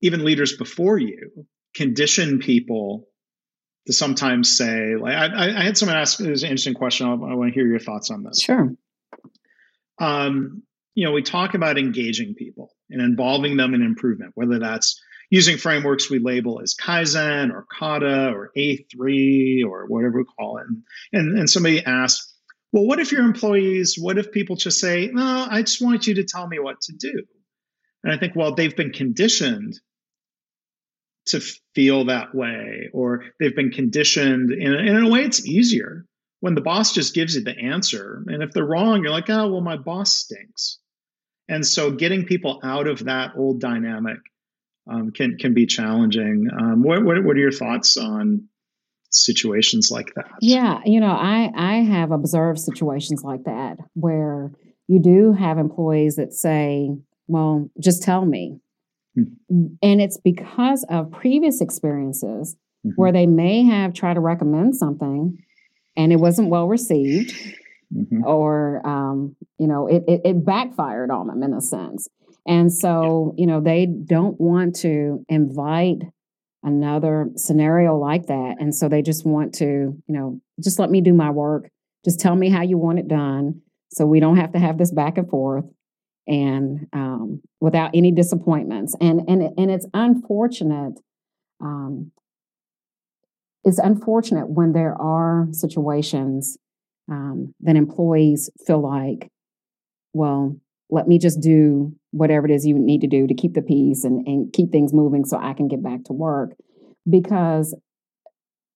even 0.00 0.24
leaders 0.24 0.56
before 0.56 0.98
you 0.98 1.46
condition 1.74 2.38
people 2.38 3.08
to 3.86 3.92
sometimes 3.92 4.56
say, 4.56 4.96
like, 4.96 5.14
I, 5.14 5.58
I 5.58 5.62
had 5.62 5.76
someone 5.76 5.96
ask, 5.96 6.18
it 6.20 6.30
was 6.30 6.42
an 6.42 6.50
interesting 6.50 6.74
question. 6.74 7.06
I, 7.06 7.12
I 7.12 7.34
want 7.34 7.52
to 7.52 7.54
hear 7.54 7.66
your 7.66 7.78
thoughts 7.80 8.10
on 8.10 8.22
this. 8.22 8.40
Sure. 8.40 8.72
Um, 10.00 10.62
you 10.94 11.04
know, 11.04 11.12
we 11.12 11.22
talk 11.22 11.54
about 11.54 11.78
engaging 11.78 12.34
people 12.34 12.70
and 12.90 13.00
involving 13.00 13.56
them 13.56 13.74
in 13.74 13.82
improvement, 13.82 14.32
whether 14.34 14.58
that's 14.58 15.00
using 15.30 15.56
frameworks 15.56 16.10
we 16.10 16.18
label 16.18 16.60
as 16.62 16.74
Kaizen 16.74 17.50
or 17.50 17.66
Kata 17.70 18.30
or 18.30 18.50
A3 18.56 19.64
or 19.66 19.86
whatever 19.86 20.18
we 20.18 20.24
call 20.24 20.58
it. 20.58 20.66
And, 21.12 21.38
and 21.38 21.50
somebody 21.50 21.84
asked, 21.84 22.32
well, 22.72 22.86
what 22.86 23.00
if 23.00 23.12
your 23.12 23.24
employees, 23.24 23.96
what 23.98 24.18
if 24.18 24.32
people 24.32 24.56
just 24.56 24.80
say, 24.80 25.10
no, 25.12 25.46
I 25.48 25.62
just 25.62 25.82
want 25.82 26.06
you 26.06 26.14
to 26.14 26.24
tell 26.24 26.46
me 26.46 26.58
what 26.58 26.80
to 26.82 26.92
do? 26.92 27.24
And 28.02 28.12
I 28.12 28.18
think, 28.18 28.36
well, 28.36 28.54
they've 28.54 28.76
been 28.76 28.92
conditioned 28.92 29.74
to 31.26 31.40
feel 31.74 32.06
that 32.06 32.34
way, 32.34 32.90
or 32.92 33.24
they've 33.40 33.56
been 33.56 33.70
conditioned, 33.70 34.50
and 34.50 34.74
in 34.74 35.04
a 35.04 35.08
way, 35.08 35.20
it's 35.20 35.46
easier 35.46 36.04
when 36.40 36.54
the 36.54 36.60
boss 36.60 36.92
just 36.92 37.14
gives 37.14 37.34
you 37.34 37.42
the 37.42 37.58
answer. 37.58 38.22
And 38.26 38.42
if 38.42 38.52
they're 38.52 38.66
wrong, 38.66 39.02
you're 39.02 39.10
like, 39.10 39.30
oh, 39.30 39.50
well, 39.50 39.62
my 39.62 39.78
boss 39.78 40.12
stinks. 40.12 40.78
And 41.48 41.66
so 41.66 41.90
getting 41.90 42.24
people 42.24 42.60
out 42.62 42.86
of 42.86 43.04
that 43.04 43.32
old 43.36 43.60
dynamic 43.60 44.18
um, 44.90 45.12
can 45.12 45.36
can 45.38 45.54
be 45.54 45.66
challenging. 45.66 46.48
Um, 46.58 46.82
what, 46.82 47.04
what 47.04 47.24
what 47.24 47.36
are 47.36 47.40
your 47.40 47.52
thoughts 47.52 47.96
on 47.96 48.48
situations 49.10 49.90
like 49.90 50.12
that? 50.16 50.30
Yeah, 50.40 50.80
you 50.84 51.00
know, 51.00 51.12
I 51.12 51.50
I 51.56 51.76
have 51.76 52.10
observed 52.10 52.58
situations 52.58 53.22
like 53.22 53.44
that 53.44 53.78
where 53.94 54.52
you 54.88 55.00
do 55.00 55.32
have 55.32 55.58
employees 55.58 56.16
that 56.16 56.32
say, 56.32 56.90
"Well, 57.26 57.70
just 57.80 58.02
tell 58.02 58.24
me," 58.24 58.60
hmm. 59.14 59.66
and 59.82 60.00
it's 60.00 60.18
because 60.18 60.84
of 60.90 61.10
previous 61.10 61.60
experiences 61.60 62.56
mm-hmm. 62.84 62.90
where 62.96 63.12
they 63.12 63.26
may 63.26 63.62
have 63.64 63.94
tried 63.94 64.14
to 64.14 64.20
recommend 64.20 64.76
something 64.76 65.38
and 65.96 66.12
it 66.12 66.16
wasn't 66.16 66.48
well 66.48 66.68
received. 66.68 67.34
Mm-hmm. 67.92 68.24
Or, 68.24 68.86
um, 68.86 69.36
you 69.58 69.66
know, 69.66 69.86
it, 69.86 70.04
it, 70.06 70.20
it 70.24 70.44
backfired 70.44 71.10
on 71.10 71.26
them 71.26 71.42
in 71.42 71.52
a 71.52 71.60
sense. 71.60 72.08
And 72.46 72.72
so, 72.72 73.34
you 73.38 73.46
know, 73.46 73.60
they 73.60 73.86
don't 73.86 74.38
want 74.40 74.76
to 74.76 75.24
invite 75.28 76.02
another 76.62 77.28
scenario 77.36 77.96
like 77.96 78.26
that. 78.26 78.56
And 78.58 78.74
so 78.74 78.88
they 78.88 79.02
just 79.02 79.26
want 79.26 79.54
to, 79.56 79.64
you 79.64 80.02
know, 80.08 80.40
just 80.62 80.78
let 80.78 80.90
me 80.90 81.00
do 81.00 81.12
my 81.12 81.30
work. 81.30 81.68
Just 82.04 82.20
tell 82.20 82.36
me 82.36 82.50
how 82.50 82.62
you 82.62 82.78
want 82.78 82.98
it 82.98 83.08
done 83.08 83.62
so 83.90 84.06
we 84.06 84.20
don't 84.20 84.36
have 84.36 84.52
to 84.52 84.58
have 84.58 84.76
this 84.78 84.92
back 84.92 85.18
and 85.18 85.28
forth 85.28 85.64
and 86.26 86.86
um, 86.92 87.40
without 87.60 87.90
any 87.94 88.10
disappointments. 88.10 88.94
And 89.00 89.22
and 89.28 89.42
and 89.58 89.70
it's 89.70 89.86
unfortunate. 89.94 91.00
Um, 91.60 92.12
it's 93.62 93.78
unfortunate 93.78 94.48
when 94.48 94.72
there 94.72 94.94
are 95.00 95.48
situations 95.52 96.58
um, 97.10 97.54
that 97.60 97.76
employees 97.76 98.50
feel 98.66 98.80
like, 98.80 99.30
well, 100.12 100.56
let 100.90 101.08
me 101.08 101.18
just 101.18 101.40
do 101.40 101.94
whatever 102.10 102.46
it 102.46 102.52
is 102.52 102.66
you 102.66 102.78
need 102.78 103.00
to 103.00 103.06
do 103.06 103.26
to 103.26 103.34
keep 103.34 103.54
the 103.54 103.62
peace 103.62 104.04
and, 104.04 104.26
and 104.26 104.52
keep 104.52 104.70
things 104.70 104.92
moving 104.92 105.24
so 105.24 105.38
I 105.38 105.52
can 105.52 105.68
get 105.68 105.82
back 105.82 106.04
to 106.04 106.12
work. 106.12 106.52
Because 107.08 107.74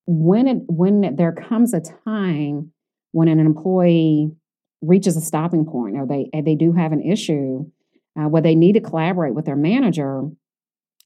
when 0.07 0.49
it 0.49 0.59
when 0.67 1.17
there 1.17 1.33
comes 1.33 1.75
a 1.75 1.81
time 2.05 2.73
when 3.13 3.29
an 3.29 3.39
employee 3.39 4.31
reaches 4.81 5.17
a 5.17 5.21
stopping 5.21 5.65
point 5.65 5.97
or 5.97 6.07
they 6.07 6.31
they 6.43 6.55
do 6.55 6.73
have 6.73 6.93
an 6.93 7.03
issue 7.03 7.65
uh, 8.19 8.29
where 8.29 8.43
they 8.43 8.55
need 8.55 8.73
to 8.73 8.81
collaborate 8.81 9.35
with 9.35 9.45
their 9.45 9.57
manager, 9.57 10.23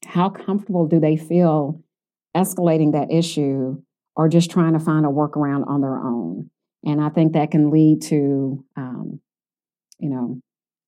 how 0.05 0.29
comfortable 0.29 0.87
do 0.87 0.99
they 0.99 1.17
feel 1.17 1.81
escalating 2.35 2.93
that 2.93 3.11
issue 3.11 3.81
or 4.15 4.29
just 4.29 4.49
trying 4.49 4.73
to 4.73 4.79
find 4.79 5.05
a 5.05 5.09
workaround 5.09 5.67
on 5.67 5.81
their 5.81 5.97
own? 5.97 6.49
And 6.85 7.01
I 7.01 7.09
think 7.09 7.33
that 7.33 7.51
can 7.51 7.69
lead 7.71 8.01
to, 8.03 8.63
um, 8.75 9.19
you 9.99 10.09
know, 10.09 10.41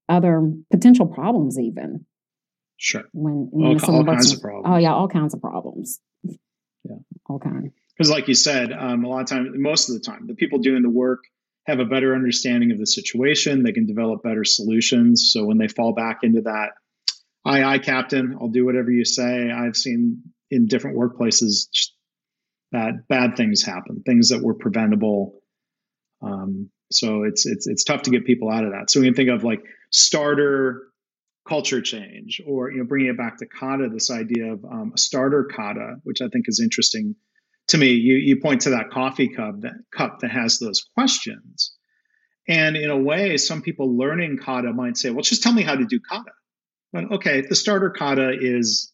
other 0.10 0.52
potential 0.72 1.08
problems 1.08 1.58
even. 1.58 2.06
Sure. 2.78 3.04
When, 3.14 3.48
when 3.52 3.80
all, 3.82 3.96
all 3.96 4.06
kinds 4.06 4.34
of 4.34 4.42
problems. 4.42 4.68
Oh 4.70 4.78
yeah, 4.78 4.94
all 4.94 5.08
kinds 5.08 5.34
of 5.34 5.42
problems. 5.42 6.00
Yeah, 6.24 6.98
all 7.28 7.40
kinds. 7.40 7.72
Because, 7.98 8.12
like 8.12 8.28
you 8.28 8.34
said, 8.34 8.74
um, 8.74 9.06
a 9.06 9.08
lot 9.08 9.22
of 9.22 9.28
times, 9.28 9.50
most 9.54 9.90
of 9.90 9.96
the 9.96 10.02
time, 10.02 10.28
the 10.28 10.36
people 10.36 10.60
doing 10.60 10.84
the 10.84 10.90
work 10.90 11.24
have 11.66 11.80
a 11.80 11.86
better 11.86 12.14
understanding 12.14 12.72
of 12.72 12.78
the 12.78 12.86
situation. 12.86 13.64
They 13.64 13.72
can 13.72 13.88
develop 13.88 14.22
better 14.22 14.44
solutions. 14.44 15.32
So 15.34 15.46
when 15.46 15.58
they 15.58 15.70
fall 15.70 15.94
back 15.94 16.20
into 16.24 16.42
that, 16.42 16.72
"aye, 17.46 17.64
aye, 17.64 17.80
captain, 17.80 18.38
I'll 18.40 18.50
do 18.50 18.66
whatever 18.66 18.92
you 18.92 19.06
say," 19.06 19.50
I've 19.50 19.78
seen 19.78 20.22
in 20.52 20.68
different 20.68 20.98
workplaces 20.98 21.70
that 22.72 23.08
bad 23.08 23.38
things 23.38 23.64
happen, 23.64 24.04
things 24.06 24.30
that 24.30 24.44
were 24.44 24.56
preventable. 24.56 25.40
Um, 26.22 26.70
so 26.92 27.24
it's 27.24 27.46
it's 27.46 27.68
it's 27.68 27.84
tough 27.84 28.04
to 28.04 28.12
get 28.12 28.26
people 28.26 28.50
out 28.50 28.64
of 28.64 28.72
that. 28.72 28.90
So 28.90 29.00
we 29.00 29.08
can 29.08 29.16
think 29.16 29.30
of 29.30 29.44
like 29.44 29.64
starter 29.92 30.84
culture 31.48 31.82
change, 31.82 32.42
or 32.46 32.72
you 32.72 32.80
know, 32.80 32.86
bringing 32.86 33.10
it 33.10 33.18
back 33.18 33.38
to 33.38 33.46
kata, 33.46 33.90
this 33.92 34.10
idea 34.10 34.54
of 34.54 34.66
um, 34.66 34.92
a 34.96 34.98
starter 34.98 35.46
kata, 35.56 35.96
which 36.04 36.22
I 36.22 36.28
think 36.30 36.46
is 36.48 36.60
interesting 36.60 37.16
to 37.70 37.78
me. 37.78 37.92
You 37.92 38.16
you 38.16 38.40
point 38.40 38.62
to 38.62 38.72
that 38.72 38.92
coffee 38.92 39.30
cup 39.30 39.62
that 39.62 39.76
cup 39.96 40.20
that 40.20 40.32
has 40.32 40.60
those 40.60 40.86
questions, 40.96 41.74
and 42.48 42.76
in 42.76 42.90
a 42.90 42.98
way, 42.98 43.38
some 43.38 43.62
people 43.62 43.98
learning 43.98 44.40
kata 44.44 44.74
might 44.74 44.98
say, 44.98 45.10
"Well, 45.10 45.24
just 45.24 45.44
tell 45.44 45.54
me 45.54 45.64
how 45.64 45.76
to 45.76 45.86
do 45.86 46.00
kata." 46.00 46.32
But 46.94 47.12
okay, 47.14 47.42
the 47.42 47.56
starter 47.56 47.90
kata 47.90 48.38
is 48.40 48.92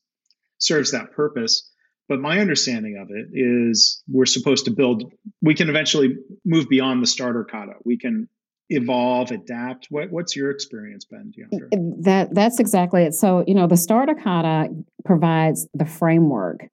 serves 0.57 0.91
that 0.91 1.11
purpose. 1.11 1.70
But 2.11 2.19
my 2.19 2.39
understanding 2.39 2.97
of 2.97 3.09
it 3.09 3.27
is 3.31 4.03
we're 4.05 4.25
supposed 4.25 4.65
to 4.65 4.71
build, 4.71 5.13
we 5.41 5.55
can 5.55 5.69
eventually 5.69 6.17
move 6.43 6.67
beyond 6.67 7.01
the 7.01 7.07
starter 7.07 7.45
kata. 7.45 7.75
We 7.85 7.97
can 7.97 8.27
evolve, 8.69 9.31
adapt. 9.31 9.87
What, 9.89 10.11
what's 10.11 10.35
your 10.35 10.51
experience 10.51 11.05
Deandra? 11.05 12.03
That 12.03 12.35
that's 12.35 12.59
exactly 12.59 13.03
it. 13.03 13.13
So, 13.13 13.45
you 13.47 13.55
know, 13.55 13.65
the 13.65 13.77
starter 13.77 14.13
kata 14.13 14.75
provides 15.05 15.69
the 15.73 15.85
framework 15.85 16.67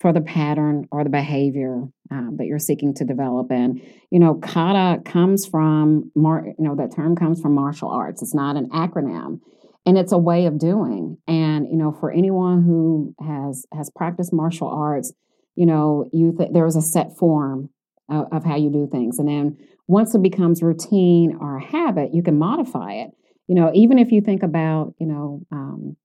for 0.00 0.14
the 0.14 0.22
pattern 0.22 0.88
or 0.90 1.04
the 1.04 1.10
behavior 1.10 1.82
um, 2.10 2.36
that 2.38 2.46
you're 2.46 2.58
seeking 2.58 2.94
to 2.94 3.04
develop. 3.04 3.52
And 3.52 3.82
you 4.10 4.18
know, 4.18 4.36
kata 4.36 5.02
comes 5.02 5.44
from, 5.44 6.10
mar- 6.14 6.46
you 6.46 6.64
know, 6.64 6.76
that 6.76 6.96
term 6.96 7.16
comes 7.16 7.38
from 7.38 7.54
martial 7.54 7.90
arts. 7.90 8.22
It's 8.22 8.34
not 8.34 8.56
an 8.56 8.70
acronym, 8.70 9.40
and 9.86 9.96
it's 9.96 10.12
a 10.12 10.18
way 10.18 10.46
of 10.46 10.58
doing. 10.58 11.18
And 11.26 11.66
you 11.70 11.76
know, 11.76 11.92
for 11.92 12.10
anyone 12.10 12.62
who 12.62 13.14
has 13.24 13.66
has 13.72 13.90
practiced 13.90 14.32
martial 14.32 14.68
arts, 14.68 15.12
you 15.54 15.66
know, 15.66 16.08
you 16.12 16.34
th- 16.36 16.50
there 16.52 16.66
is 16.66 16.76
a 16.76 16.82
set 16.82 17.16
form 17.16 17.70
of, 18.08 18.26
of 18.32 18.44
how 18.44 18.56
you 18.56 18.70
do 18.70 18.88
things, 18.90 19.18
and 19.18 19.28
then 19.28 19.56
once 19.86 20.14
it 20.14 20.22
becomes 20.22 20.62
routine 20.62 21.36
or 21.40 21.56
a 21.56 21.64
habit, 21.64 22.14
you 22.14 22.22
can 22.22 22.38
modify 22.38 22.92
it. 22.94 23.10
You 23.48 23.56
know, 23.56 23.72
even 23.74 23.98
if 23.98 24.12
you 24.12 24.20
think 24.20 24.44
about, 24.44 24.94
you 25.00 25.06
know, 25.06 25.42
um, 25.50 25.96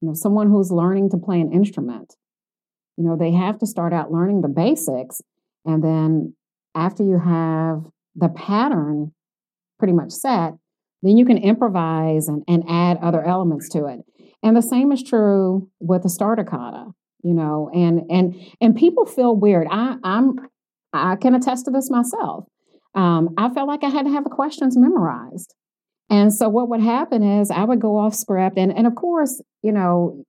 you 0.00 0.08
know, 0.08 0.14
someone 0.14 0.50
who's 0.50 0.72
learning 0.72 1.10
to 1.10 1.16
play 1.16 1.40
an 1.40 1.52
instrument, 1.52 2.14
you 2.96 3.04
know, 3.04 3.16
they 3.16 3.30
have 3.30 3.58
to 3.58 3.66
start 3.66 3.92
out 3.92 4.10
learning 4.10 4.40
the 4.40 4.48
basics, 4.48 5.22
and 5.64 5.84
then 5.84 6.34
after 6.74 7.04
you 7.04 7.18
have 7.18 7.84
the 8.16 8.28
pattern 8.28 9.12
pretty 9.78 9.92
much 9.92 10.10
set, 10.10 10.54
then 11.02 11.16
you 11.16 11.24
can 11.24 11.38
improvise 11.38 12.28
and, 12.28 12.42
and 12.48 12.64
add 12.68 12.98
other 13.02 13.24
elements 13.24 13.68
to 13.70 13.86
it. 13.86 14.00
And 14.42 14.56
the 14.56 14.62
same 14.62 14.92
is 14.92 15.02
true 15.02 15.68
with 15.80 16.02
the 16.02 16.08
starter 16.08 16.46
you 17.22 17.34
know, 17.34 17.70
and 17.74 18.02
and 18.10 18.34
and 18.62 18.74
people 18.74 19.04
feel 19.04 19.36
weird. 19.36 19.66
I 19.70 19.96
I'm 20.02 20.36
I 20.94 21.16
can 21.16 21.34
attest 21.34 21.66
to 21.66 21.70
this 21.70 21.90
myself 21.90 22.46
um, 22.94 23.34
I 23.36 23.50
felt 23.50 23.68
like 23.68 23.84
I 23.84 23.88
had 23.88 24.06
to 24.06 24.12
have 24.12 24.24
the 24.24 24.30
questions 24.30 24.76
memorized. 24.76 25.54
And 26.08 26.34
so 26.34 26.48
what 26.48 26.68
would 26.68 26.80
happen 26.80 27.22
is 27.22 27.50
I 27.50 27.64
would 27.64 27.80
go 27.80 27.96
off 27.96 28.14
script. 28.14 28.58
And, 28.58 28.76
and 28.76 28.86
of 28.86 28.96
course, 28.96 29.40
you 29.62 29.72
know, 29.72 30.24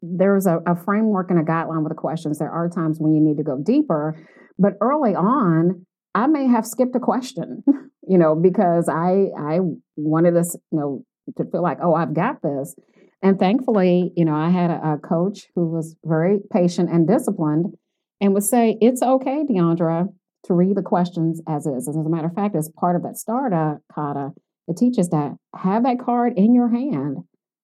there's 0.00 0.46
a, 0.46 0.60
a 0.66 0.76
framework 0.76 1.30
and 1.30 1.40
a 1.40 1.42
guideline 1.42 1.82
with 1.82 1.90
the 1.90 1.96
questions. 1.96 2.38
There 2.38 2.50
are 2.50 2.68
times 2.68 2.98
when 3.00 3.14
you 3.14 3.20
need 3.20 3.36
to 3.38 3.42
go 3.42 3.58
deeper. 3.58 4.16
But 4.58 4.74
early 4.80 5.14
on, 5.14 5.84
I 6.14 6.26
may 6.28 6.46
have 6.46 6.66
skipped 6.66 6.94
a 6.94 7.00
question, 7.00 7.64
you 8.08 8.18
know, 8.18 8.34
because 8.34 8.88
I 8.88 9.28
I 9.38 9.60
wanted 9.96 10.36
us, 10.36 10.56
you 10.70 10.78
know, 10.78 11.04
to 11.36 11.44
feel 11.44 11.62
like, 11.62 11.78
oh, 11.82 11.94
I've 11.94 12.14
got 12.14 12.42
this. 12.42 12.74
And 13.22 13.38
thankfully, 13.38 14.12
you 14.16 14.24
know, 14.24 14.34
I 14.34 14.50
had 14.50 14.70
a, 14.70 14.94
a 14.94 14.98
coach 14.98 15.48
who 15.54 15.66
was 15.66 15.96
very 16.04 16.38
patient 16.52 16.90
and 16.90 17.06
disciplined 17.06 17.74
and 18.20 18.34
would 18.34 18.44
say, 18.44 18.78
It's 18.80 19.02
okay, 19.02 19.44
Deandra 19.48 20.08
to 20.44 20.54
read 20.54 20.76
the 20.76 20.82
questions 20.82 21.42
as 21.48 21.66
is. 21.66 21.88
And 21.88 21.98
As 21.98 22.06
a 22.06 22.08
matter 22.08 22.28
of 22.28 22.34
fact, 22.34 22.54
as 22.54 22.70
part 22.78 22.96
of 22.96 23.02
that 23.02 23.16
starter 23.16 23.80
kata, 23.92 24.30
it 24.68 24.76
teaches 24.76 25.08
that 25.10 25.36
have 25.56 25.82
that 25.84 25.98
card 25.98 26.34
in 26.36 26.54
your 26.54 26.68
hand, 26.68 27.18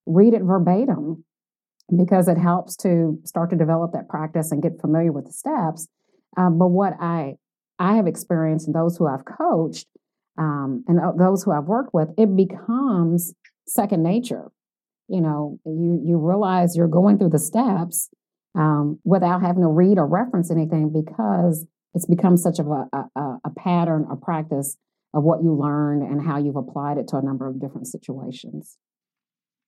read 0.06 0.34
it 0.34 0.42
verbatim, 0.42 1.24
because 1.96 2.28
it 2.28 2.38
helps 2.38 2.76
to 2.78 3.18
start 3.24 3.50
to 3.50 3.56
develop 3.56 3.92
that 3.92 4.08
practice 4.08 4.50
and 4.50 4.62
get 4.62 4.80
familiar 4.80 5.12
with 5.12 5.26
the 5.26 5.32
steps. 5.32 5.86
Um, 6.36 6.58
but 6.58 6.68
what 6.68 6.94
I 7.00 7.34
I 7.78 7.96
have 7.96 8.06
experienced 8.06 8.66
and 8.66 8.74
those 8.74 8.96
who 8.96 9.06
I've 9.06 9.24
coached 9.24 9.86
um, 10.38 10.84
and 10.88 10.98
those 11.18 11.44
who 11.44 11.52
I've 11.52 11.64
worked 11.64 11.94
with, 11.94 12.08
it 12.18 12.34
becomes 12.36 13.34
second 13.66 14.02
nature. 14.02 14.50
You 15.08 15.20
know, 15.20 15.58
you 15.64 16.00
you 16.04 16.18
realize 16.18 16.76
you're 16.76 16.88
going 16.88 17.18
through 17.18 17.30
the 17.30 17.38
steps 17.38 18.08
um, 18.54 18.98
without 19.04 19.42
having 19.42 19.62
to 19.62 19.68
read 19.68 19.98
or 19.98 20.06
reference 20.06 20.50
anything 20.50 20.92
because 20.92 21.66
it's 21.94 22.06
become 22.06 22.36
such 22.36 22.58
of 22.58 22.66
a, 22.66 22.88
a, 22.94 23.20
a 23.44 23.50
pattern, 23.56 24.06
a 24.10 24.16
practice 24.16 24.76
of 25.12 25.22
what 25.22 25.42
you 25.42 25.54
learned 25.54 26.02
and 26.02 26.20
how 26.20 26.38
you've 26.38 26.56
applied 26.56 26.98
it 26.98 27.06
to 27.08 27.16
a 27.16 27.22
number 27.22 27.46
of 27.46 27.60
different 27.60 27.86
situations. 27.86 28.76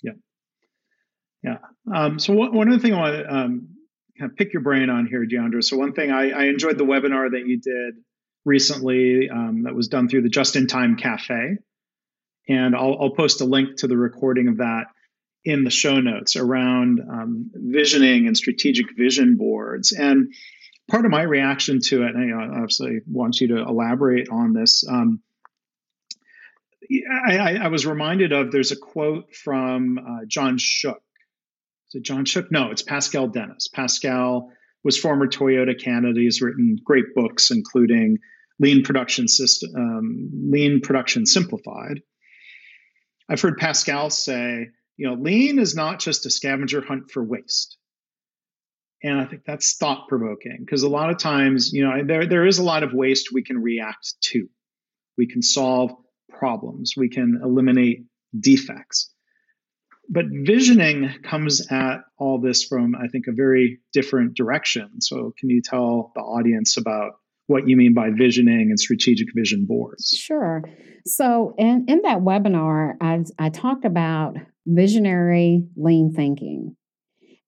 Yeah. 0.03 0.12
Yeah. 1.45 1.59
Um, 1.95 2.19
so 2.19 2.33
one, 2.33 2.53
one 2.53 2.69
other 2.69 2.81
thing 2.81 2.95
I 2.95 2.99
want 2.99 3.17
to 3.17 3.33
um, 3.33 3.69
kind 4.19 4.31
of 4.31 4.37
pick 4.37 4.53
your 4.53 4.62
brain 4.62 4.91
on 4.91 5.07
here, 5.07 5.25
Deandra. 5.25 5.62
So 5.62 5.77
one 5.77 5.93
thing 5.93 6.11
I, 6.11 6.31
I 6.31 6.45
enjoyed 6.47 6.79
the 6.79 6.85
webinar 6.85 7.31
that 7.31 7.47
you 7.47 7.61
did 7.61 8.03
recently 8.47 9.28
um, 9.28 9.64
that 9.64 9.74
was 9.74 9.88
done 9.88 10.09
through 10.09 10.22
the 10.22 10.30
Just 10.30 10.57
in 10.57 10.68
Time 10.68 10.97
Cafe, 10.97 11.59
and 12.49 12.76
I'll, 12.76 12.97
I'll, 13.01 13.11
post 13.11 13.40
a 13.40 13.44
link 13.44 13.78
to 13.78 13.88
the 13.88 13.97
recording 13.97 14.49
of 14.49 14.59
that 14.59 14.84
in 15.44 15.64
the 15.64 15.70
show 15.70 16.01
notes 16.01 16.36
around 16.36 17.01
um, 17.01 17.51
visioning 17.53 18.26
and 18.26 18.36
strategic 18.36 18.97
vision 18.97 19.36
boards. 19.36 19.92
And 19.92 20.32
part 20.88 21.05
of 21.05 21.11
my 21.11 21.22
reaction 21.22 21.80
to 21.86 22.05
it, 22.05 22.14
and 22.14 22.34
I 22.34 22.59
obviously 22.61 23.01
want 23.07 23.40
you 23.40 23.49
to 23.49 23.59
elaborate 23.59 24.28
on 24.30 24.53
this. 24.53 24.84
Um, 24.88 25.20
I, 27.28 27.57
I, 27.57 27.68
was 27.68 27.84
reminded 27.84 28.32
of 28.32 28.53
there's 28.53 28.70
a 28.70 28.76
quote 28.76 29.34
from 29.34 29.99
uh, 29.99 30.24
John 30.28 30.57
Shook. 30.59 31.03
It 31.92 32.03
John 32.03 32.24
Shook? 32.24 32.53
No, 32.53 32.70
it's 32.70 32.82
Pascal 32.82 33.26
Dennis. 33.26 33.68
Pascal 33.68 34.51
was 34.84 34.99
former 34.99 35.26
Toyota 35.26 35.80
Canada. 35.80 36.20
He's 36.20 36.42
written 36.42 36.76
great 36.84 37.14
books, 37.14 37.51
including 37.51 38.18
Lean 38.59 38.82
Production 38.82 39.28
System, 39.28 39.70
um, 39.76 40.30
Lean 40.50 40.80
Production 40.80 41.26
Simplified. 41.26 42.00
I've 43.28 43.40
heard 43.40 43.59
Pascal 43.59 44.11
say, 44.11 44.68
you 44.96 45.07
know, 45.09 45.14
lean 45.14 45.59
is 45.59 45.74
not 45.74 46.00
just 46.00 46.26
a 46.26 46.30
scavenger 46.30 46.80
hunt 46.80 47.11
for 47.11 47.22
waste. 47.22 47.76
And 49.02 49.20
I 49.20 49.26
think 49.26 49.42
that's 49.46 49.76
thought 49.76 50.09
provoking 50.09 50.59
because 50.61 50.82
a 50.82 50.88
lot 50.88 51.11
of 51.11 51.18
times, 51.18 51.70
you 51.72 51.84
know, 51.84 52.02
there, 52.04 52.26
there 52.26 52.46
is 52.46 52.59
a 52.59 52.64
lot 52.64 52.82
of 52.82 52.94
waste 52.94 53.28
we 53.32 53.42
can 53.42 53.59
react 53.59 54.14
to. 54.32 54.48
We 55.18 55.26
can 55.26 55.42
solve 55.42 55.92
problems, 56.30 56.94
we 56.96 57.09
can 57.09 57.40
eliminate 57.42 58.04
defects. 58.38 59.12
But 60.09 60.26
visioning 60.30 61.11
comes 61.24 61.66
at 61.70 61.98
all 62.16 62.40
this 62.40 62.64
from, 62.64 62.94
I 62.94 63.09
think, 63.09 63.26
a 63.26 63.32
very 63.32 63.80
different 63.92 64.34
direction. 64.34 65.00
So, 65.00 65.34
can 65.38 65.50
you 65.50 65.62
tell 65.62 66.12
the 66.14 66.20
audience 66.20 66.76
about 66.76 67.14
what 67.47 67.68
you 67.68 67.76
mean 67.76 67.94
by 67.94 68.11
visioning 68.11 68.68
and 68.70 68.78
strategic 68.78 69.28
vision 69.34 69.66
boards? 69.66 70.09
Sure. 70.09 70.64
So, 71.05 71.55
in, 71.59 71.86
in 71.88 72.03
that 72.03 72.18
webinar, 72.18 72.94
I, 73.01 73.24
I 73.38 73.51
talked 73.51 73.84
about 73.84 74.36
visionary 74.66 75.64
lean 75.76 76.12
thinking. 76.12 76.76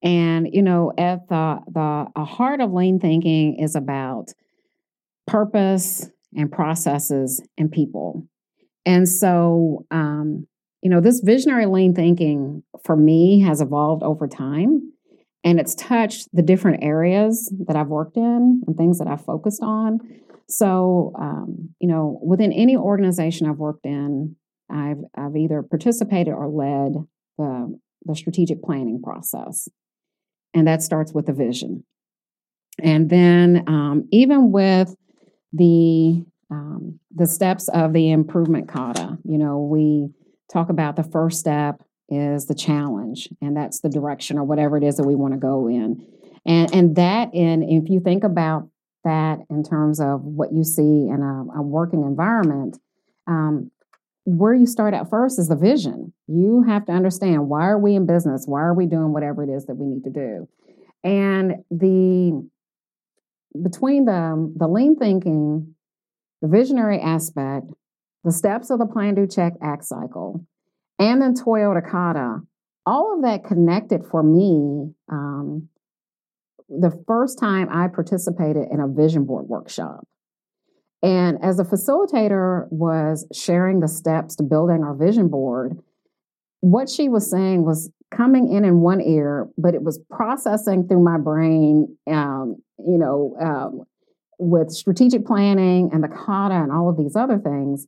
And, 0.02 0.48
you 0.52 0.62
know, 0.62 0.92
at 0.96 1.28
the, 1.28 1.58
the 2.14 2.24
heart 2.24 2.60
of 2.60 2.72
lean 2.72 3.00
thinking 3.00 3.58
is 3.58 3.74
about 3.74 4.32
purpose 5.26 6.08
and 6.36 6.52
processes 6.52 7.42
and 7.56 7.70
people. 7.70 8.28
And 8.86 9.08
so, 9.08 9.86
um, 9.90 10.46
you 10.82 10.90
know, 10.90 11.00
this 11.00 11.20
visionary 11.20 11.66
lean 11.66 11.94
thinking 11.94 12.62
for 12.84 12.96
me 12.96 13.40
has 13.40 13.60
evolved 13.60 14.04
over 14.04 14.28
time 14.28 14.92
and 15.44 15.60
it's 15.60 15.74
touched 15.74 16.28
the 16.32 16.42
different 16.42 16.82
areas 16.82 17.52
that 17.66 17.76
I've 17.76 17.88
worked 17.88 18.16
in 18.16 18.62
and 18.66 18.76
things 18.76 18.98
that 18.98 19.08
I've 19.08 19.24
focused 19.24 19.62
on. 19.62 20.00
So, 20.48 21.12
um, 21.18 21.70
you 21.78 21.88
know, 21.88 22.18
within 22.22 22.52
any 22.52 22.76
organization 22.76 23.48
I've 23.48 23.58
worked 23.58 23.84
in, 23.84 24.36
I've, 24.70 24.98
I've 25.14 25.36
either 25.36 25.62
participated 25.62 26.32
or 26.32 26.48
led 26.48 27.06
the, 27.36 27.78
the 28.04 28.16
strategic 28.16 28.62
planning 28.62 29.00
process. 29.02 29.68
And 30.54 30.66
that 30.66 30.82
starts 30.82 31.12
with 31.12 31.26
the 31.26 31.32
vision. 31.32 31.84
And 32.82 33.10
then, 33.10 33.64
um, 33.66 34.08
even 34.10 34.50
with 34.50 34.94
the 35.52 36.24
um, 36.50 36.98
the 37.14 37.26
steps 37.26 37.68
of 37.68 37.92
the 37.92 38.10
improvement 38.10 38.68
kata, 38.68 39.18
you 39.24 39.36
know, 39.36 39.60
we 39.60 40.08
talk 40.50 40.70
about 40.70 40.96
the 40.96 41.02
first 41.02 41.38
step 41.38 41.82
is 42.08 42.46
the 42.46 42.54
challenge, 42.54 43.28
and 43.40 43.56
that's 43.56 43.80
the 43.80 43.88
direction 43.88 44.38
or 44.38 44.44
whatever 44.44 44.76
it 44.76 44.84
is 44.84 44.96
that 44.96 45.04
we 45.04 45.14
want 45.14 45.34
to 45.34 45.40
go 45.40 45.68
in. 45.68 46.06
And 46.46 46.74
and 46.74 46.96
that 46.96 47.34
and 47.34 47.62
if 47.62 47.90
you 47.90 48.00
think 48.00 48.24
about 48.24 48.68
that 49.04 49.40
in 49.50 49.62
terms 49.62 50.00
of 50.00 50.22
what 50.22 50.52
you 50.52 50.64
see 50.64 51.08
in 51.08 51.20
a, 51.22 51.58
a 51.58 51.62
working 51.62 52.02
environment, 52.02 52.78
um, 53.26 53.70
where 54.24 54.54
you 54.54 54.66
start 54.66 54.94
at 54.94 55.08
first 55.08 55.38
is 55.38 55.48
the 55.48 55.56
vision. 55.56 56.12
You 56.26 56.62
have 56.66 56.84
to 56.86 56.92
understand 56.92 57.48
why 57.48 57.66
are 57.68 57.78
we 57.78 57.94
in 57.94 58.06
business? 58.06 58.44
Why 58.46 58.60
are 58.60 58.74
we 58.74 58.86
doing 58.86 59.12
whatever 59.12 59.42
it 59.42 59.48
is 59.48 59.66
that 59.66 59.76
we 59.76 59.86
need 59.86 60.04
to 60.04 60.10
do? 60.10 60.48
And 61.02 61.64
the 61.70 62.46
between 63.62 64.04
the 64.04 64.52
the 64.56 64.68
lean 64.68 64.96
thinking, 64.96 65.74
the 66.42 66.48
visionary 66.48 67.00
aspect, 67.00 67.66
the 68.24 68.32
steps 68.32 68.70
of 68.70 68.78
the 68.78 68.86
plan, 68.86 69.14
do, 69.14 69.26
check, 69.26 69.54
act 69.62 69.84
cycle, 69.84 70.44
and 70.98 71.22
then 71.22 71.34
Toyota 71.34 71.88
Kata, 71.88 72.40
all 72.86 73.16
of 73.16 73.22
that 73.22 73.44
connected 73.44 74.04
for 74.10 74.22
me. 74.22 74.92
Um, 75.10 75.68
the 76.68 77.02
first 77.06 77.38
time 77.38 77.68
I 77.70 77.88
participated 77.88 78.68
in 78.70 78.80
a 78.80 78.88
vision 78.88 79.24
board 79.24 79.48
workshop. 79.48 80.06
And 81.02 81.38
as 81.42 81.58
a 81.58 81.64
facilitator 81.64 82.66
was 82.70 83.26
sharing 83.32 83.80
the 83.80 83.88
steps 83.88 84.36
to 84.36 84.42
building 84.42 84.82
our 84.82 84.94
vision 84.94 85.28
board, 85.28 85.78
what 86.60 86.88
she 86.90 87.08
was 87.08 87.30
saying 87.30 87.64
was 87.64 87.90
coming 88.10 88.52
in 88.52 88.64
in 88.64 88.80
one 88.80 89.00
ear, 89.00 89.48
but 89.56 89.74
it 89.74 89.82
was 89.82 90.00
processing 90.10 90.88
through 90.88 91.02
my 91.02 91.18
brain, 91.18 91.96
um, 92.08 92.56
you 92.78 92.98
know, 92.98 93.36
um, 93.40 93.82
with 94.38 94.70
strategic 94.70 95.24
planning 95.24 95.90
and 95.92 96.02
the 96.02 96.08
kata 96.08 96.54
and 96.54 96.72
all 96.72 96.88
of 96.88 96.96
these 96.96 97.16
other 97.16 97.38
things. 97.38 97.86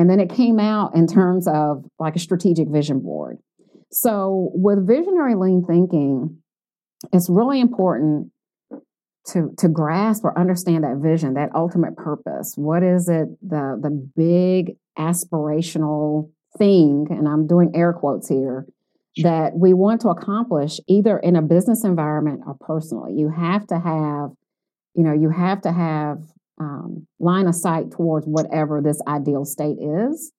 And 0.00 0.08
then 0.08 0.18
it 0.18 0.30
came 0.30 0.58
out 0.58 0.94
in 0.94 1.06
terms 1.06 1.46
of 1.46 1.84
like 1.98 2.16
a 2.16 2.18
strategic 2.18 2.68
vision 2.68 3.00
board. 3.00 3.36
So 3.92 4.50
with 4.54 4.86
visionary 4.86 5.34
lean 5.34 5.62
thinking, 5.68 6.38
it's 7.12 7.28
really 7.28 7.60
important 7.60 8.32
to 9.26 9.50
to 9.58 9.68
grasp 9.68 10.24
or 10.24 10.38
understand 10.38 10.84
that 10.84 10.96
vision, 11.02 11.34
that 11.34 11.54
ultimate 11.54 11.98
purpose. 11.98 12.54
What 12.56 12.82
is 12.82 13.10
it, 13.10 13.28
the 13.46 13.78
the 13.78 13.90
big 14.16 14.78
aspirational 14.98 16.30
thing, 16.56 17.06
and 17.10 17.28
I'm 17.28 17.46
doing 17.46 17.72
air 17.74 17.92
quotes 17.92 18.26
here, 18.26 18.64
that 19.22 19.52
we 19.54 19.74
want 19.74 20.00
to 20.00 20.08
accomplish 20.08 20.80
either 20.88 21.18
in 21.18 21.36
a 21.36 21.42
business 21.42 21.84
environment 21.84 22.40
or 22.46 22.56
personally. 22.58 23.12
You 23.16 23.28
have 23.28 23.66
to 23.66 23.78
have, 23.78 24.30
you 24.94 25.04
know, 25.04 25.12
you 25.12 25.28
have 25.28 25.60
to 25.60 25.72
have 25.72 26.22
um, 26.60 27.06
line 27.18 27.48
of 27.48 27.54
sight 27.54 27.90
towards 27.90 28.26
whatever 28.26 28.80
this 28.80 29.00
ideal 29.08 29.44
state 29.44 29.78
is. 29.80 30.32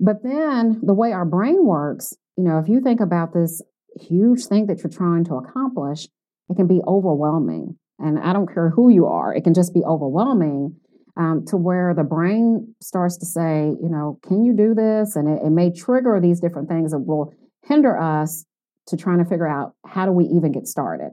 But 0.00 0.22
then 0.22 0.80
the 0.82 0.94
way 0.94 1.12
our 1.12 1.24
brain 1.24 1.64
works, 1.64 2.12
you 2.36 2.44
know, 2.44 2.58
if 2.58 2.68
you 2.68 2.80
think 2.80 3.00
about 3.00 3.32
this 3.32 3.62
huge 3.98 4.44
thing 4.46 4.66
that 4.66 4.82
you're 4.82 4.90
trying 4.90 5.24
to 5.24 5.36
accomplish, 5.36 6.08
it 6.50 6.56
can 6.56 6.66
be 6.66 6.80
overwhelming. 6.86 7.78
And 7.98 8.18
I 8.18 8.32
don't 8.32 8.52
care 8.52 8.70
who 8.70 8.90
you 8.90 9.06
are, 9.06 9.34
it 9.34 9.44
can 9.44 9.54
just 9.54 9.72
be 9.72 9.82
overwhelming 9.84 10.76
um, 11.16 11.44
to 11.48 11.56
where 11.56 11.94
the 11.94 12.04
brain 12.04 12.74
starts 12.80 13.16
to 13.18 13.26
say, 13.26 13.74
you 13.82 13.88
know, 13.88 14.20
can 14.22 14.44
you 14.44 14.52
do 14.52 14.72
this? 14.74 15.16
And 15.16 15.28
it, 15.28 15.46
it 15.46 15.50
may 15.50 15.72
trigger 15.72 16.20
these 16.20 16.40
different 16.40 16.68
things 16.68 16.92
that 16.92 17.00
will 17.00 17.34
hinder 17.64 17.98
us 17.98 18.44
to 18.86 18.96
trying 18.96 19.18
to 19.18 19.24
figure 19.24 19.48
out 19.48 19.74
how 19.84 20.06
do 20.06 20.12
we 20.12 20.24
even 20.26 20.52
get 20.52 20.66
started. 20.66 21.10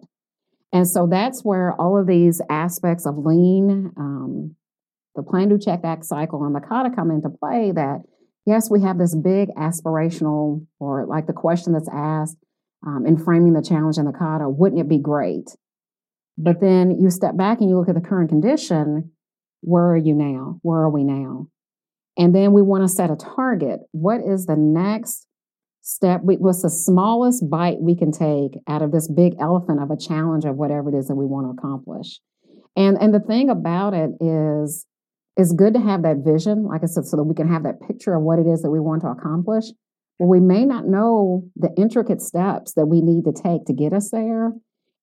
And 0.75 0.85
so 0.85 1.07
that's 1.09 1.39
where 1.45 1.71
all 1.79 1.97
of 1.97 2.05
these 2.05 2.41
aspects 2.49 3.05
of 3.05 3.17
lean, 3.17 3.93
um, 3.95 4.57
the 5.15 5.23
plan, 5.23 5.47
do, 5.47 5.57
check, 5.57 5.79
act 5.85 6.03
cycle, 6.03 6.43
and 6.43 6.53
the 6.53 6.59
kata 6.59 6.93
come 6.93 7.11
into 7.11 7.29
play. 7.29 7.71
That 7.73 8.01
yes, 8.45 8.69
we 8.69 8.81
have 8.81 8.97
this 8.97 9.15
big 9.15 9.47
aspirational, 9.57 10.67
or 10.77 11.05
like 11.05 11.27
the 11.27 11.33
question 11.33 11.71
that's 11.71 11.87
asked 11.87 12.35
um, 12.85 13.05
in 13.07 13.17
framing 13.17 13.53
the 13.53 13.61
challenge 13.61 13.97
in 13.97 14.03
the 14.03 14.11
kata, 14.11 14.49
wouldn't 14.49 14.81
it 14.81 14.89
be 14.89 14.99
great? 14.99 15.55
But 16.37 16.59
then 16.59 16.99
you 16.99 17.09
step 17.09 17.37
back 17.37 17.61
and 17.61 17.69
you 17.69 17.79
look 17.79 17.87
at 17.87 17.95
the 17.95 18.01
current 18.01 18.27
condition. 18.27 19.11
Where 19.61 19.91
are 19.91 19.97
you 19.97 20.13
now? 20.13 20.59
Where 20.61 20.79
are 20.79 20.89
we 20.89 21.05
now? 21.05 21.47
And 22.17 22.35
then 22.35 22.51
we 22.51 22.61
want 22.61 22.83
to 22.83 22.89
set 22.89 23.09
a 23.09 23.15
target. 23.15 23.79
What 23.93 24.19
is 24.19 24.45
the 24.45 24.57
next 24.57 25.25
step 25.85 26.21
what's 26.23 26.63
the 26.63 26.69
smallest 26.69 27.47
bite 27.47 27.79
we 27.79 27.95
can 27.95 28.11
take 28.11 28.57
out 28.67 28.81
of 28.81 28.91
this 28.91 29.07
big 29.07 29.35
elephant 29.39 29.79
of 29.79 29.91
a 29.91 29.97
challenge 29.97 30.43
of 30.43 30.55
whatever 30.55 30.89
it 30.89 30.97
is 30.97 31.07
that 31.07 31.15
we 31.15 31.27
want 31.27 31.45
to 31.45 31.51
accomplish? 31.51 32.19
And 32.75 32.97
and 32.99 33.13
the 33.13 33.19
thing 33.19 33.51
about 33.51 33.93
it 33.93 34.09
is 34.19 34.87
it's 35.37 35.53
good 35.53 35.75
to 35.75 35.79
have 35.79 36.01
that 36.01 36.23
vision 36.25 36.63
like 36.63 36.81
i 36.81 36.87
said 36.87 37.05
so 37.05 37.17
that 37.17 37.23
we 37.23 37.35
can 37.35 37.47
have 37.47 37.63
that 37.63 37.81
picture 37.81 38.15
of 38.15 38.23
what 38.23 38.39
it 38.39 38.47
is 38.47 38.63
that 38.63 38.71
we 38.71 38.79
want 38.79 39.03
to 39.03 39.09
accomplish. 39.09 39.65
But 40.17 40.25
we 40.25 40.39
may 40.39 40.65
not 40.65 40.87
know 40.87 41.43
the 41.55 41.69
intricate 41.77 42.21
steps 42.21 42.73
that 42.73 42.87
we 42.87 43.01
need 43.01 43.25
to 43.25 43.31
take 43.31 43.65
to 43.65 43.73
get 43.73 43.93
us 43.93 44.09
there. 44.09 44.53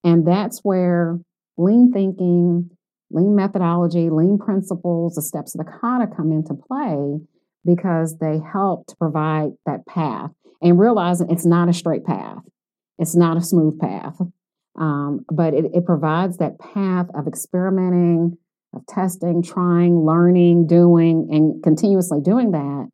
And 0.03 0.27
that's 0.27 0.61
where 0.65 1.21
lean 1.57 1.93
thinking 1.93 2.71
lean 3.13 3.37
methodology 3.37 4.11
lean 4.11 4.37
principles 4.37 5.15
the 5.15 5.23
steps 5.23 5.55
of 5.55 5.65
the 5.65 5.71
kata 5.81 6.09
come 6.17 6.33
into 6.33 6.55
play 6.55 7.21
because 7.65 8.19
they 8.19 8.41
help 8.53 8.89
to 8.89 8.97
provide 8.97 9.51
that 9.65 9.87
path 9.87 10.33
and 10.63 10.79
realizing 10.79 11.31
it's 11.31 11.47
not 11.47 11.69
a 11.69 11.73
straight 11.73 12.05
path, 12.05 12.43
it's 12.99 13.17
not 13.17 13.37
a 13.37 13.43
smooth 13.43 13.79
path, 13.79 14.21
um, 14.79 15.25
but 15.31 15.55
it, 15.55 15.67
it 15.75 15.85
provides 15.85 16.39
that 16.39 16.59
path 16.59 17.07
of 17.15 17.27
experimenting, 17.27 18.39
of 18.75 18.87
testing, 18.87 19.43
trying, 19.43 20.05
learning, 20.05 20.67
doing, 20.67 21.29
and 21.31 21.63
continuously 21.63 22.21
doing 22.23 22.53
that 22.53 22.89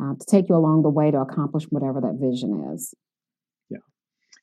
uh, 0.00 0.14
to 0.14 0.26
take 0.26 0.48
you 0.48 0.54
along 0.54 0.82
the 0.82 0.88
way 0.88 1.10
to 1.10 1.18
accomplish 1.18 1.64
whatever 1.70 2.00
that 2.00 2.18
vision 2.20 2.72
is. 2.74 2.94
Yeah, 3.68 3.78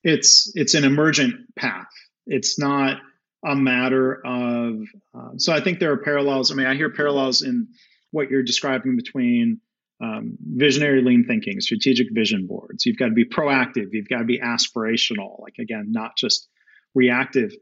it's 0.04 0.52
it's 0.56 0.74
an 0.74 0.84
emergent 0.84 1.56
path. 1.56 1.88
It's 2.28 2.60
not 2.60 2.98
a 3.44 3.56
matter 3.56 4.22
of. 4.26 4.82
Uh, 5.18 5.32
so 5.38 5.54
I 5.54 5.62
think 5.62 5.80
there 5.80 5.92
are 5.92 5.98
parallels. 5.98 6.52
I 6.52 6.56
mean, 6.56 6.68
I 6.68 6.76
hear 6.76 6.92
parallels 6.92 7.42
in 7.42 7.68
what 8.12 8.30
you're 8.30 8.44
describing 8.44 8.96
between 8.96 9.60
um, 10.02 10.38
visionary 10.42 11.02
lean 11.02 11.26
thinking, 11.28 11.62
strategic 11.62 12.08
vision 12.12 12.48
boards. 12.48 12.86
You've 12.86 12.98
got 12.98 13.08
to 13.08 13.14
be 13.14 13.26
proactive. 13.26 13.88
You've 13.92 14.10
got 14.10 14.20
to 14.20 14.26
be 14.26 14.40
aspirational. 14.40 15.42
Like 15.42 15.56
again, 15.60 15.92
not 15.92 16.18
just 16.18 16.48
reactive. 16.94 17.54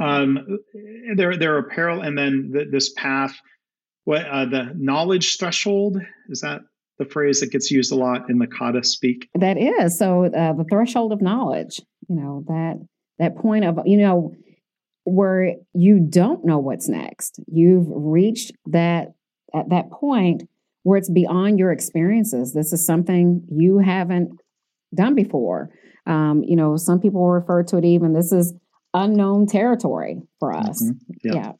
um, 0.00 0.58
there 1.16 1.36
there 1.36 1.56
are 1.56 1.62
parallel, 1.64 2.06
and 2.06 2.18
then 2.18 2.50
the, 2.52 2.64
this 2.70 2.92
path. 2.92 3.34
What 4.04 4.26
uh, 4.26 4.46
the 4.46 4.72
knowledge 4.76 5.38
threshold 5.38 5.96
is 6.28 6.40
that 6.40 6.62
the 6.98 7.04
phrase 7.04 7.40
that 7.40 7.52
gets 7.52 7.70
used 7.70 7.92
a 7.92 7.94
lot 7.94 8.28
in 8.30 8.38
the 8.38 8.48
kata 8.48 8.82
speak? 8.82 9.28
That 9.34 9.56
is 9.56 9.96
so 9.96 10.24
uh, 10.24 10.52
the 10.54 10.66
threshold 10.68 11.12
of 11.12 11.22
knowledge. 11.22 11.80
You 12.08 12.16
know 12.16 12.44
that 12.48 12.80
that 13.18 13.36
point 13.36 13.64
of 13.64 13.78
you 13.84 13.98
know 13.98 14.34
where 15.04 15.54
you 15.72 16.00
don't 16.00 16.44
know 16.44 16.58
what's 16.58 16.88
next. 16.88 17.40
You've 17.46 17.86
reached 17.88 18.52
that 18.66 19.14
at 19.54 19.70
that 19.70 19.90
point 19.90 20.48
where 20.82 20.98
it's 20.98 21.10
beyond 21.10 21.58
your 21.58 21.72
experiences. 21.72 22.52
This 22.52 22.72
is 22.72 22.84
something 22.84 23.46
you 23.50 23.78
haven't 23.78 24.40
done 24.94 25.14
before. 25.14 25.70
Um, 26.06 26.42
you 26.42 26.56
know, 26.56 26.76
some 26.76 27.00
people 27.00 27.26
refer 27.28 27.62
to 27.64 27.76
it 27.78 27.84
even 27.84 28.12
this 28.12 28.32
is 28.32 28.52
unknown 28.92 29.46
territory 29.46 30.22
for 30.40 30.52
us. 30.52 30.82
Mm-hmm. 30.82 31.14
Yeah. 31.22 31.34
yeah. 31.34 31.52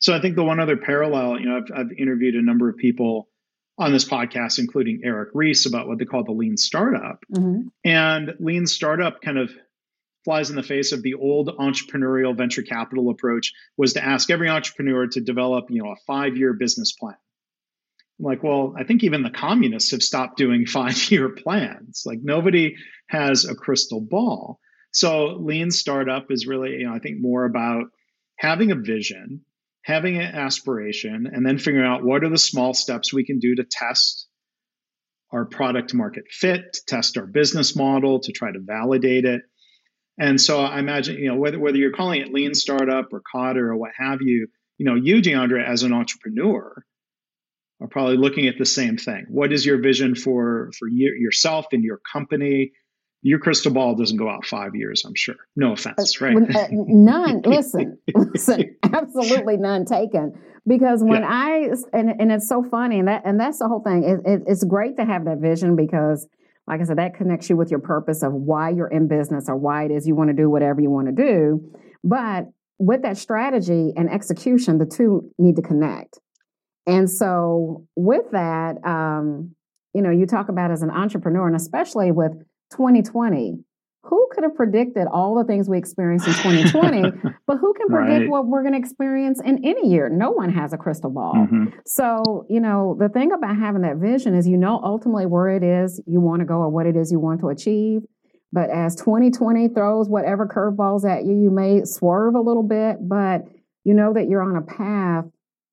So 0.00 0.14
I 0.14 0.20
think 0.20 0.36
the 0.36 0.44
one 0.44 0.60
other 0.60 0.76
parallel, 0.76 1.40
you 1.40 1.46
know, 1.46 1.56
I've, 1.56 1.72
I've 1.74 1.92
interviewed 1.92 2.34
a 2.34 2.42
number 2.42 2.68
of 2.68 2.76
people 2.76 3.28
on 3.78 3.92
this 3.92 4.04
podcast, 4.04 4.58
including 4.58 5.00
Eric 5.04 5.30
Ries, 5.32 5.64
about 5.64 5.88
what 5.88 5.98
they 5.98 6.04
call 6.04 6.22
the 6.22 6.32
lean 6.32 6.58
startup. 6.58 7.24
Mm-hmm. 7.34 7.68
And 7.84 8.34
lean 8.38 8.66
startup 8.66 9.22
kind 9.22 9.38
of 9.38 9.50
flies 10.24 10.50
in 10.50 10.56
the 10.56 10.62
face 10.62 10.92
of 10.92 11.02
the 11.02 11.14
old 11.14 11.48
entrepreneurial 11.48 12.36
venture 12.36 12.62
capital 12.62 13.08
approach 13.08 13.54
was 13.78 13.94
to 13.94 14.04
ask 14.04 14.30
every 14.30 14.50
entrepreneur 14.50 15.06
to 15.06 15.20
develop, 15.22 15.70
you 15.70 15.82
know, 15.82 15.92
a 15.92 15.96
five-year 16.06 16.52
business 16.52 16.92
plan. 16.92 17.16
I'm 18.20 18.24
like, 18.24 18.42
well, 18.42 18.74
I 18.78 18.84
think 18.84 19.02
even 19.02 19.22
the 19.22 19.30
communists 19.30 19.92
have 19.92 20.02
stopped 20.02 20.36
doing 20.36 20.66
five-year 20.66 21.30
plans. 21.30 22.02
Like 22.04 22.18
nobody 22.22 22.76
has 23.08 23.46
a 23.46 23.54
crystal 23.54 24.00
ball. 24.00 24.60
So 24.92 25.38
lean 25.40 25.70
startup 25.70 26.26
is 26.30 26.46
really, 26.46 26.70
you 26.72 26.86
know, 26.86 26.94
I 26.94 26.98
think 26.98 27.16
more 27.20 27.44
about 27.44 27.84
having 28.36 28.72
a 28.72 28.76
vision, 28.76 29.42
having 29.84 30.16
an 30.16 30.34
aspiration, 30.34 31.28
and 31.32 31.46
then 31.46 31.58
figuring 31.58 31.86
out 31.86 32.04
what 32.04 32.24
are 32.24 32.28
the 32.28 32.38
small 32.38 32.74
steps 32.74 33.12
we 33.12 33.24
can 33.24 33.38
do 33.38 33.54
to 33.54 33.64
test 33.64 34.26
our 35.32 35.46
product 35.46 35.94
market 35.94 36.24
fit, 36.28 36.72
to 36.72 36.80
test 36.86 37.16
our 37.16 37.26
business 37.26 37.76
model, 37.76 38.20
to 38.20 38.32
try 38.32 38.50
to 38.50 38.58
validate 38.60 39.24
it. 39.24 39.42
And 40.18 40.40
so 40.40 40.60
I 40.60 40.80
imagine, 40.80 41.16
you 41.16 41.28
know, 41.28 41.36
whether 41.36 41.58
whether 41.58 41.78
you're 41.78 41.92
calling 41.92 42.20
it 42.20 42.32
lean 42.32 42.52
startup 42.52 43.12
or 43.12 43.22
kata 43.32 43.60
or 43.60 43.76
what 43.76 43.92
have 43.96 44.20
you, 44.20 44.48
you 44.76 44.86
know, 44.86 44.96
you, 44.96 45.22
Deandra, 45.22 45.64
as 45.66 45.82
an 45.84 45.92
entrepreneur, 45.92 46.84
are 47.80 47.88
probably 47.88 48.16
looking 48.16 48.46
at 48.46 48.58
the 48.58 48.66
same 48.66 48.96
thing. 48.96 49.26
What 49.28 49.52
is 49.52 49.64
your 49.64 49.78
vision 49.78 50.14
for 50.14 50.70
for 50.78 50.88
you, 50.88 51.16
yourself 51.18 51.66
and 51.72 51.82
your 51.82 52.00
company? 52.12 52.72
your 53.22 53.38
crystal 53.38 53.72
ball 53.72 53.94
doesn't 53.94 54.16
go 54.16 54.28
out 54.28 54.46
five 54.46 54.74
years, 54.74 55.04
I'm 55.04 55.14
sure. 55.14 55.36
No 55.56 55.72
offense, 55.72 56.20
right? 56.20 56.36
Uh, 56.36 56.68
none. 56.70 57.42
listen, 57.46 57.98
listen, 58.14 58.76
absolutely 58.82 59.56
none 59.56 59.84
taken. 59.84 60.32
Because 60.66 61.02
when 61.02 61.22
yeah. 61.22 61.28
I 61.30 61.70
and 61.92 62.10
and 62.20 62.32
it's 62.32 62.48
so 62.48 62.62
funny, 62.62 62.98
and 62.98 63.08
that 63.08 63.22
and 63.24 63.38
that's 63.38 63.58
the 63.58 63.68
whole 63.68 63.82
thing. 63.82 64.04
It, 64.04 64.30
it, 64.30 64.42
it's 64.46 64.64
great 64.64 64.96
to 64.98 65.04
have 65.04 65.24
that 65.24 65.38
vision 65.38 65.74
because, 65.74 66.26
like 66.66 66.80
I 66.80 66.84
said, 66.84 66.98
that 66.98 67.14
connects 67.14 67.48
you 67.50 67.56
with 67.56 67.70
your 67.70 67.80
purpose 67.80 68.22
of 68.22 68.32
why 68.32 68.70
you're 68.70 68.88
in 68.88 69.08
business 69.08 69.46
or 69.48 69.56
why 69.56 69.84
it 69.84 69.90
is 69.90 70.06
you 70.06 70.14
want 70.14 70.28
to 70.28 70.36
do 70.36 70.48
whatever 70.48 70.80
you 70.80 70.90
want 70.90 71.08
to 71.08 71.12
do. 71.12 71.72
But 72.04 72.46
with 72.78 73.02
that 73.02 73.18
strategy 73.18 73.92
and 73.96 74.10
execution, 74.10 74.78
the 74.78 74.86
two 74.86 75.30
need 75.38 75.56
to 75.56 75.62
connect. 75.62 76.18
And 76.90 77.10
so, 77.10 77.86
with 77.96 78.30
that, 78.32 78.84
um, 78.84 79.54
you 79.94 80.02
know, 80.02 80.10
you 80.10 80.26
talk 80.26 80.48
about 80.48 80.70
as 80.70 80.82
an 80.82 80.90
entrepreneur, 80.90 81.46
and 81.46 81.56
especially 81.56 82.12
with 82.12 82.32
2020. 82.70 83.64
Who 84.04 84.28
could 84.32 84.44
have 84.44 84.54
predicted 84.54 85.06
all 85.12 85.34
the 85.34 85.44
things 85.44 85.68
we 85.68 85.76
experienced 85.76 86.26
in 86.26 86.32
2020? 86.32 87.02
but 87.46 87.58
who 87.58 87.74
can 87.74 87.88
predict 87.88 88.20
right. 88.20 88.30
what 88.30 88.46
we're 88.46 88.62
going 88.62 88.72
to 88.72 88.78
experience 88.78 89.42
in 89.44 89.62
any 89.62 89.88
year? 89.90 90.08
No 90.08 90.30
one 90.30 90.50
has 90.50 90.72
a 90.72 90.78
crystal 90.78 91.10
ball. 91.10 91.34
Mm-hmm. 91.34 91.66
So, 91.84 92.46
you 92.48 92.60
know, 92.60 92.96
the 92.98 93.10
thing 93.10 93.30
about 93.30 93.56
having 93.56 93.82
that 93.82 93.96
vision 93.96 94.34
is 94.34 94.48
you 94.48 94.56
know 94.56 94.80
ultimately 94.82 95.26
where 95.26 95.50
it 95.50 95.62
is 95.62 96.00
you 96.06 96.18
want 96.18 96.40
to 96.40 96.46
go 96.46 96.54
or 96.54 96.70
what 96.70 96.86
it 96.86 96.96
is 96.96 97.12
you 97.12 97.20
want 97.20 97.40
to 97.40 97.50
achieve. 97.50 98.00
But 98.52 98.70
as 98.70 98.96
2020 98.96 99.68
throws 99.68 100.08
whatever 100.08 100.46
curveballs 100.46 101.08
at 101.08 101.24
you, 101.24 101.34
you 101.34 101.50
may 101.50 101.84
swerve 101.84 102.34
a 102.34 102.40
little 102.40 102.62
bit, 102.62 102.96
but 103.00 103.44
you 103.84 103.94
know 103.94 104.12
that 104.12 104.28
you're 104.28 104.42
on 104.42 104.56
a 104.56 104.62
path. 104.62 105.26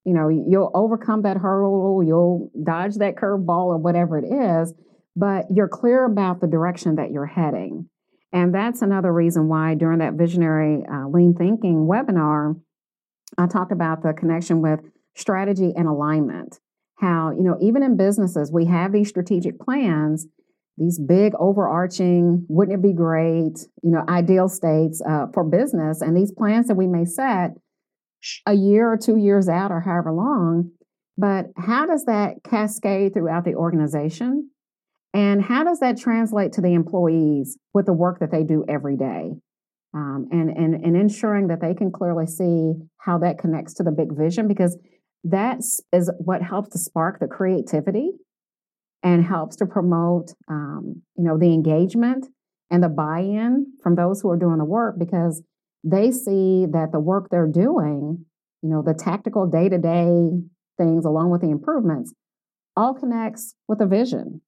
You 0.07 0.13
know, 0.13 0.29
you'll 0.29 0.71
overcome 0.73 1.21
that 1.23 1.37
hurdle, 1.37 2.01
you'll 2.03 2.49
dodge 2.63 2.95
that 2.95 3.15
curveball 3.15 3.67
or 3.67 3.77
whatever 3.77 4.17
it 4.17 4.25
is 4.25 4.73
but 5.17 5.47
you're 5.49 5.67
clear 5.67 6.05
about 6.05 6.39
the 6.39 6.47
direction 6.47 6.95
that 6.95 7.11
you're 7.11 7.25
heading. 7.25 7.89
And 8.31 8.53
that's 8.53 8.83
another 8.83 9.11
reason 9.11 9.47
why 9.47 9.73
during 9.73 9.99
that 9.99 10.13
visionary 10.13 10.85
uh, 10.85 11.07
lean 11.07 11.33
thinking 11.33 11.87
webinar, 11.89 12.55
I 13.35 13.47
talked 13.47 13.71
about 13.71 14.03
the 14.03 14.13
connection 14.13 14.61
with 14.61 14.79
strategy 15.15 15.73
and 15.75 15.87
alignment. 15.87 16.59
How, 16.99 17.31
you 17.31 17.41
know, 17.41 17.57
even 17.59 17.81
in 17.81 17.97
businesses, 17.97 18.51
we 18.51 18.65
have 18.65 18.91
these 18.91 19.09
strategic 19.09 19.59
plans, 19.59 20.27
these 20.77 20.99
big 20.99 21.33
overarching, 21.39 22.45
wouldn't 22.47 22.77
it 22.77 22.87
be 22.87 22.93
great, 22.93 23.57
you 23.81 23.91
know, 23.91 24.03
ideal 24.07 24.47
states 24.47 25.01
uh, 25.07 25.27
for 25.33 25.43
business. 25.43 26.01
And 26.01 26.15
these 26.15 26.31
plans 26.31 26.67
that 26.67 26.75
we 26.75 26.85
may 26.85 27.05
set 27.05 27.51
a 28.45 28.53
year 28.53 28.91
or 28.91 28.97
two 28.97 29.17
years 29.17 29.47
out 29.47 29.71
or 29.71 29.81
however 29.81 30.11
long. 30.11 30.71
But 31.17 31.47
how 31.57 31.85
does 31.85 32.05
that 32.05 32.43
cascade 32.43 33.13
throughout 33.13 33.45
the 33.45 33.55
organization? 33.55 34.51
And 35.13 35.41
how 35.41 35.63
does 35.63 35.79
that 35.79 35.97
translate 35.97 36.53
to 36.53 36.61
the 36.61 36.73
employees 36.73 37.57
with 37.73 37.85
the 37.85 37.93
work 37.93 38.19
that 38.19 38.31
they 38.31 38.43
do 38.43 38.65
every 38.69 38.97
day? 38.97 39.31
Um, 39.93 40.27
and, 40.31 40.49
and, 40.49 40.75
and 40.75 40.95
ensuring 40.95 41.47
that 41.47 41.61
they 41.61 41.73
can 41.73 41.91
clearly 41.91 42.27
see 42.27 42.73
how 42.97 43.17
that 43.19 43.39
connects 43.39 43.73
to 43.75 43.83
the 43.83 43.91
big 43.91 44.15
vision, 44.15 44.47
because 44.47 44.77
that 45.23 45.59
is 45.91 46.11
what 46.19 46.43
helps 46.43 46.69
to 46.69 46.77
spark 46.77 47.19
the 47.19 47.27
creativity 47.27 48.11
and 49.01 49.23
helps 49.23 49.55
to 49.55 49.65
promote, 49.65 50.33
um, 50.49 51.01
you 51.15 51.23
know, 51.23 51.37
the 51.37 51.53
engagement 51.53 52.27
and 52.69 52.83
the 52.83 52.89
buy-in 52.89 53.65
from 53.81 53.95
those 53.95 54.21
who 54.21 54.29
are 54.29 54.37
doing 54.37 54.57
the 54.57 54.65
work, 54.65 54.99
because 54.99 55.41
they 55.89 56.11
see 56.11 56.65
that 56.71 56.89
the 56.91 56.99
work 56.99 57.27
they're 57.29 57.47
doing, 57.47 58.25
you 58.61 58.69
know, 58.69 58.81
the 58.81 58.93
tactical 58.93 59.47
day-to-day 59.47 60.29
things 60.77 61.05
along 61.05 61.31
with 61.31 61.41
the 61.41 61.49
improvements, 61.49 62.13
all 62.75 62.93
connects 62.93 63.55
with 63.67 63.81
a 63.81 63.87
vision 63.87 64.41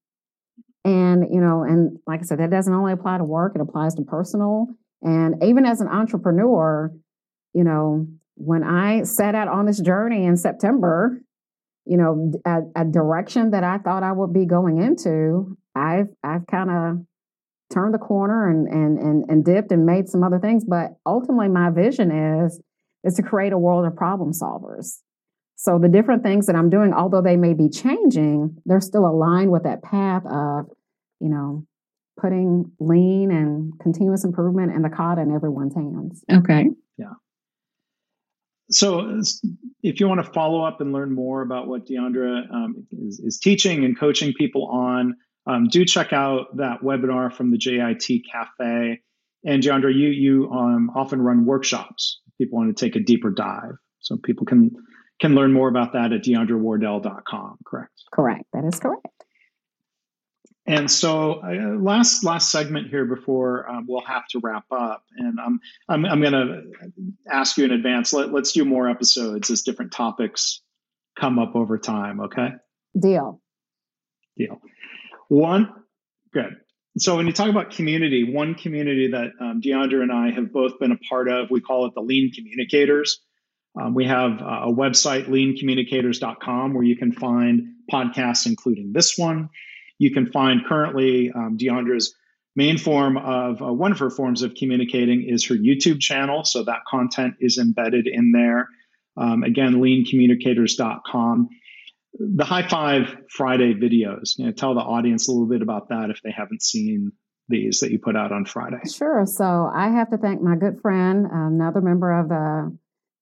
and, 0.85 1.25
you 1.31 1.41
know, 1.41 1.63
and 1.63 1.99
like 2.07 2.21
I 2.21 2.23
said, 2.23 2.39
that 2.39 2.51
doesn't 2.51 2.73
only 2.73 2.93
apply 2.93 3.17
to 3.17 3.23
work, 3.23 3.53
it 3.55 3.61
applies 3.61 3.95
to 3.95 4.03
personal. 4.03 4.67
And 5.01 5.43
even 5.43 5.65
as 5.65 5.81
an 5.81 5.87
entrepreneur, 5.87 6.91
you 7.53 7.63
know, 7.63 8.07
when 8.35 8.63
I 8.63 9.03
set 9.03 9.35
out 9.35 9.47
on 9.47 9.65
this 9.65 9.79
journey 9.81 10.25
in 10.25 10.37
September, 10.37 11.21
you 11.85 11.97
know, 11.97 12.31
a, 12.45 12.59
a 12.75 12.85
direction 12.85 13.51
that 13.51 13.63
I 13.63 13.77
thought 13.79 14.03
I 14.03 14.11
would 14.11 14.33
be 14.33 14.45
going 14.45 14.81
into, 14.81 15.57
I've 15.75 16.07
I've 16.23 16.47
kind 16.47 16.69
of 16.69 17.05
turned 17.71 17.93
the 17.93 17.99
corner 17.99 18.49
and, 18.49 18.67
and 18.67 18.97
and 18.97 19.29
and 19.29 19.45
dipped 19.45 19.71
and 19.71 19.85
made 19.85 20.09
some 20.09 20.23
other 20.23 20.39
things. 20.39 20.63
But 20.65 20.95
ultimately, 21.05 21.49
my 21.49 21.69
vision 21.69 22.11
is 22.11 22.59
is 23.03 23.15
to 23.15 23.23
create 23.23 23.53
a 23.53 23.57
world 23.57 23.85
of 23.85 23.95
problem 23.95 24.31
solvers. 24.31 24.99
So 25.55 25.77
the 25.77 25.89
different 25.89 26.23
things 26.23 26.45
that 26.45 26.55
I'm 26.55 26.69
doing, 26.69 26.93
although 26.93 27.21
they 27.21 27.35
may 27.35 27.53
be 27.53 27.69
changing, 27.69 28.55
they're 28.65 28.79
still 28.79 29.05
aligned 29.05 29.51
with 29.51 29.63
that 29.63 29.83
path 29.83 30.25
of, 30.25 30.67
you 31.19 31.27
know, 31.27 31.65
putting 32.19 32.71
lean 32.79 33.29
and 33.31 33.73
continuous 33.79 34.23
improvement 34.23 34.73
and 34.73 34.85
the 34.85 34.89
kata 34.89 35.21
in 35.21 35.35
everyone's 35.35 35.75
hands. 35.75 36.23
Okay. 36.31 36.69
Yeah. 36.97 37.13
So 38.71 39.21
if 39.83 39.99
you 39.99 40.07
want 40.07 40.23
to 40.23 40.31
follow 40.31 40.63
up 40.63 40.79
and 40.79 40.93
learn 40.93 41.13
more 41.13 41.41
about 41.41 41.67
what 41.67 41.87
Deandra 41.87 42.49
um, 42.53 42.87
is, 42.91 43.19
is, 43.19 43.39
teaching 43.39 43.83
and 43.83 43.99
coaching 43.99 44.33
people 44.33 44.67
on, 44.67 45.15
um, 45.49 45.67
do 45.67 45.83
check 45.83 46.13
out 46.13 46.57
that 46.57 46.81
webinar 46.81 47.33
from 47.33 47.49
the 47.49 47.57
JIT 47.57 48.23
Cafe. 48.31 49.01
And 49.45 49.63
Deandra, 49.63 49.93
you 49.93 50.09
you 50.09 50.51
um, 50.51 50.91
often 50.95 51.21
run 51.21 51.45
workshops. 51.45 52.21
If 52.27 52.37
People 52.37 52.59
want 52.59 52.75
to 52.75 52.85
take 52.85 52.95
a 52.95 52.99
deeper 52.99 53.31
dive, 53.31 53.77
so 53.99 54.17
people 54.17 54.45
can 54.45 54.71
can 55.19 55.33
learn 55.33 55.51
more 55.51 55.67
about 55.67 55.93
that 55.93 56.13
at 56.13 56.23
deandrawardell.com, 56.23 57.57
correct? 57.65 57.93
Correct. 58.11 58.43
That 58.53 58.65
is 58.65 58.79
correct. 58.79 59.07
And 60.65 60.89
so, 60.89 61.41
uh, 61.43 61.77
last 61.81 62.23
last 62.23 62.51
segment 62.51 62.89
here 62.89 63.05
before 63.05 63.67
um, 63.67 63.85
we'll 63.87 64.05
have 64.05 64.27
to 64.31 64.39
wrap 64.39 64.65
up, 64.71 65.03
and 65.17 65.39
I'm 65.39 65.59
I'm, 65.87 66.05
I'm 66.05 66.21
going 66.21 66.33
to 66.33 66.61
ask 67.31 67.57
you 67.57 67.65
in 67.65 67.71
advance. 67.71 68.13
Let, 68.13 68.31
let's 68.31 68.51
do 68.51 68.65
more 68.65 68.87
episodes 68.87 69.49
as 69.49 69.63
different 69.63 69.93
topics 69.93 70.61
come 71.19 71.39
up 71.39 71.55
over 71.55 71.79
time. 71.79 72.19
Okay. 72.19 72.49
Deal. 72.97 73.41
Deal. 74.37 74.61
One. 75.29 75.73
Good. 76.33 76.57
So 76.97 77.15
when 77.15 77.27
you 77.27 77.33
talk 77.33 77.49
about 77.49 77.71
community, 77.71 78.33
one 78.33 78.55
community 78.55 79.11
that 79.11 79.31
um, 79.39 79.61
Deandra 79.61 80.01
and 80.01 80.11
I 80.11 80.31
have 80.31 80.51
both 80.51 80.79
been 80.79 80.91
a 80.91 80.97
part 80.97 81.29
of, 81.29 81.49
we 81.49 81.61
call 81.61 81.85
it 81.85 81.93
the 81.95 82.01
Lean 82.01 82.31
Communicators. 82.33 83.21
Um, 83.79 83.93
we 83.93 84.05
have 84.05 84.41
uh, 84.41 84.61
a 84.63 84.73
website, 84.73 85.27
leancommunicators.com, 85.27 86.73
where 86.73 86.83
you 86.83 86.97
can 86.97 87.11
find 87.11 87.75
podcasts, 87.91 88.45
including 88.47 88.91
this 88.91 89.17
one. 89.17 89.49
You 89.99 90.11
can 90.11 90.25
find 90.31 90.65
currently 90.65 91.31
um, 91.31 91.57
Deandra's 91.57 92.15
main 92.55 92.77
form 92.77 93.17
of 93.17 93.61
uh, 93.61 93.71
one 93.71 93.91
of 93.91 93.99
her 93.99 94.09
forms 94.09 94.41
of 94.41 94.55
communicating 94.55 95.23
is 95.23 95.45
her 95.45 95.55
YouTube 95.55 95.99
channel. 95.99 96.43
So 96.43 96.63
that 96.63 96.79
content 96.87 97.35
is 97.39 97.57
embedded 97.57 98.07
in 98.07 98.31
there. 98.31 98.67
Um, 99.15 99.43
again, 99.43 99.75
leancommunicators.com. 99.75 101.49
The 102.13 102.43
High 102.43 102.67
Five 102.67 103.15
Friday 103.29 103.73
videos, 103.73 104.37
you 104.37 104.45
know, 104.45 104.51
tell 104.51 104.73
the 104.73 104.81
audience 104.81 105.27
a 105.27 105.31
little 105.31 105.47
bit 105.47 105.61
about 105.61 105.89
that 105.89 106.09
if 106.09 106.21
they 106.23 106.31
haven't 106.31 106.61
seen 106.61 107.11
these 107.47 107.79
that 107.79 107.91
you 107.91 107.99
put 107.99 108.15
out 108.15 108.31
on 108.31 108.45
Friday. 108.45 108.77
Sure. 108.91 109.25
So 109.25 109.69
I 109.73 109.89
have 109.89 110.09
to 110.11 110.17
thank 110.17 110.41
my 110.41 110.55
good 110.55 110.79
friend, 110.81 111.27
another 111.31 111.81
member 111.81 112.19
of 112.19 112.29
the 112.29 112.77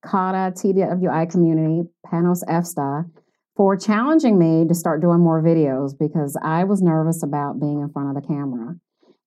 Kata 0.05 0.53
TWI 0.55 1.25
community, 1.25 1.89
Panos 2.05 2.43
Efsta, 2.45 3.09
for 3.55 3.75
challenging 3.75 4.37
me 4.37 4.67
to 4.67 4.75
start 4.75 5.01
doing 5.01 5.19
more 5.19 5.41
videos 5.41 5.97
because 5.97 6.37
I 6.41 6.63
was 6.65 6.81
nervous 6.81 7.23
about 7.23 7.59
being 7.59 7.81
in 7.81 7.89
front 7.89 8.15
of 8.15 8.21
the 8.21 8.27
camera. 8.27 8.75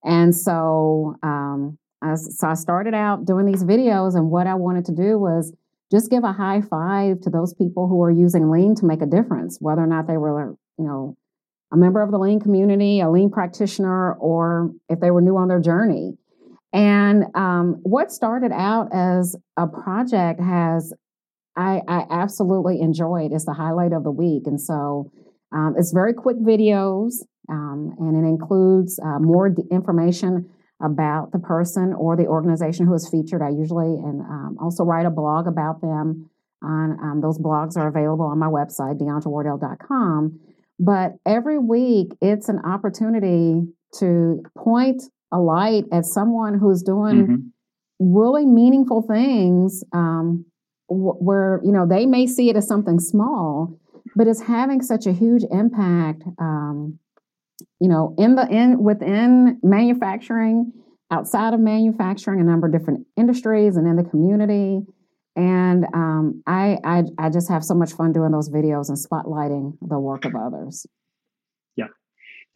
And 0.05 0.35
so, 0.35 1.17
um, 1.23 1.79
I, 2.03 2.15
so 2.15 2.49
I 2.49 2.55
started 2.55 2.95
out 2.95 3.27
doing 3.27 3.45
these 3.45 3.65
videos, 3.65 4.15
and 4.15 4.31
what 4.31 4.47
I 4.47 4.55
wanted 4.55 4.87
to 4.87 4.93
do 4.95 5.19
was 5.19 5.53
just 5.91 6.11
give 6.11 6.25
a 6.25 6.33
high 6.33 6.61
five 6.61 7.21
to 7.23 7.31
those 7.31 7.53
people 7.55 7.89
who 7.89 8.01
are 8.03 8.11
using 8.11 8.51
lean 8.51 8.75
to 8.77 8.87
make 8.87 9.03
a 9.03 9.07
difference, 9.07 9.59
whether 9.61 9.83
or 9.83 9.87
not 9.87 10.07
they 10.07 10.17
were, 10.17 10.57
you 10.79 10.85
know, 10.85 11.17
a 11.73 11.77
member 11.77 12.03
of 12.03 12.11
the 12.11 12.19
lean 12.19 12.41
community, 12.41 13.01
a 13.01 13.11
lean 13.11 13.31
practitioner, 13.31 14.15
or 14.15 14.73
if 14.89 15.01
they 15.01 15.11
were 15.11 15.21
new 15.21 15.37
on 15.37 15.49
their 15.49 15.61
journey. 15.61 16.17
And 16.73 17.25
um, 17.35 17.81
what 17.83 18.13
started 18.13 18.53
out 18.53 18.89
as 18.93 19.37
a 19.57 19.67
project 19.67 20.41
has, 20.41 20.93
I, 21.57 21.81
I 21.89 22.07
absolutely 22.11 22.81
enjoyed. 22.81 23.33
It's 23.33 23.45
the 23.45 23.53
highlight 23.53 23.93
of 23.93 24.05
the 24.05 24.11
week. 24.11 24.45
And 24.47 24.61
so 24.61 25.11
um, 25.53 25.75
it's 25.77 25.93
very 25.93 26.15
quick 26.15 26.37
videos, 26.39 27.15
um, 27.49 27.95
and 27.99 28.17
it 28.17 28.29
includes 28.29 29.01
uh, 29.05 29.19
more 29.19 29.49
d- 29.49 29.63
information 29.71 30.49
about 30.83 31.33
the 31.33 31.39
person 31.39 31.93
or 31.93 32.17
the 32.17 32.27
organization 32.27 32.87
who 32.87 32.95
is 32.95 33.09
featured. 33.09 33.43
I 33.43 33.51
usually 33.51 33.95
and 33.95 34.21
um, 34.23 34.57
also 34.61 34.85
write 34.85 35.07
a 35.07 35.11
blog 35.11 35.47
about 35.47 35.81
them. 35.81 36.31
On 36.63 36.99
um, 37.03 37.21
those 37.23 37.39
blogs 37.39 37.79
are 37.79 37.89
available 37.89 38.27
on 38.27 38.39
my 38.39 38.47
website, 38.47 39.01
deandrawardell.com. 39.01 40.39
But 40.79 41.13
every 41.25 41.59
week, 41.59 42.13
it's 42.21 42.51
an 42.51 42.59
opportunity 42.65 43.63
to 43.99 44.43
point 44.59 45.03
a 45.33 45.39
light 45.39 45.85
at 45.93 46.05
someone 46.05 46.59
who's 46.59 46.83
doing 46.83 47.17
mm-hmm. 47.17 48.15
really 48.15 48.47
meaningful 48.47 49.03
things 49.03 49.85
um, 49.93 50.45
wh- 50.89 51.21
where 51.21 51.61
you 51.65 51.73
know 51.73 51.87
they 51.87 52.07
may 52.07 52.27
see 52.27 52.51
it 52.51 52.57
as 52.57 52.67
something 52.67 52.99
small 52.99 53.79
but 54.17 54.27
it's 54.27 54.43
having 54.43 54.83
such 54.83 55.07
a 55.07 55.13
huge 55.13 55.45
impact 55.51 56.23
um, 56.39 56.99
you 57.81 57.89
know 57.89 58.15
in 58.19 58.35
the 58.35 58.47
in 58.49 58.83
within 58.83 59.59
manufacturing 59.63 60.73
outside 61.11 61.55
of 61.55 61.61
manufacturing 61.61 62.41
a 62.41 62.45
number 62.45 62.67
of 62.67 62.73
different 62.73 63.07
industries 63.17 63.77
and 63.77 63.87
in 63.87 63.97
the 63.97 64.05
community. 64.05 64.81
And 65.37 65.87
um, 65.95 66.43
I, 66.47 66.79
I 66.85 67.05
i 67.19 67.31
just 67.31 67.49
have 67.49 67.65
so 67.65 67.75
much 67.75 67.93
fun 67.93 68.13
doing 68.13 68.33
those 68.33 68.51
videos 68.51 68.89
and 68.89 68.99
spotlighting 68.99 69.77
the 69.81 69.99
work 69.99 70.25
of 70.25 70.35
others. 70.35 70.87
Yeah. 71.77 71.87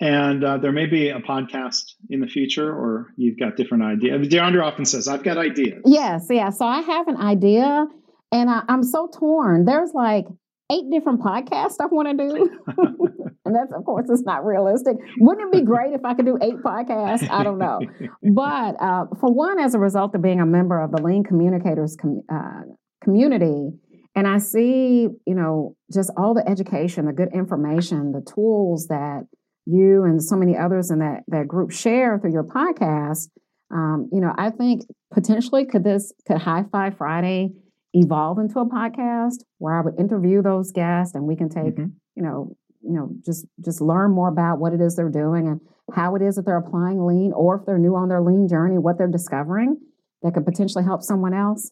And 0.01 0.45
uh, 0.45 0.59
there 0.59 0.73
may 0.73 0.87
be 0.87 1.09
a 1.09 1.21
podcast 1.21 1.85
in 2.11 2.21
the 2.21 2.27
future 2.27 2.69
or 2.69 3.09
you've 3.17 3.39
got 3.39 3.57
different 3.57 3.85
ideas 3.85 4.27
deandra 4.29 4.65
often 4.65 4.85
says 4.85 5.09
i've 5.09 5.23
got 5.23 5.39
ideas. 5.39 5.83
Yes 5.85 6.27
yeah. 6.31 6.51
So 6.51 6.67
i 6.67 6.81
have 6.81 7.09
an 7.09 7.17
idea 7.17 7.87
and 8.33 8.51
I, 8.51 8.63
i'm 8.69 8.83
so 8.83 9.09
torn. 9.17 9.65
There's 9.65 9.93
like 9.95 10.27
eight 10.73 10.85
different 10.91 11.21
podcasts 11.21 11.77
I 11.81 11.87
want 11.87 12.19
to 12.19 12.29
do. 12.29 12.51
and 13.45 13.55
that's, 13.55 13.73
of 13.73 13.85
course, 13.85 14.07
it's 14.09 14.23
not 14.23 14.45
realistic. 14.45 14.97
Wouldn't 15.19 15.55
it 15.55 15.61
be 15.61 15.65
great 15.65 15.93
if 15.93 16.05
I 16.05 16.15
could 16.15 16.27
do 16.27 16.39
eight 16.41 16.57
podcasts? 16.65 17.29
I 17.31 17.43
don't 17.43 17.59
know. 17.59 17.81
But 18.23 18.77
uh, 18.81 19.05
for 19.21 19.33
one, 19.33 19.61
as 19.61 19.75
a 19.75 19.79
result 19.79 20.15
of 20.15 20.23
being 20.23 20.41
a 20.41 20.47
member 20.47 20.81
of 20.81 20.91
the 20.91 21.03
Lean 21.03 21.25
Communicators 21.25 21.97
com- 22.01 22.23
uh, 22.33 22.63
community, 23.03 23.71
and 24.17 24.27
I 24.27 24.39
see, 24.39 25.09
you 25.27 25.35
know, 25.35 25.77
just 25.93 26.11
all 26.17 26.35
the 26.35 26.49
education, 26.49 27.07
the 27.07 27.13
good 27.13 27.35
information, 27.35 28.13
the 28.13 28.23
tools 28.23 28.87
that 28.89 29.27
you 29.67 30.05
and 30.05 30.23
so 30.23 30.37
many 30.37 30.57
others 30.57 30.91
in 30.91 31.01
that, 31.01 31.23
that 31.29 31.49
group 31.49 31.71
share 31.71 32.19
through 32.19 32.33
your 32.33 32.45
podcast. 32.45 33.29
Um, 33.73 34.09
you 34.13 34.21
know, 34.21 34.33
I 34.37 34.51
think 34.51 34.83
potentially 35.13 35.67
could 35.67 35.85
this 35.85 36.13
could 36.27 36.39
High 36.39 36.65
Five 36.71 36.97
Friday 36.97 37.51
evolve 37.95 38.39
into 38.39 38.59
a 38.59 38.67
podcast 38.67 39.45
where 39.59 39.79
I 39.79 39.81
would 39.81 39.99
interview 39.99 40.43
those 40.43 40.73
guests 40.73 41.15
and 41.15 41.25
we 41.25 41.37
can 41.37 41.49
take, 41.49 41.75
mm-hmm. 41.75 41.91
you 42.17 42.23
know, 42.23 42.57
you 42.83 42.93
know, 42.93 43.11
just 43.25 43.47
just 43.65 43.81
learn 43.81 44.11
more 44.11 44.29
about 44.29 44.59
what 44.59 44.75
it 44.75 44.81
is 44.81 44.97
they're 44.97 45.09
doing 45.09 45.49
and 45.49 45.61
how 45.95 46.15
it 46.17 46.23
is 46.23 46.37
that 46.37 46.45
they're 46.45 46.59
applying 46.59 47.07
lean 47.07 47.33
or 47.33 47.57
if 47.57 47.67
they're 47.67 47.79
new 47.79 47.95
on 47.95 48.09
their 48.09 48.21
lean 48.21 48.47
journey, 48.49 48.79
what 48.79 48.99
they're 48.99 49.09
discovering 49.09 49.79
that 50.23 50.35
could 50.35 50.45
potentially 50.45 50.85
help 50.85 51.03
someone 51.03 51.33
else. 51.33 51.71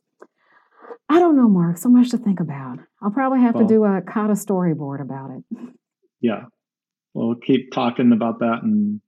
I 1.09 1.18
don't 1.18 1.37
know, 1.37 1.49
Mark, 1.49 1.77
so 1.77 1.91
much 1.91 2.11
to 2.11 2.18
think 2.18 2.41
about. 2.41 2.79
I'll 3.03 3.11
probably 3.11 3.41
have 3.41 3.55
well, 3.55 3.66
to 3.66 3.75
do 3.75 3.85
a 3.85 4.01
Kata 4.01 4.33
storyboard 4.33 5.03
about 5.03 5.31
it. 5.31 5.59
Yeah. 6.20 6.45
We'll 7.12 7.35
keep 7.35 7.73
talking 7.73 8.12
about 8.12 8.39
that 8.39 8.62
and 8.62 9.01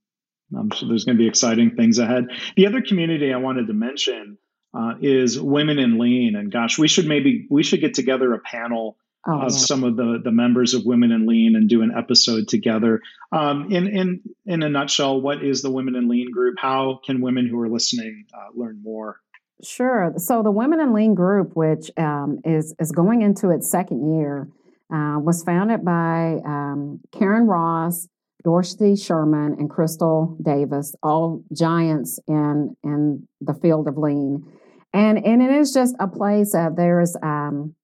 I'm 0.54 0.70
sure 0.70 0.88
there's 0.88 1.04
going 1.04 1.16
to 1.16 1.22
be 1.22 1.28
exciting 1.28 1.74
things 1.74 1.98
ahead. 1.98 2.26
The 2.56 2.66
other 2.66 2.82
community 2.82 3.32
I 3.32 3.38
wanted 3.38 3.66
to 3.68 3.72
mention 3.72 4.36
uh, 4.74 4.94
is 5.00 5.40
women 5.40 5.78
in 5.78 5.98
lean. 5.98 6.36
And 6.36 6.50
gosh 6.50 6.78
we 6.78 6.88
should 6.88 7.06
maybe 7.06 7.46
we 7.50 7.62
should 7.62 7.80
get 7.80 7.94
together 7.94 8.32
a 8.34 8.40
panel 8.40 8.96
oh, 9.26 9.40
of 9.40 9.52
yeah. 9.52 9.58
some 9.58 9.84
of 9.84 9.96
the 9.96 10.20
the 10.22 10.32
members 10.32 10.74
of 10.74 10.84
women 10.84 11.12
in 11.12 11.26
lean 11.26 11.56
and 11.56 11.68
do 11.68 11.82
an 11.82 11.92
episode 11.96 12.48
together. 12.48 13.00
Um, 13.32 13.70
in 13.70 13.86
in 13.86 14.20
in 14.46 14.62
a 14.62 14.68
nutshell 14.68 15.20
what 15.20 15.44
is 15.44 15.62
the 15.62 15.70
women 15.70 15.94
in 15.94 16.08
lean 16.08 16.30
group? 16.32 16.56
How 16.58 17.00
can 17.04 17.20
women 17.20 17.48
who 17.48 17.60
are 17.60 17.68
listening 17.68 18.26
uh, 18.34 18.48
learn 18.54 18.80
more? 18.82 19.20
Sure. 19.62 20.12
So 20.16 20.42
the 20.42 20.50
women 20.50 20.80
in 20.80 20.92
lean 20.92 21.14
group 21.14 21.52
which 21.54 21.90
um, 21.96 22.40
is 22.44 22.74
is 22.80 22.90
going 22.90 23.22
into 23.22 23.50
its 23.50 23.70
second 23.70 24.16
year 24.16 24.48
uh, 24.92 25.18
was 25.18 25.42
founded 25.44 25.84
by 25.84 26.40
um, 26.44 27.00
Karyn 27.12 27.48
Ross 27.48 28.08
Dorothy 28.42 28.94
Sherman 28.94 29.56
and 29.58 29.70
Crystal 29.70 30.36
Davis, 30.42 30.94
all 31.02 31.42
giants 31.56 32.18
in 32.28 32.76
in 32.82 33.26
the 33.40 33.54
field 33.54 33.88
of 33.88 33.96
lean 33.96 34.44
and 34.94 35.26
and 35.26 35.42
it 35.42 35.50
is 35.50 35.72
just 35.72 35.94
a 35.98 36.06
place. 36.06 36.54
Uh, 36.54 36.70
there's 36.74 37.16
um, 37.22 37.74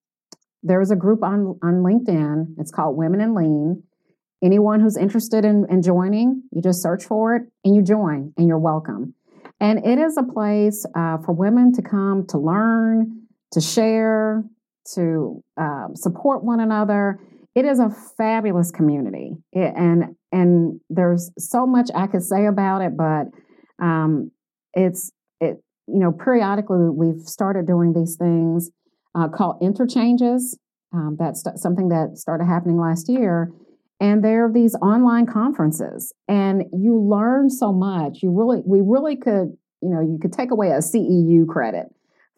there's 0.63 0.91
a 0.91 0.97
group 0.97 1.23
on 1.23 1.59
on 1.63 1.83
LinkedIn. 1.83 2.55
It's 2.59 2.71
called 2.71 2.97
Women 2.97 3.21
in 3.21 3.35
Lean. 3.35 3.83
Anyone 4.43 4.81
who's 4.81 4.97
interested 4.97 5.45
in, 5.45 5.67
in 5.69 5.83
joining, 5.83 6.45
you 6.51 6.63
just 6.63 6.81
search 6.81 7.05
for 7.05 7.37
it 7.37 7.43
and 7.63 7.75
you 7.75 7.83
join, 7.83 8.33
and 8.39 8.49
you're 8.49 8.59
welcome. 8.59 9.15
And 9.61 9.85
it 9.85 9.99
is 9.99 10.17
a 10.17 10.23
place 10.23 10.87
uh, 10.95 11.19
for 11.19 11.33
women 11.33 11.75
to 11.75 11.83
come 11.83 12.27
to 12.29 12.39
learn, 12.39 13.27
to 13.53 13.61
share, 13.61 14.43
to 14.95 15.45
uh, 15.61 15.89
support 15.95 16.43
one 16.43 16.61
another. 16.61 17.21
It 17.55 17.67
is 17.67 17.81
a 17.81 17.91
fabulous 18.17 18.71
community, 18.71 19.33
it, 19.53 19.75
and 19.77 20.17
and 20.33 20.81
there's 20.89 21.33
so 21.37 21.67
much 21.67 21.91
I 21.95 22.07
could 22.07 22.23
say 22.23 22.47
about 22.47 22.83
it, 22.83 22.97
but 22.97 23.27
um, 23.85 24.31
it's 24.73 25.09
it 25.09 25.20
you 25.93 25.99
know, 25.99 26.13
periodically 26.13 26.89
we've 26.91 27.23
started 27.23 27.67
doing 27.67 27.93
these 27.93 28.17
things 28.17 28.71
uh, 29.15 29.29
called 29.29 29.63
interchanges. 29.63 30.59
Um, 30.93 31.17
that's 31.19 31.45
something 31.57 31.89
that 31.89 32.19
started 32.19 32.45
happening 32.45 32.79
last 32.79 33.09
year. 33.09 33.53
And 34.01 34.25
there 34.25 34.47
are 34.47 34.53
these 34.53 34.75
online 34.77 35.27
conferences, 35.27 36.15
and 36.27 36.65
you 36.73 36.99
learn 36.99 37.51
so 37.51 37.71
much. 37.71 38.23
You 38.23 38.31
really, 38.33 38.63
we 38.65 38.81
really 38.83 39.15
could, 39.15 39.57
you 39.83 39.91
know, 39.91 40.01
you 40.01 40.19
could 40.21 40.33
take 40.33 40.51
away 40.51 40.71
a 40.71 40.79
CEU 40.79 41.47
credit 41.47 41.87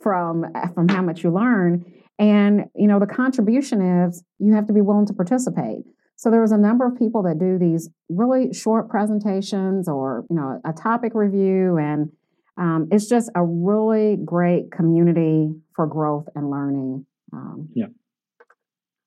from 0.03 0.45
from 0.75 0.89
how 0.89 1.03
much 1.03 1.23
you 1.23 1.33
learn. 1.33 1.85
And 2.19 2.65
you 2.75 2.89
know, 2.89 2.99
the 2.99 3.07
contribution 3.07 3.81
is 3.81 4.25
you 4.39 4.55
have 4.55 4.67
to 4.67 4.73
be 4.73 4.81
willing 4.81 5.07
to 5.07 5.13
participate. 5.13 5.85
So 6.17 6.31
there 6.31 6.41
was 6.41 6.53
a 6.53 6.59
number 6.59 6.87
of 6.87 6.99
people 6.99 7.23
that 7.25 7.39
do 7.39 7.59
these 7.59 7.89
really 8.09 8.53
short 8.53 8.89
presentations 8.89 9.89
or 9.89 10.25
you 10.29 10.37
know 10.37 10.61
a 10.65 10.73
topic 10.73 11.13
review 11.15 11.79
and 11.79 12.11
um, 12.57 12.89
it's 12.91 13.09
just 13.09 13.31
a 13.35 13.43
really 13.45 14.17
great 14.23 14.71
community 14.71 15.51
for 15.75 15.87
growth 15.87 16.29
and 16.35 16.51
learning. 16.51 17.07
Um, 17.33 17.69
yeah. 17.75 17.87